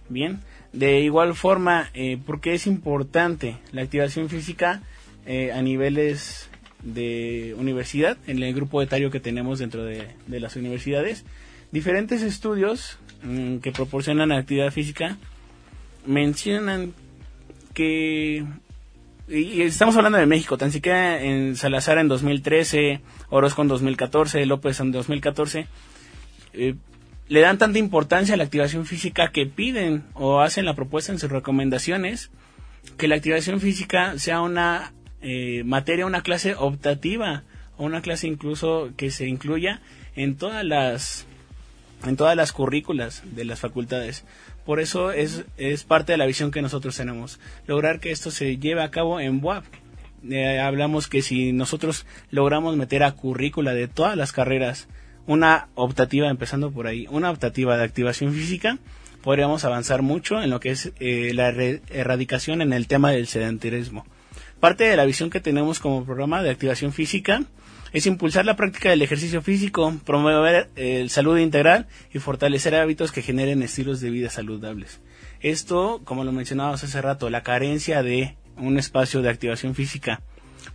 Bien, 0.09 0.41
de 0.73 1.01
igual 1.01 1.33
forma, 1.33 1.89
eh, 1.93 2.17
porque 2.25 2.53
es 2.53 2.67
importante 2.67 3.57
la 3.71 3.81
activación 3.81 4.29
física 4.29 4.81
eh, 5.25 5.51
a 5.51 5.61
niveles 5.61 6.49
de 6.83 7.55
universidad, 7.57 8.17
en 8.27 8.43
el 8.43 8.53
grupo 8.53 8.81
etario 8.81 9.09
que 9.09 9.19
tenemos 9.19 9.59
dentro 9.59 9.85
de, 9.85 10.07
las 10.27 10.55
universidades, 10.55 11.25
diferentes 11.71 12.21
estudios 12.21 12.97
mm, 13.23 13.57
que 13.57 13.71
proporcionan 13.71 14.31
actividad 14.31 14.71
física 14.71 15.17
mencionan 16.05 16.93
que 17.73 18.45
y 19.27 19.61
estamos 19.61 19.95
hablando 19.95 20.17
de 20.17 20.25
México, 20.25 20.57
tan 20.57 20.71
siquiera 20.71 21.21
en 21.21 21.55
Salazar 21.55 21.97
en 21.97 22.09
2013, 22.09 22.99
Orozco 23.29 23.61
en 23.61 23.69
2014, 23.69 24.45
López 24.45 24.81
en 24.81 24.91
2014, 24.91 25.67
eh, 26.53 26.75
le 27.27 27.41
dan 27.41 27.57
tanta 27.57 27.79
importancia 27.79 28.35
a 28.35 28.37
la 28.37 28.43
activación 28.43 28.85
física 28.85 29.31
que 29.31 29.45
piden 29.45 30.03
o 30.13 30.41
hacen 30.41 30.65
la 30.65 30.75
propuesta 30.75 31.11
en 31.11 31.19
sus 31.19 31.31
recomendaciones 31.31 32.31
que 32.97 33.07
la 33.07 33.15
activación 33.15 33.59
física 33.59 34.19
sea 34.19 34.41
una 34.41 34.93
eh, 35.21 35.63
materia, 35.65 36.05
una 36.05 36.21
clase 36.21 36.55
optativa 36.55 37.43
o 37.77 37.85
una 37.85 38.01
clase 38.01 38.27
incluso 38.27 38.91
que 38.97 39.09
se 39.09 39.27
incluya 39.27 39.81
en 40.15 40.35
todas 40.35 40.63
las 40.63 41.25
en 42.05 42.17
todas 42.17 42.35
las 42.35 42.51
currículas 42.51 43.23
de 43.33 43.45
las 43.45 43.61
facultades. 43.61 44.25
Por 44.65 44.81
eso 44.81 45.11
es, 45.11 45.45
es 45.57 45.85
parte 45.85 46.11
de 46.11 46.17
la 46.17 46.25
visión 46.25 46.51
que 46.51 46.61
nosotros 46.61 46.97
tenemos, 46.97 47.39
lograr 47.65 48.01
que 48.01 48.11
esto 48.11 48.29
se 48.29 48.57
lleve 48.57 48.83
a 48.83 48.91
cabo 48.91 49.21
en 49.21 49.39
WAP. 49.41 49.63
Eh, 50.29 50.59
hablamos 50.59 51.07
que 51.07 51.21
si 51.21 51.53
nosotros 51.53 52.05
logramos 52.29 52.75
meter 52.75 53.03
a 53.03 53.13
currícula 53.13 53.73
de 53.73 53.87
todas 53.87 54.17
las 54.17 54.33
carreras 54.33 54.87
una 55.25 55.69
optativa, 55.75 56.29
empezando 56.29 56.71
por 56.71 56.87
ahí, 56.87 57.07
una 57.09 57.31
optativa 57.31 57.77
de 57.77 57.83
activación 57.83 58.33
física, 58.33 58.77
podríamos 59.21 59.63
avanzar 59.65 60.01
mucho 60.01 60.41
en 60.41 60.49
lo 60.49 60.59
que 60.59 60.71
es 60.71 60.91
eh, 60.99 61.31
la 61.33 61.49
erradicación 61.49 62.61
en 62.61 62.73
el 62.73 62.87
tema 62.87 63.11
del 63.11 63.27
sedentarismo. 63.27 64.05
Parte 64.59 64.85
de 64.85 64.95
la 64.95 65.05
visión 65.05 65.29
que 65.29 65.39
tenemos 65.39 65.79
como 65.79 66.05
programa 66.05 66.43
de 66.43 66.49
activación 66.49 66.93
física 66.93 67.43
es 67.93 68.07
impulsar 68.07 68.45
la 68.45 68.55
práctica 68.55 68.89
del 68.89 69.01
ejercicio 69.01 69.41
físico, 69.41 69.93
promover 70.03 70.69
el 70.75 71.09
salud 71.09 71.37
integral 71.37 71.87
y 72.11 72.19
fortalecer 72.19 72.75
hábitos 72.75 73.11
que 73.11 73.21
generen 73.21 73.61
estilos 73.61 74.01
de 74.01 74.09
vida 74.09 74.29
saludables. 74.29 74.99
Esto, 75.41 76.01
como 76.03 76.23
lo 76.23 76.31
mencionábamos 76.31 76.83
hace 76.83 77.01
rato, 77.01 77.29
la 77.29 77.43
carencia 77.43 78.01
de 78.01 78.35
un 78.57 78.79
espacio 78.79 79.21
de 79.21 79.29
activación 79.29 79.75
física. 79.75 80.21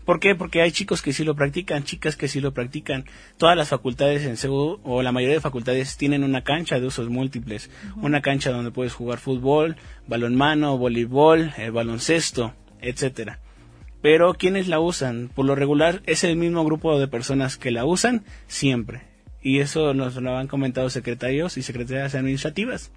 ¿Por 0.05 0.21
qué? 0.21 0.35
Porque 0.35 0.63
hay 0.63 0.73
chicos 0.73 1.03
que 1.03 1.13
sí 1.13 1.25
lo 1.25 1.35
practican, 1.35 1.85
chicas 1.85 2.17
que 2.17 2.29
sí 2.29 2.41
lo 2.41 2.53
practican. 2.53 3.05
Todas 3.37 3.57
las 3.57 3.69
facultades 3.69 4.25
en 4.25 4.37
CEU, 4.37 4.81
o 4.83 5.03
la 5.03 5.13
mayoría 5.13 5.37
de 5.37 5.41
facultades 5.41 5.97
tienen 5.97 6.25
una 6.25 6.45
cancha 6.45 6.81
de 6.81 6.87
usos 6.87 7.09
múltiples. 7.09 7.71
Una 7.97 8.21
cancha 8.21 8.51
donde 8.51 8.71
puedes 8.71 8.93
jugar 8.93 9.19
fútbol, 9.19 9.77
balonmano, 10.07 10.79
voleibol, 10.79 11.53
eh, 11.59 11.71
baloncesto, 11.71 12.55
etcétera. 12.81 13.41
Pero 14.01 14.35
¿quiénes 14.35 14.69
la 14.69 14.81
usan? 14.81 15.31
Por 15.35 15.45
lo 15.45 15.55
regular 15.55 16.03
es 16.07 16.25
el 16.25 16.37
mismo 16.37 16.65
grupo 16.65 16.99
de 16.99 17.09
personas 17.09 17.57
que 17.57 17.71
la 17.71 17.85
usan 17.85 18.25
siempre. 18.47 19.03
Y 19.43 19.61
eso 19.61 19.95
nos 19.95 20.17
lo 20.17 20.37
han 20.37 20.47
comentado 20.47 20.91
secretarios 20.91 21.57
y 21.57 21.63
secretarias 21.63 22.15
administrativas. 22.15 22.91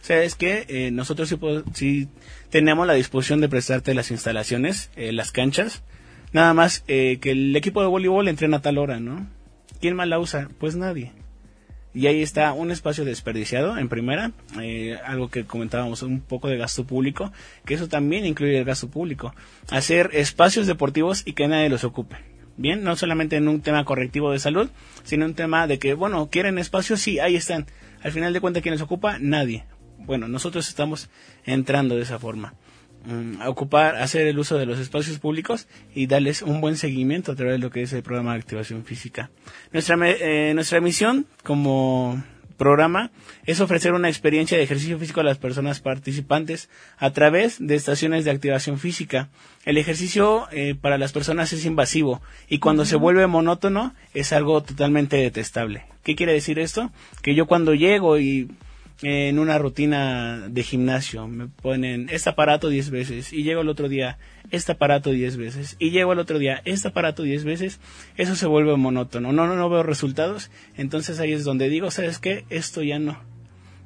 O 0.00 0.06
sea, 0.06 0.22
es 0.22 0.34
que 0.34 0.66
eh, 0.68 0.90
nosotros 0.90 1.34
sí, 1.72 2.08
tenemos 2.50 2.86
la 2.86 2.92
disposición 2.92 3.40
de 3.40 3.48
prestarte 3.48 3.94
las 3.94 4.10
instalaciones, 4.10 4.90
eh, 4.96 5.12
las 5.12 5.32
canchas, 5.32 5.82
nada 6.34 6.52
más 6.52 6.84
eh, 6.86 7.18
que 7.22 7.30
el 7.30 7.56
equipo 7.56 7.80
de 7.80 7.88
voleibol 7.88 8.28
entrena 8.28 8.58
a 8.58 8.60
tal 8.60 8.76
hora, 8.76 9.00
¿no? 9.00 9.26
¿Quién 9.80 9.96
más 9.96 10.08
la 10.08 10.18
usa? 10.18 10.48
Pues 10.58 10.76
nadie. 10.76 11.12
Y 11.94 12.08
ahí 12.08 12.22
está 12.22 12.52
un 12.52 12.70
espacio 12.70 13.04
desperdiciado 13.04 13.78
en 13.78 13.88
primera, 13.88 14.32
algo 15.06 15.30
que 15.30 15.44
comentábamos, 15.44 16.02
un 16.02 16.20
poco 16.20 16.48
de 16.48 16.56
gasto 16.56 16.84
público, 16.84 17.32
que 17.64 17.74
eso 17.74 17.88
también 17.88 18.26
incluye 18.26 18.58
el 18.58 18.64
gasto 18.64 18.90
público. 18.90 19.32
Hacer 19.70 20.10
espacios 20.12 20.66
deportivos 20.66 21.22
y 21.24 21.34
que 21.34 21.46
nadie 21.46 21.68
los 21.68 21.84
ocupe. 21.84 22.16
Bien, 22.56 22.82
no 22.82 22.96
solamente 22.96 23.36
en 23.36 23.46
un 23.46 23.60
tema 23.60 23.84
correctivo 23.84 24.32
de 24.32 24.40
salud, 24.40 24.68
sino 25.04 25.24
un 25.24 25.34
tema 25.34 25.68
de 25.68 25.78
que, 25.78 25.94
bueno, 25.94 26.28
quieren 26.30 26.58
espacios, 26.58 27.00
sí, 27.00 27.20
ahí 27.20 27.36
están. 27.36 27.66
Al 28.02 28.10
final 28.10 28.32
de 28.32 28.40
cuentas, 28.40 28.62
¿quién 28.62 28.74
los 28.74 28.82
ocupa? 28.82 29.18
Nadie 29.20 29.64
bueno, 30.06 30.28
nosotros 30.28 30.68
estamos 30.68 31.08
entrando 31.44 31.96
de 31.96 32.02
esa 32.02 32.18
forma. 32.18 32.54
Mm, 33.06 33.42
a 33.42 33.50
ocupar, 33.50 33.96
hacer 33.96 34.26
el 34.26 34.38
uso 34.38 34.56
de 34.56 34.64
los 34.64 34.78
espacios 34.78 35.18
públicos 35.18 35.68
y 35.94 36.06
darles 36.06 36.40
un 36.40 36.62
buen 36.62 36.76
seguimiento 36.76 37.32
a 37.32 37.34
través 37.34 37.54
de 37.54 37.58
lo 37.58 37.70
que 37.70 37.82
es 37.82 37.92
el 37.92 38.02
programa 38.02 38.32
de 38.32 38.38
activación 38.38 38.84
física. 38.84 39.30
Nuestra, 39.72 39.96
eh, 40.02 40.52
nuestra 40.54 40.80
misión 40.80 41.26
como 41.42 42.22
programa 42.56 43.10
es 43.44 43.60
ofrecer 43.60 43.92
una 43.92 44.08
experiencia 44.08 44.56
de 44.56 44.64
ejercicio 44.64 44.98
físico 44.98 45.20
a 45.20 45.24
las 45.24 45.36
personas 45.36 45.80
participantes 45.80 46.70
a 46.96 47.10
través 47.10 47.56
de 47.58 47.74
estaciones 47.74 48.24
de 48.24 48.30
activación 48.30 48.78
física. 48.78 49.28
El 49.66 49.76
ejercicio 49.76 50.46
eh, 50.50 50.74
para 50.74 50.96
las 50.96 51.12
personas 51.12 51.52
es 51.52 51.66
invasivo 51.66 52.22
y 52.48 52.58
cuando 52.58 52.86
se 52.86 52.96
vuelve 52.96 53.26
monótono 53.26 53.94
es 54.14 54.32
algo 54.32 54.62
totalmente 54.62 55.16
detestable. 55.18 55.84
¿Qué 56.04 56.16
quiere 56.16 56.32
decir 56.32 56.58
esto? 56.58 56.90
Que 57.22 57.34
yo 57.34 57.46
cuando 57.46 57.74
llego 57.74 58.18
y 58.18 58.48
en 59.02 59.38
una 59.38 59.58
rutina 59.58 60.48
de 60.48 60.62
gimnasio. 60.62 61.26
Me 61.28 61.48
ponen 61.48 62.08
este 62.10 62.30
aparato 62.30 62.68
10 62.68 62.90
veces 62.90 63.32
y 63.32 63.42
llego 63.42 63.62
el 63.62 63.68
otro 63.68 63.88
día 63.88 64.18
este 64.50 64.72
aparato 64.72 65.10
10 65.10 65.36
veces 65.36 65.76
y 65.78 65.90
llego 65.90 66.12
el 66.12 66.18
otro 66.18 66.38
día 66.38 66.62
este 66.64 66.88
aparato 66.88 67.22
10 67.22 67.44
veces. 67.44 67.80
Eso 68.16 68.36
se 68.36 68.46
vuelve 68.46 68.76
monótono. 68.76 69.32
No, 69.32 69.46
no, 69.46 69.56
no 69.56 69.68
veo 69.68 69.82
resultados. 69.82 70.50
Entonces 70.76 71.20
ahí 71.20 71.32
es 71.32 71.44
donde 71.44 71.68
digo, 71.68 71.90
¿sabes 71.90 72.18
qué? 72.18 72.44
Esto 72.50 72.82
ya 72.82 72.98
no. 72.98 73.18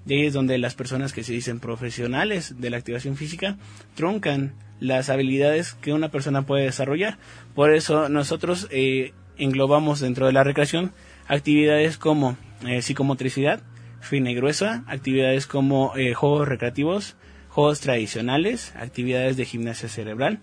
Y 0.07 0.15
ahí 0.15 0.27
es 0.27 0.33
donde 0.33 0.57
las 0.59 0.75
personas 0.75 1.13
que 1.13 1.23
se 1.23 1.33
dicen 1.33 1.61
profesionales 1.61 2.55
de 2.59 2.71
la 2.71 2.79
activación 2.79 3.17
física 3.17 3.59
truncan 3.95 4.55
las 4.81 5.11
habilidades 5.11 5.75
que 5.75 5.93
una 5.93 6.11
persona 6.11 6.43
puede 6.43 6.65
desarrollar. 6.65 7.19
Por 7.55 7.75
eso 7.75 8.09
nosotros 8.09 8.69
eh, 8.71 9.13
englobamos 9.37 10.01
dentro 10.01 10.27
de 10.27 10.33
la 10.33 10.45
recreación 10.45 10.93
actividades 11.27 11.99
como 11.99 12.37
eh, 12.67 12.83
psicomotricidad, 12.83 13.63
fina 14.01 14.31
y 14.31 14.35
gruesa, 14.35 14.85
actividades 14.87 15.47
como 15.47 15.97
eh, 15.97 16.15
juegos 16.15 16.49
recreativos, 16.49 17.17
juegos 17.49 17.81
tradicionales, 17.81 18.75
actividades 18.77 19.37
de 19.37 19.45
gimnasia 19.45 19.89
cerebral. 19.89 20.41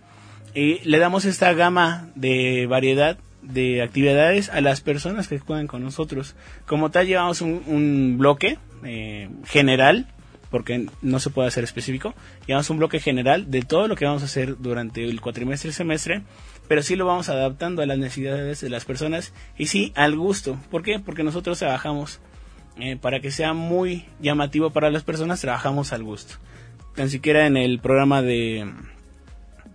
Y 0.53 0.79
le 0.87 0.99
damos 0.99 1.25
esta 1.25 1.53
gama 1.53 2.09
de 2.15 2.65
variedad 2.67 3.17
de 3.41 3.81
actividades 3.81 4.49
a 4.49 4.61
las 4.61 4.81
personas 4.81 5.27
que 5.27 5.39
juegan 5.39 5.67
con 5.67 5.83
nosotros. 5.83 6.35
Como 6.65 6.91
tal, 6.91 7.07
llevamos 7.07 7.41
un, 7.41 8.15
bloque 8.17 8.57
eh, 8.83 9.29
general, 9.45 10.07
porque 10.49 10.87
no 11.01 11.19
se 11.19 11.29
puede 11.29 11.47
hacer 11.47 11.63
específico. 11.63 12.13
Llevamos 12.47 12.69
un 12.69 12.77
bloque 12.77 12.99
general 12.99 13.51
de 13.51 13.61
todo 13.61 13.87
lo 13.87 13.95
que 13.95 14.05
vamos 14.05 14.21
a 14.21 14.25
hacer 14.25 14.57
durante 14.57 15.03
el 15.03 15.21
cuatrimestre 15.21 15.69
y 15.69 15.73
semestre, 15.73 16.23
pero 16.67 16.81
sí 16.81 16.95
lo 16.95 17.05
vamos 17.05 17.29
adaptando 17.29 17.81
a 17.81 17.85
las 17.85 17.97
necesidades 17.97 18.61
de 18.61 18.69
las 18.69 18.85
personas 18.85 19.33
y 19.57 19.67
sí 19.67 19.91
al 19.95 20.15
gusto. 20.15 20.57
¿Por 20.71 20.81
qué? 20.81 20.99
Porque 20.99 21.23
nosotros 21.23 21.59
trabajamos 21.59 22.19
eh, 22.77 22.97
para 22.97 23.19
que 23.19 23.31
sea 23.31 23.53
muy 23.53 24.05
llamativo 24.19 24.71
para 24.71 24.91
las 24.91 25.03
personas, 25.03 25.41
trabajamos 25.41 25.93
al 25.93 26.03
gusto. 26.03 26.35
Tan 26.95 27.09
siquiera 27.09 27.47
en 27.47 27.57
el 27.57 27.79
programa 27.79 28.21
de, 28.21 28.69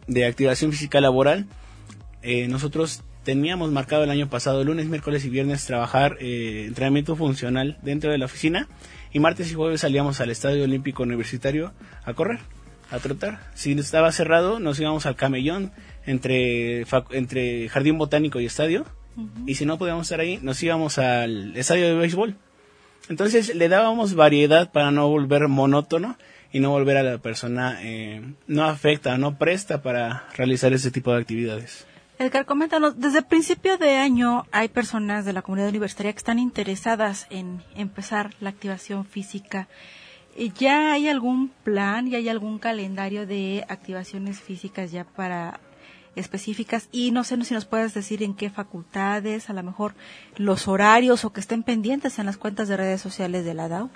de 0.06 0.26
activación 0.26 0.72
física 0.72 1.00
laboral, 1.00 1.46
eh, 2.22 2.48
nosotros 2.48 3.02
teníamos 3.24 3.70
marcado 3.70 4.04
el 4.04 4.10
año 4.10 4.28
pasado, 4.28 4.64
lunes, 4.64 4.86
miércoles 4.86 5.24
y 5.24 5.30
viernes, 5.30 5.64
trabajar 5.66 6.16
eh, 6.20 6.64
entrenamiento 6.66 7.16
funcional 7.16 7.78
dentro 7.82 8.10
de 8.10 8.18
la 8.18 8.26
oficina 8.26 8.68
y 9.12 9.20
martes 9.20 9.50
y 9.50 9.54
jueves 9.54 9.80
salíamos 9.80 10.20
al 10.20 10.30
Estadio 10.30 10.64
Olímpico 10.64 11.02
Universitario 11.02 11.72
a 12.04 12.12
correr, 12.14 12.40
a 12.90 12.98
trotar. 12.98 13.40
Si 13.54 13.72
estaba 13.72 14.12
cerrado, 14.12 14.60
nos 14.60 14.78
íbamos 14.78 15.06
al 15.06 15.16
camellón 15.16 15.72
entre, 16.06 16.84
entre 17.10 17.68
Jardín 17.68 17.98
Botánico 17.98 18.40
y 18.40 18.46
Estadio. 18.46 18.84
Y 19.46 19.56
si 19.56 19.66
no 19.66 19.76
podíamos 19.76 20.06
estar 20.06 20.20
ahí, 20.20 20.38
nos 20.40 20.62
íbamos 20.62 20.98
al 20.98 21.56
estadio 21.56 21.88
de 21.88 21.94
béisbol 21.94 22.36
entonces 23.08 23.54
le 23.54 23.68
dábamos 23.68 24.14
variedad 24.14 24.70
para 24.70 24.90
no 24.90 25.08
volver 25.08 25.48
monótono 25.48 26.16
y 26.52 26.60
no 26.60 26.70
volver 26.70 26.96
a 26.96 27.02
la 27.02 27.18
persona 27.18 27.78
eh, 27.82 28.22
no 28.46 28.64
afecta, 28.64 29.16
no 29.18 29.38
presta 29.38 29.82
para 29.82 30.26
realizar 30.36 30.72
ese 30.72 30.90
tipo 30.90 31.12
de 31.12 31.20
actividades. 31.20 31.86
Edgar, 32.18 32.44
coméntanos, 32.44 33.00
desde 33.00 33.22
principio 33.22 33.78
de 33.78 33.96
año 33.96 34.44
hay 34.52 34.68
personas 34.68 35.24
de 35.24 35.32
la 35.32 35.42
comunidad 35.42 35.70
universitaria 35.70 36.12
que 36.12 36.18
están 36.18 36.38
interesadas 36.38 37.26
en 37.30 37.62
empezar 37.74 38.34
la 38.40 38.50
activación 38.50 39.06
física. 39.06 39.68
¿Ya 40.58 40.92
hay 40.92 41.08
algún 41.08 41.48
plan, 41.64 42.08
ya 42.10 42.18
hay 42.18 42.28
algún 42.28 42.58
calendario 42.58 43.26
de 43.26 43.64
activaciones 43.68 44.40
físicas 44.40 44.92
ya 44.92 45.04
para 45.04 45.60
específicas 46.16 46.88
y 46.92 47.10
no 47.10 47.24
sé 47.24 47.42
si 47.44 47.54
nos 47.54 47.64
puedes 47.64 47.94
decir 47.94 48.22
en 48.22 48.34
qué 48.34 48.50
facultades, 48.50 49.50
a 49.50 49.52
lo 49.52 49.62
mejor 49.62 49.94
los 50.36 50.68
horarios 50.68 51.24
o 51.24 51.32
que 51.32 51.40
estén 51.40 51.62
pendientes 51.62 52.18
en 52.18 52.26
las 52.26 52.36
cuentas 52.36 52.68
de 52.68 52.76
redes 52.76 53.00
sociales 53.00 53.44
de 53.44 53.54
la 53.54 53.68
DAO. 53.68 53.90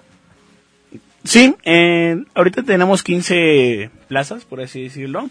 Sí, 1.24 1.56
eh, 1.64 2.22
ahorita 2.34 2.62
tenemos 2.62 3.02
15 3.02 3.90
plazas, 4.08 4.44
por 4.44 4.60
así 4.60 4.82
decirlo, 4.82 5.30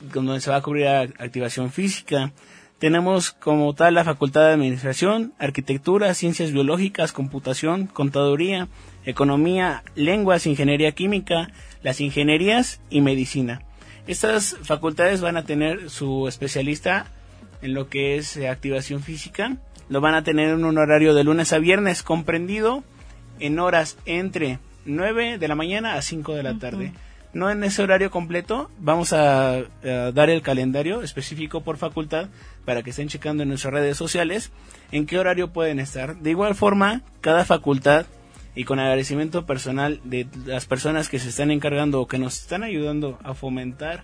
donde 0.00 0.40
se 0.40 0.50
va 0.50 0.56
a 0.56 0.62
cubrir 0.62 0.86
activación 0.86 1.70
física. 1.70 2.32
Tenemos 2.78 3.32
como 3.32 3.74
tal 3.74 3.94
la 3.94 4.04
Facultad 4.04 4.46
de 4.46 4.52
Administración, 4.54 5.32
Arquitectura, 5.38 6.12
Ciencias 6.14 6.52
Biológicas, 6.52 7.12
Computación, 7.12 7.86
Contaduría, 7.86 8.68
Economía, 9.04 9.82
Lenguas, 9.94 10.46
Ingeniería 10.46 10.92
Química, 10.92 11.48
las 11.82 12.00
Ingenierías 12.00 12.80
y 12.90 13.00
Medicina. 13.00 13.62
Estas 14.06 14.56
facultades 14.62 15.20
van 15.20 15.36
a 15.36 15.44
tener 15.44 15.90
su 15.90 16.28
especialista 16.28 17.06
en 17.60 17.74
lo 17.74 17.88
que 17.88 18.16
es 18.16 18.36
eh, 18.36 18.48
activación 18.48 19.02
física. 19.02 19.56
Lo 19.88 20.00
van 20.00 20.14
a 20.14 20.22
tener 20.22 20.50
en 20.50 20.64
un 20.64 20.78
horario 20.78 21.14
de 21.14 21.24
lunes 21.24 21.52
a 21.52 21.58
viernes 21.58 22.02
comprendido 22.02 22.84
en 23.40 23.58
horas 23.58 23.96
entre 24.06 24.60
9 24.84 25.38
de 25.38 25.48
la 25.48 25.56
mañana 25.56 25.94
a 25.94 26.02
5 26.02 26.34
de 26.34 26.42
la 26.42 26.58
tarde. 26.58 26.92
No 27.32 27.50
en 27.50 27.62
ese 27.64 27.82
horario 27.82 28.10
completo, 28.10 28.70
vamos 28.78 29.12
a, 29.12 29.64
dar 29.82 30.30
el 30.30 30.40
calendario 30.40 31.02
específico 31.02 31.60
por 31.60 31.76
facultad 31.76 32.28
para 32.64 32.82
que 32.82 32.90
estén 32.90 33.08
checando 33.08 33.42
en 33.42 33.50
nuestras 33.50 33.74
redes 33.74 33.96
sociales 33.96 34.52
en 34.90 35.06
qué 35.06 35.18
horario 35.18 35.52
pueden 35.52 35.78
estar. 35.78 36.16
De 36.16 36.30
igual 36.30 36.54
forma, 36.54 37.02
cada 37.20 37.44
facultad 37.44 38.06
y 38.56 38.64
con 38.64 38.80
agradecimiento 38.80 39.46
personal 39.46 40.00
de 40.02 40.26
las 40.46 40.66
personas 40.66 41.08
que 41.08 41.18
se 41.18 41.28
están 41.28 41.50
encargando 41.50 42.00
o 42.00 42.08
que 42.08 42.18
nos 42.18 42.40
están 42.40 42.64
ayudando 42.64 43.18
a 43.22 43.34
fomentar 43.34 44.02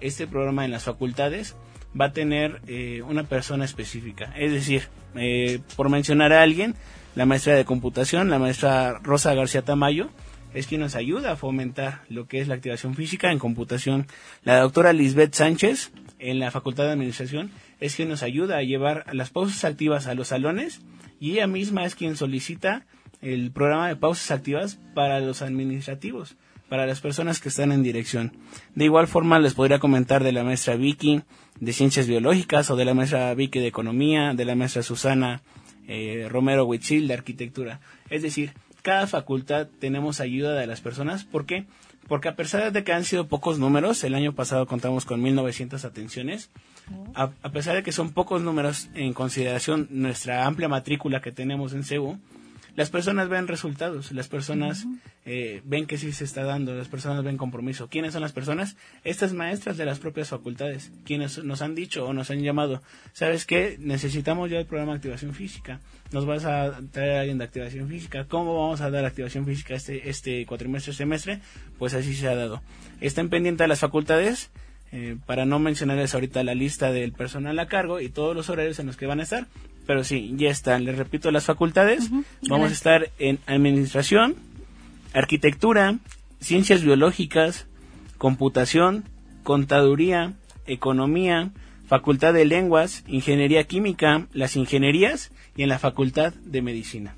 este 0.00 0.26
programa 0.26 0.64
en 0.64 0.72
las 0.72 0.82
facultades, 0.82 1.56
va 1.98 2.06
a 2.06 2.12
tener 2.12 2.60
eh, 2.66 3.02
una 3.02 3.22
persona 3.24 3.64
específica. 3.64 4.34
Es 4.36 4.52
decir, 4.52 4.88
eh, 5.14 5.60
por 5.76 5.88
mencionar 5.88 6.32
a 6.32 6.42
alguien, 6.42 6.74
la 7.14 7.26
maestra 7.26 7.54
de 7.54 7.64
computación, 7.64 8.28
la 8.28 8.40
maestra 8.40 8.98
Rosa 8.98 9.34
García 9.34 9.62
Tamayo, 9.62 10.10
es 10.52 10.66
quien 10.66 10.80
nos 10.80 10.96
ayuda 10.96 11.32
a 11.32 11.36
fomentar 11.36 12.02
lo 12.08 12.26
que 12.26 12.40
es 12.40 12.48
la 12.48 12.54
activación 12.54 12.94
física 12.94 13.30
en 13.30 13.38
computación. 13.38 14.06
La 14.42 14.58
doctora 14.60 14.92
Lisbeth 14.92 15.34
Sánchez, 15.34 15.92
en 16.18 16.40
la 16.40 16.50
Facultad 16.50 16.84
de 16.84 16.92
Administración, 16.92 17.50
es 17.80 17.94
quien 17.94 18.08
nos 18.08 18.22
ayuda 18.22 18.58
a 18.58 18.62
llevar 18.62 19.06
las 19.14 19.30
pausas 19.30 19.64
activas 19.64 20.08
a 20.08 20.14
los 20.14 20.28
salones 20.28 20.82
y 21.20 21.32
ella 21.32 21.46
misma 21.46 21.84
es 21.84 21.94
quien 21.94 22.16
solicita 22.16 22.84
el 23.22 23.50
programa 23.52 23.88
de 23.88 23.96
pausas 23.96 24.30
activas 24.30 24.78
para 24.94 25.20
los 25.20 25.40
administrativos, 25.40 26.36
para 26.68 26.86
las 26.86 27.00
personas 27.00 27.40
que 27.40 27.48
están 27.48 27.72
en 27.72 27.82
dirección. 27.82 28.36
De 28.74 28.84
igual 28.84 29.06
forma 29.06 29.38
les 29.38 29.54
podría 29.54 29.78
comentar 29.78 30.22
de 30.22 30.32
la 30.32 30.44
maestra 30.44 30.76
Vicky 30.76 31.22
de 31.60 31.72
Ciencias 31.72 32.06
Biológicas 32.06 32.70
o 32.70 32.76
de 32.76 32.84
la 32.84 32.94
maestra 32.94 33.32
Vicky 33.34 33.60
de 33.60 33.68
Economía, 33.68 34.34
de 34.34 34.44
la 34.44 34.54
maestra 34.54 34.82
Susana 34.82 35.42
eh, 35.88 36.26
Romero 36.28 36.64
Huichil 36.64 37.08
de 37.08 37.14
Arquitectura. 37.14 37.80
Es 38.10 38.22
decir, 38.22 38.52
cada 38.82 39.06
facultad 39.06 39.68
tenemos 39.78 40.20
ayuda 40.20 40.54
de 40.54 40.66
las 40.66 40.80
personas. 40.80 41.24
¿Por 41.24 41.46
qué? 41.46 41.66
Porque 42.08 42.28
a 42.28 42.36
pesar 42.36 42.72
de 42.72 42.84
que 42.84 42.92
han 42.92 43.04
sido 43.04 43.28
pocos 43.28 43.58
números, 43.58 44.02
el 44.04 44.14
año 44.14 44.34
pasado 44.34 44.66
contamos 44.66 45.04
con 45.04 45.22
1.900 45.22 45.84
atenciones, 45.84 46.50
a, 47.14 47.30
pesar 47.52 47.76
de 47.76 47.82
que 47.82 47.92
son 47.92 48.10
pocos 48.10 48.42
números 48.42 48.90
en 48.94 49.12
consideración 49.12 49.86
nuestra 49.90 50.46
amplia 50.46 50.68
matrícula 50.68 51.20
que 51.20 51.30
tenemos 51.30 51.72
en 51.72 51.84
CEU, 51.84 52.18
las 52.74 52.90
personas 52.90 53.28
ven 53.28 53.48
resultados, 53.48 54.12
las 54.12 54.28
personas 54.28 54.86
eh, 55.26 55.60
ven 55.64 55.86
que 55.86 55.98
sí 55.98 56.12
se 56.12 56.24
está 56.24 56.42
dando, 56.42 56.74
las 56.74 56.88
personas 56.88 57.22
ven 57.22 57.36
compromiso. 57.36 57.88
¿Quiénes 57.88 58.14
son 58.14 58.22
las 58.22 58.32
personas? 58.32 58.76
Estas 59.04 59.34
maestras 59.34 59.76
de 59.76 59.84
las 59.84 59.98
propias 59.98 60.30
facultades, 60.30 60.90
quienes 61.04 61.44
nos 61.44 61.60
han 61.60 61.74
dicho 61.74 62.06
o 62.06 62.12
nos 62.14 62.30
han 62.30 62.40
llamado, 62.40 62.82
¿sabes 63.12 63.44
qué? 63.44 63.76
Necesitamos 63.78 64.50
ya 64.50 64.58
el 64.58 64.66
programa 64.66 64.92
de 64.92 64.96
activación 64.96 65.34
física. 65.34 65.80
Nos 66.12 66.24
vas 66.24 66.44
a 66.44 66.80
traer 66.90 67.16
a 67.16 67.20
alguien 67.20 67.38
de 67.38 67.44
activación 67.44 67.88
física. 67.88 68.24
¿Cómo 68.24 68.58
vamos 68.58 68.80
a 68.80 68.90
dar 68.90 69.04
activación 69.04 69.44
física 69.44 69.74
este, 69.74 70.08
este 70.08 70.46
cuatrimestre, 70.46 70.94
semestre? 70.94 71.40
Pues 71.78 71.92
así 71.92 72.14
se 72.14 72.28
ha 72.28 72.34
dado. 72.34 72.62
Estén 73.00 73.28
pendientes 73.28 73.64
de 73.64 73.68
las 73.68 73.80
facultades. 73.80 74.50
Eh, 74.94 75.16
para 75.24 75.46
no 75.46 75.58
mencionarles 75.58 76.12
ahorita 76.12 76.44
la 76.44 76.54
lista 76.54 76.92
del 76.92 77.12
personal 77.12 77.58
a 77.58 77.66
cargo 77.66 77.98
y 77.98 78.10
todos 78.10 78.36
los 78.36 78.50
horarios 78.50 78.78
en 78.78 78.86
los 78.86 78.98
que 78.98 79.06
van 79.06 79.20
a 79.20 79.22
estar, 79.22 79.46
pero 79.86 80.04
sí, 80.04 80.32
ya 80.36 80.50
están. 80.50 80.84
Les 80.84 80.96
repito 80.96 81.30
las 81.30 81.44
facultades. 81.44 82.10
Vamos 82.48 82.70
a 82.70 82.72
estar 82.72 83.10
en 83.18 83.38
administración, 83.46 84.36
arquitectura, 85.12 85.98
ciencias 86.40 86.82
biológicas, 86.82 87.66
computación, 88.18 89.04
contaduría, 89.42 90.34
economía, 90.66 91.50
facultad 91.86 92.32
de 92.32 92.44
lenguas, 92.44 93.04
ingeniería 93.06 93.64
química, 93.64 94.26
las 94.32 94.56
ingenierías 94.56 95.32
y 95.56 95.62
en 95.62 95.68
la 95.68 95.78
facultad 95.78 96.32
de 96.34 96.62
medicina. 96.62 97.14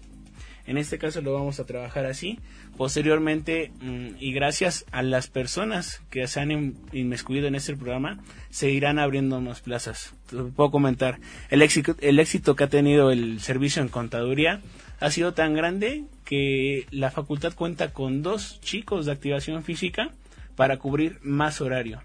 En 0.66 0.78
este 0.78 0.98
caso 0.98 1.20
lo 1.20 1.34
vamos 1.34 1.60
a 1.60 1.66
trabajar 1.66 2.06
así. 2.06 2.38
Posteriormente, 2.76 3.72
mm, 3.80 4.16
y 4.18 4.32
gracias 4.32 4.86
a 4.92 5.02
las 5.02 5.28
personas 5.28 6.02
que 6.10 6.26
se 6.26 6.40
han 6.40 6.74
inmiscuido 6.92 7.46
en 7.46 7.54
este 7.54 7.76
programa, 7.76 8.18
se 8.50 8.70
irán 8.70 8.98
abriendo 8.98 9.40
más 9.40 9.60
plazas. 9.60 10.14
puedo 10.56 10.70
comentar, 10.70 11.20
el 11.50 11.62
éxito, 11.62 11.96
el 12.00 12.18
éxito 12.18 12.56
que 12.56 12.64
ha 12.64 12.68
tenido 12.68 13.10
el 13.10 13.40
servicio 13.40 13.82
en 13.82 13.88
contaduría 13.88 14.62
ha 15.00 15.10
sido 15.10 15.34
tan 15.34 15.54
grande 15.54 16.04
que 16.24 16.86
la 16.90 17.10
facultad 17.10 17.54
cuenta 17.54 17.92
con 17.92 18.22
dos 18.22 18.60
chicos 18.60 19.06
de 19.06 19.12
activación 19.12 19.62
física 19.62 20.10
para 20.56 20.78
cubrir 20.78 21.18
más 21.22 21.60
horario. 21.60 22.02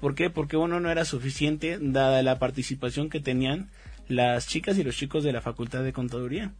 ¿Por 0.00 0.14
qué? 0.14 0.28
Porque 0.28 0.56
uno 0.56 0.80
no 0.80 0.90
era 0.90 1.04
suficiente 1.04 1.78
dada 1.80 2.22
la 2.22 2.38
participación 2.38 3.08
que 3.08 3.20
tenían 3.20 3.70
las 4.08 4.46
chicas 4.46 4.76
y 4.78 4.84
los 4.84 4.96
chicos 4.96 5.24
de 5.24 5.32
la 5.32 5.40
facultad 5.40 5.82
de 5.82 5.92
contaduría 5.92 6.52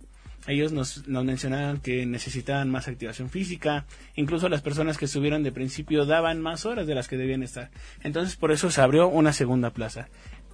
ellos 0.47 0.73
nos, 0.73 1.07
nos, 1.07 1.25
mencionaban 1.25 1.79
que 1.79 2.07
necesitaban 2.07 2.71
más 2.71 2.89
activación 2.89 3.31
física, 3.31 3.87
incluso 4.17 4.49
las 4.49 4.63
personas 4.63 4.99
que 4.99 5.05
estuvieron 5.05 5.43
de 5.43 5.53
principio 5.53 6.05
daban 6.05 6.41
más 6.41 6.67
horas 6.67 6.87
de 6.87 6.95
las 6.95 7.09
que 7.09 7.17
debían 7.17 7.43
estar. 7.43 7.71
Entonces 8.03 8.37
por 8.37 8.53
eso 8.53 8.71
se 8.71 8.81
abrió 8.81 9.09
una 9.09 9.33
segunda 9.33 9.71
plaza. 9.71 10.09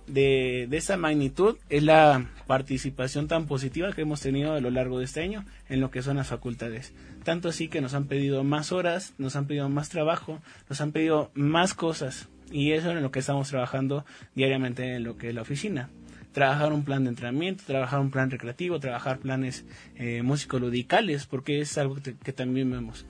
De, 0.06 0.66
de 0.70 0.76
esa 0.78 0.96
magnitud 0.96 1.58
es 1.68 1.82
la 1.82 2.30
participación 2.46 3.28
tan 3.28 3.46
positiva 3.46 3.92
que 3.92 4.02
hemos 4.02 4.22
tenido 4.22 4.54
a 4.54 4.60
lo 4.60 4.70
largo 4.70 4.98
de 4.98 5.04
este 5.04 5.22
año 5.22 5.44
en 5.68 5.80
lo 5.80 5.90
que 5.90 6.02
son 6.02 6.16
las 6.16 6.28
facultades. 6.28 6.94
Tanto 7.24 7.50
así 7.50 7.68
que 7.68 7.82
nos 7.82 7.92
han 7.92 8.06
pedido 8.06 8.42
más 8.42 8.72
horas, 8.72 9.12
nos 9.18 9.36
han 9.36 9.46
pedido 9.46 9.68
más 9.68 9.90
trabajo, 9.90 10.40
nos 10.68 10.80
han 10.80 10.92
pedido 10.92 11.30
más 11.34 11.74
cosas 11.74 12.28
y 12.50 12.72
eso 12.72 12.90
es 12.90 12.96
en 12.96 13.02
lo 13.02 13.10
que 13.10 13.18
estamos 13.18 13.50
trabajando 13.50 14.06
diariamente 14.34 14.94
en 14.94 15.04
lo 15.04 15.18
que 15.18 15.28
es 15.28 15.34
la 15.34 15.42
oficina 15.42 15.90
trabajar 16.38 16.72
un 16.72 16.84
plan 16.84 17.02
de 17.02 17.10
entrenamiento, 17.10 17.64
trabajar 17.66 17.98
un 17.98 18.12
plan 18.12 18.30
recreativo, 18.30 18.78
trabajar 18.78 19.18
planes 19.18 19.64
eh, 19.96 20.22
músico-ludicales, 20.22 21.26
porque 21.26 21.60
es 21.60 21.76
algo 21.78 21.96
que, 21.96 22.32
también 22.32 22.70
vemos. 22.70 23.04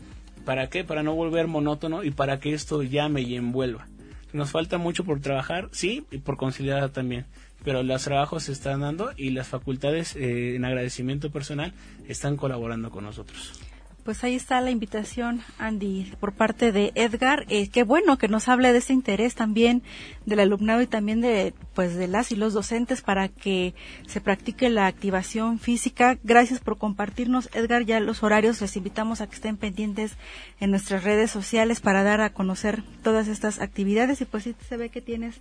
¿Para 0.47 0.71
qué? 0.71 0.83
Para 0.83 1.03
no 1.03 1.15
volver 1.15 1.47
monótono 1.47 2.05
y 2.05 2.11
para 2.11 2.41
que 2.41 2.55
esto 2.55 2.83
llame 2.83 3.21
y 3.21 3.37
envuelva. 3.37 3.87
Nos 4.33 4.51
falta 4.51 4.79
mucho 4.79 5.05
por 5.05 5.21
trabajar, 5.21 5.69
sí, 5.73 6.07
y 6.11 6.19
por 6.19 6.39
conciliar 6.39 6.89
también, 6.89 7.27
pero 7.65 7.83
los 7.83 8.03
trabajos 8.03 8.45
se 8.45 8.53
están 8.53 8.81
dando 8.81 9.11
y 9.15 9.29
las 9.29 9.47
facultades 9.47 10.17
eh, 10.17 10.57
en 10.57 10.65
agradecimiento 10.65 11.31
personal 11.31 11.75
están 12.09 12.39
colaborando 12.39 12.91
con 12.91 13.05
nosotros. 13.05 13.61
Pues 14.09 14.25
ahí 14.25 14.37
está 14.37 14.63
la 14.63 14.71
invitación, 14.71 15.43
Andy, 15.59 16.15
por 16.19 16.33
parte 16.33 16.73
de 16.73 16.93
Edgar. 16.95 17.45
Eh, 17.51 17.69
qué 17.69 17.83
bueno 17.83 18.17
que 18.17 18.27
nos 18.27 18.49
hable 18.49 18.73
de 18.73 18.79
ese 18.79 18.95
interés 18.95 19.35
también 19.35 19.83
del 20.29 20.41
alumnado 20.41 20.83
y 20.83 20.87
también 20.87 21.21
de, 21.21 21.55
pues, 21.75 21.95
de 21.97 22.07
las 22.07 22.31
y 22.31 22.37
los 22.37 22.53
docentes 22.53 23.03
para 23.03 23.29
que 23.29 23.75
se 24.07 24.21
practique 24.21 24.69
la 24.69 24.87
activación 24.87 25.59
física. 25.59 26.19
Gracias 26.23 26.61
por 26.61 26.79
compartirnos, 26.79 27.49
Edgar. 27.55 27.85
Ya 27.85 28.01
los 28.01 28.23
horarios 28.23 28.61
les 28.61 28.77
invitamos 28.77 29.21
a 29.21 29.27
que 29.27 29.35
estén 29.35 29.57
pendientes 29.57 30.13
en 30.61 30.71
nuestras 30.71 31.05
redes 31.05 31.31
sociales 31.31 31.81
para 31.81 32.03
dar 32.03 32.21
a 32.21 32.33
conocer 32.33 32.83
todas 33.03 33.29
estas 33.29 33.61
actividades. 33.61 34.21
Y 34.21 34.25
pues 34.25 34.45
sí 34.45 34.55
se 34.69 34.77
ve 34.77 34.91
que 34.91 35.01
tienes 35.01 35.37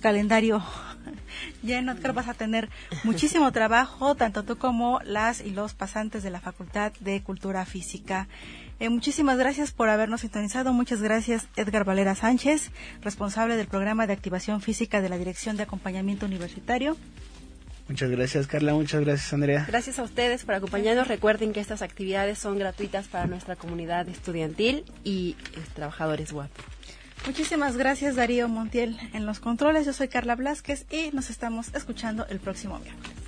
calendario 0.00 0.62
lleno, 1.62 1.92
Edgar. 1.92 2.12
Vas 2.12 2.28
a 2.28 2.34
tener 2.34 2.68
muchísimo 3.04 3.52
trabajo, 3.52 4.14
tanto 4.14 4.42
tú 4.42 4.56
como 4.56 5.00
las 5.04 5.40
y 5.40 5.50
los 5.50 5.74
pasantes 5.74 6.22
de 6.22 6.30
la 6.30 6.40
Facultad 6.40 6.92
de 7.00 7.22
Cultura 7.22 7.64
Física. 7.64 8.28
Eh, 8.80 8.88
muchísimas 8.88 9.38
gracias 9.38 9.72
por 9.72 9.88
habernos 9.88 10.22
sintonizado. 10.22 10.72
Muchas 10.72 11.00
gracias, 11.00 11.46
Edgar 11.56 11.84
Valera 11.84 12.14
Sánchez, 12.14 12.70
responsable 13.02 13.56
del 13.56 13.68
programa 13.68 14.06
de 14.06 14.12
activación 14.12 14.60
física 14.60 15.00
de 15.00 15.08
la 15.08 15.18
Dirección 15.18 15.56
de 15.56 15.62
Acompañamiento 15.62 16.26
Universitario. 16.26 16.96
Muchas 17.88 18.10
gracias, 18.10 18.46
Carla. 18.46 18.72
Muchas 18.72 19.02
gracias, 19.02 19.32
Andrea. 19.32 19.66
Gracias 19.68 19.98
a 19.98 20.02
ustedes 20.02 20.44
por 20.44 20.54
acompañarnos. 20.54 21.06
Recuerden 21.06 21.52
que 21.52 21.60
estas 21.60 21.82
actividades 21.82 22.38
son 22.38 22.58
gratuitas 22.58 23.08
para 23.08 23.26
nuestra 23.26 23.56
comunidad 23.56 24.08
estudiantil 24.08 24.84
y 25.04 25.36
eh, 25.54 25.60
trabajadores 25.74 26.32
WAP. 26.32 26.50
Muchísimas 27.26 27.76
gracias, 27.76 28.16
Darío 28.16 28.48
Montiel, 28.48 28.98
en 29.12 29.26
los 29.26 29.38
controles. 29.38 29.86
Yo 29.86 29.92
soy 29.92 30.08
Carla 30.08 30.34
Blasquez 30.34 30.86
y 30.90 31.10
nos 31.14 31.30
estamos 31.30 31.74
escuchando 31.74 32.26
el 32.28 32.40
próximo 32.40 32.78
miércoles. 32.78 33.23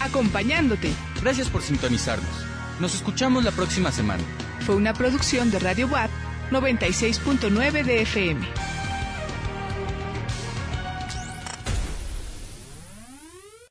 Acompañándote. 0.00 0.92
Gracias 1.22 1.48
por 1.48 1.62
sintonizarnos. 1.62 2.46
Nos 2.80 2.94
escuchamos 2.94 3.44
la 3.44 3.50
próxima 3.50 3.92
semana. 3.92 4.22
Fue 4.66 4.74
una 4.74 4.94
producción 4.94 5.50
de 5.50 5.58
Radio 5.58 5.86
WAP 5.88 6.10
96.9 6.50 7.84
de 7.84 8.02
FM. 8.02 8.79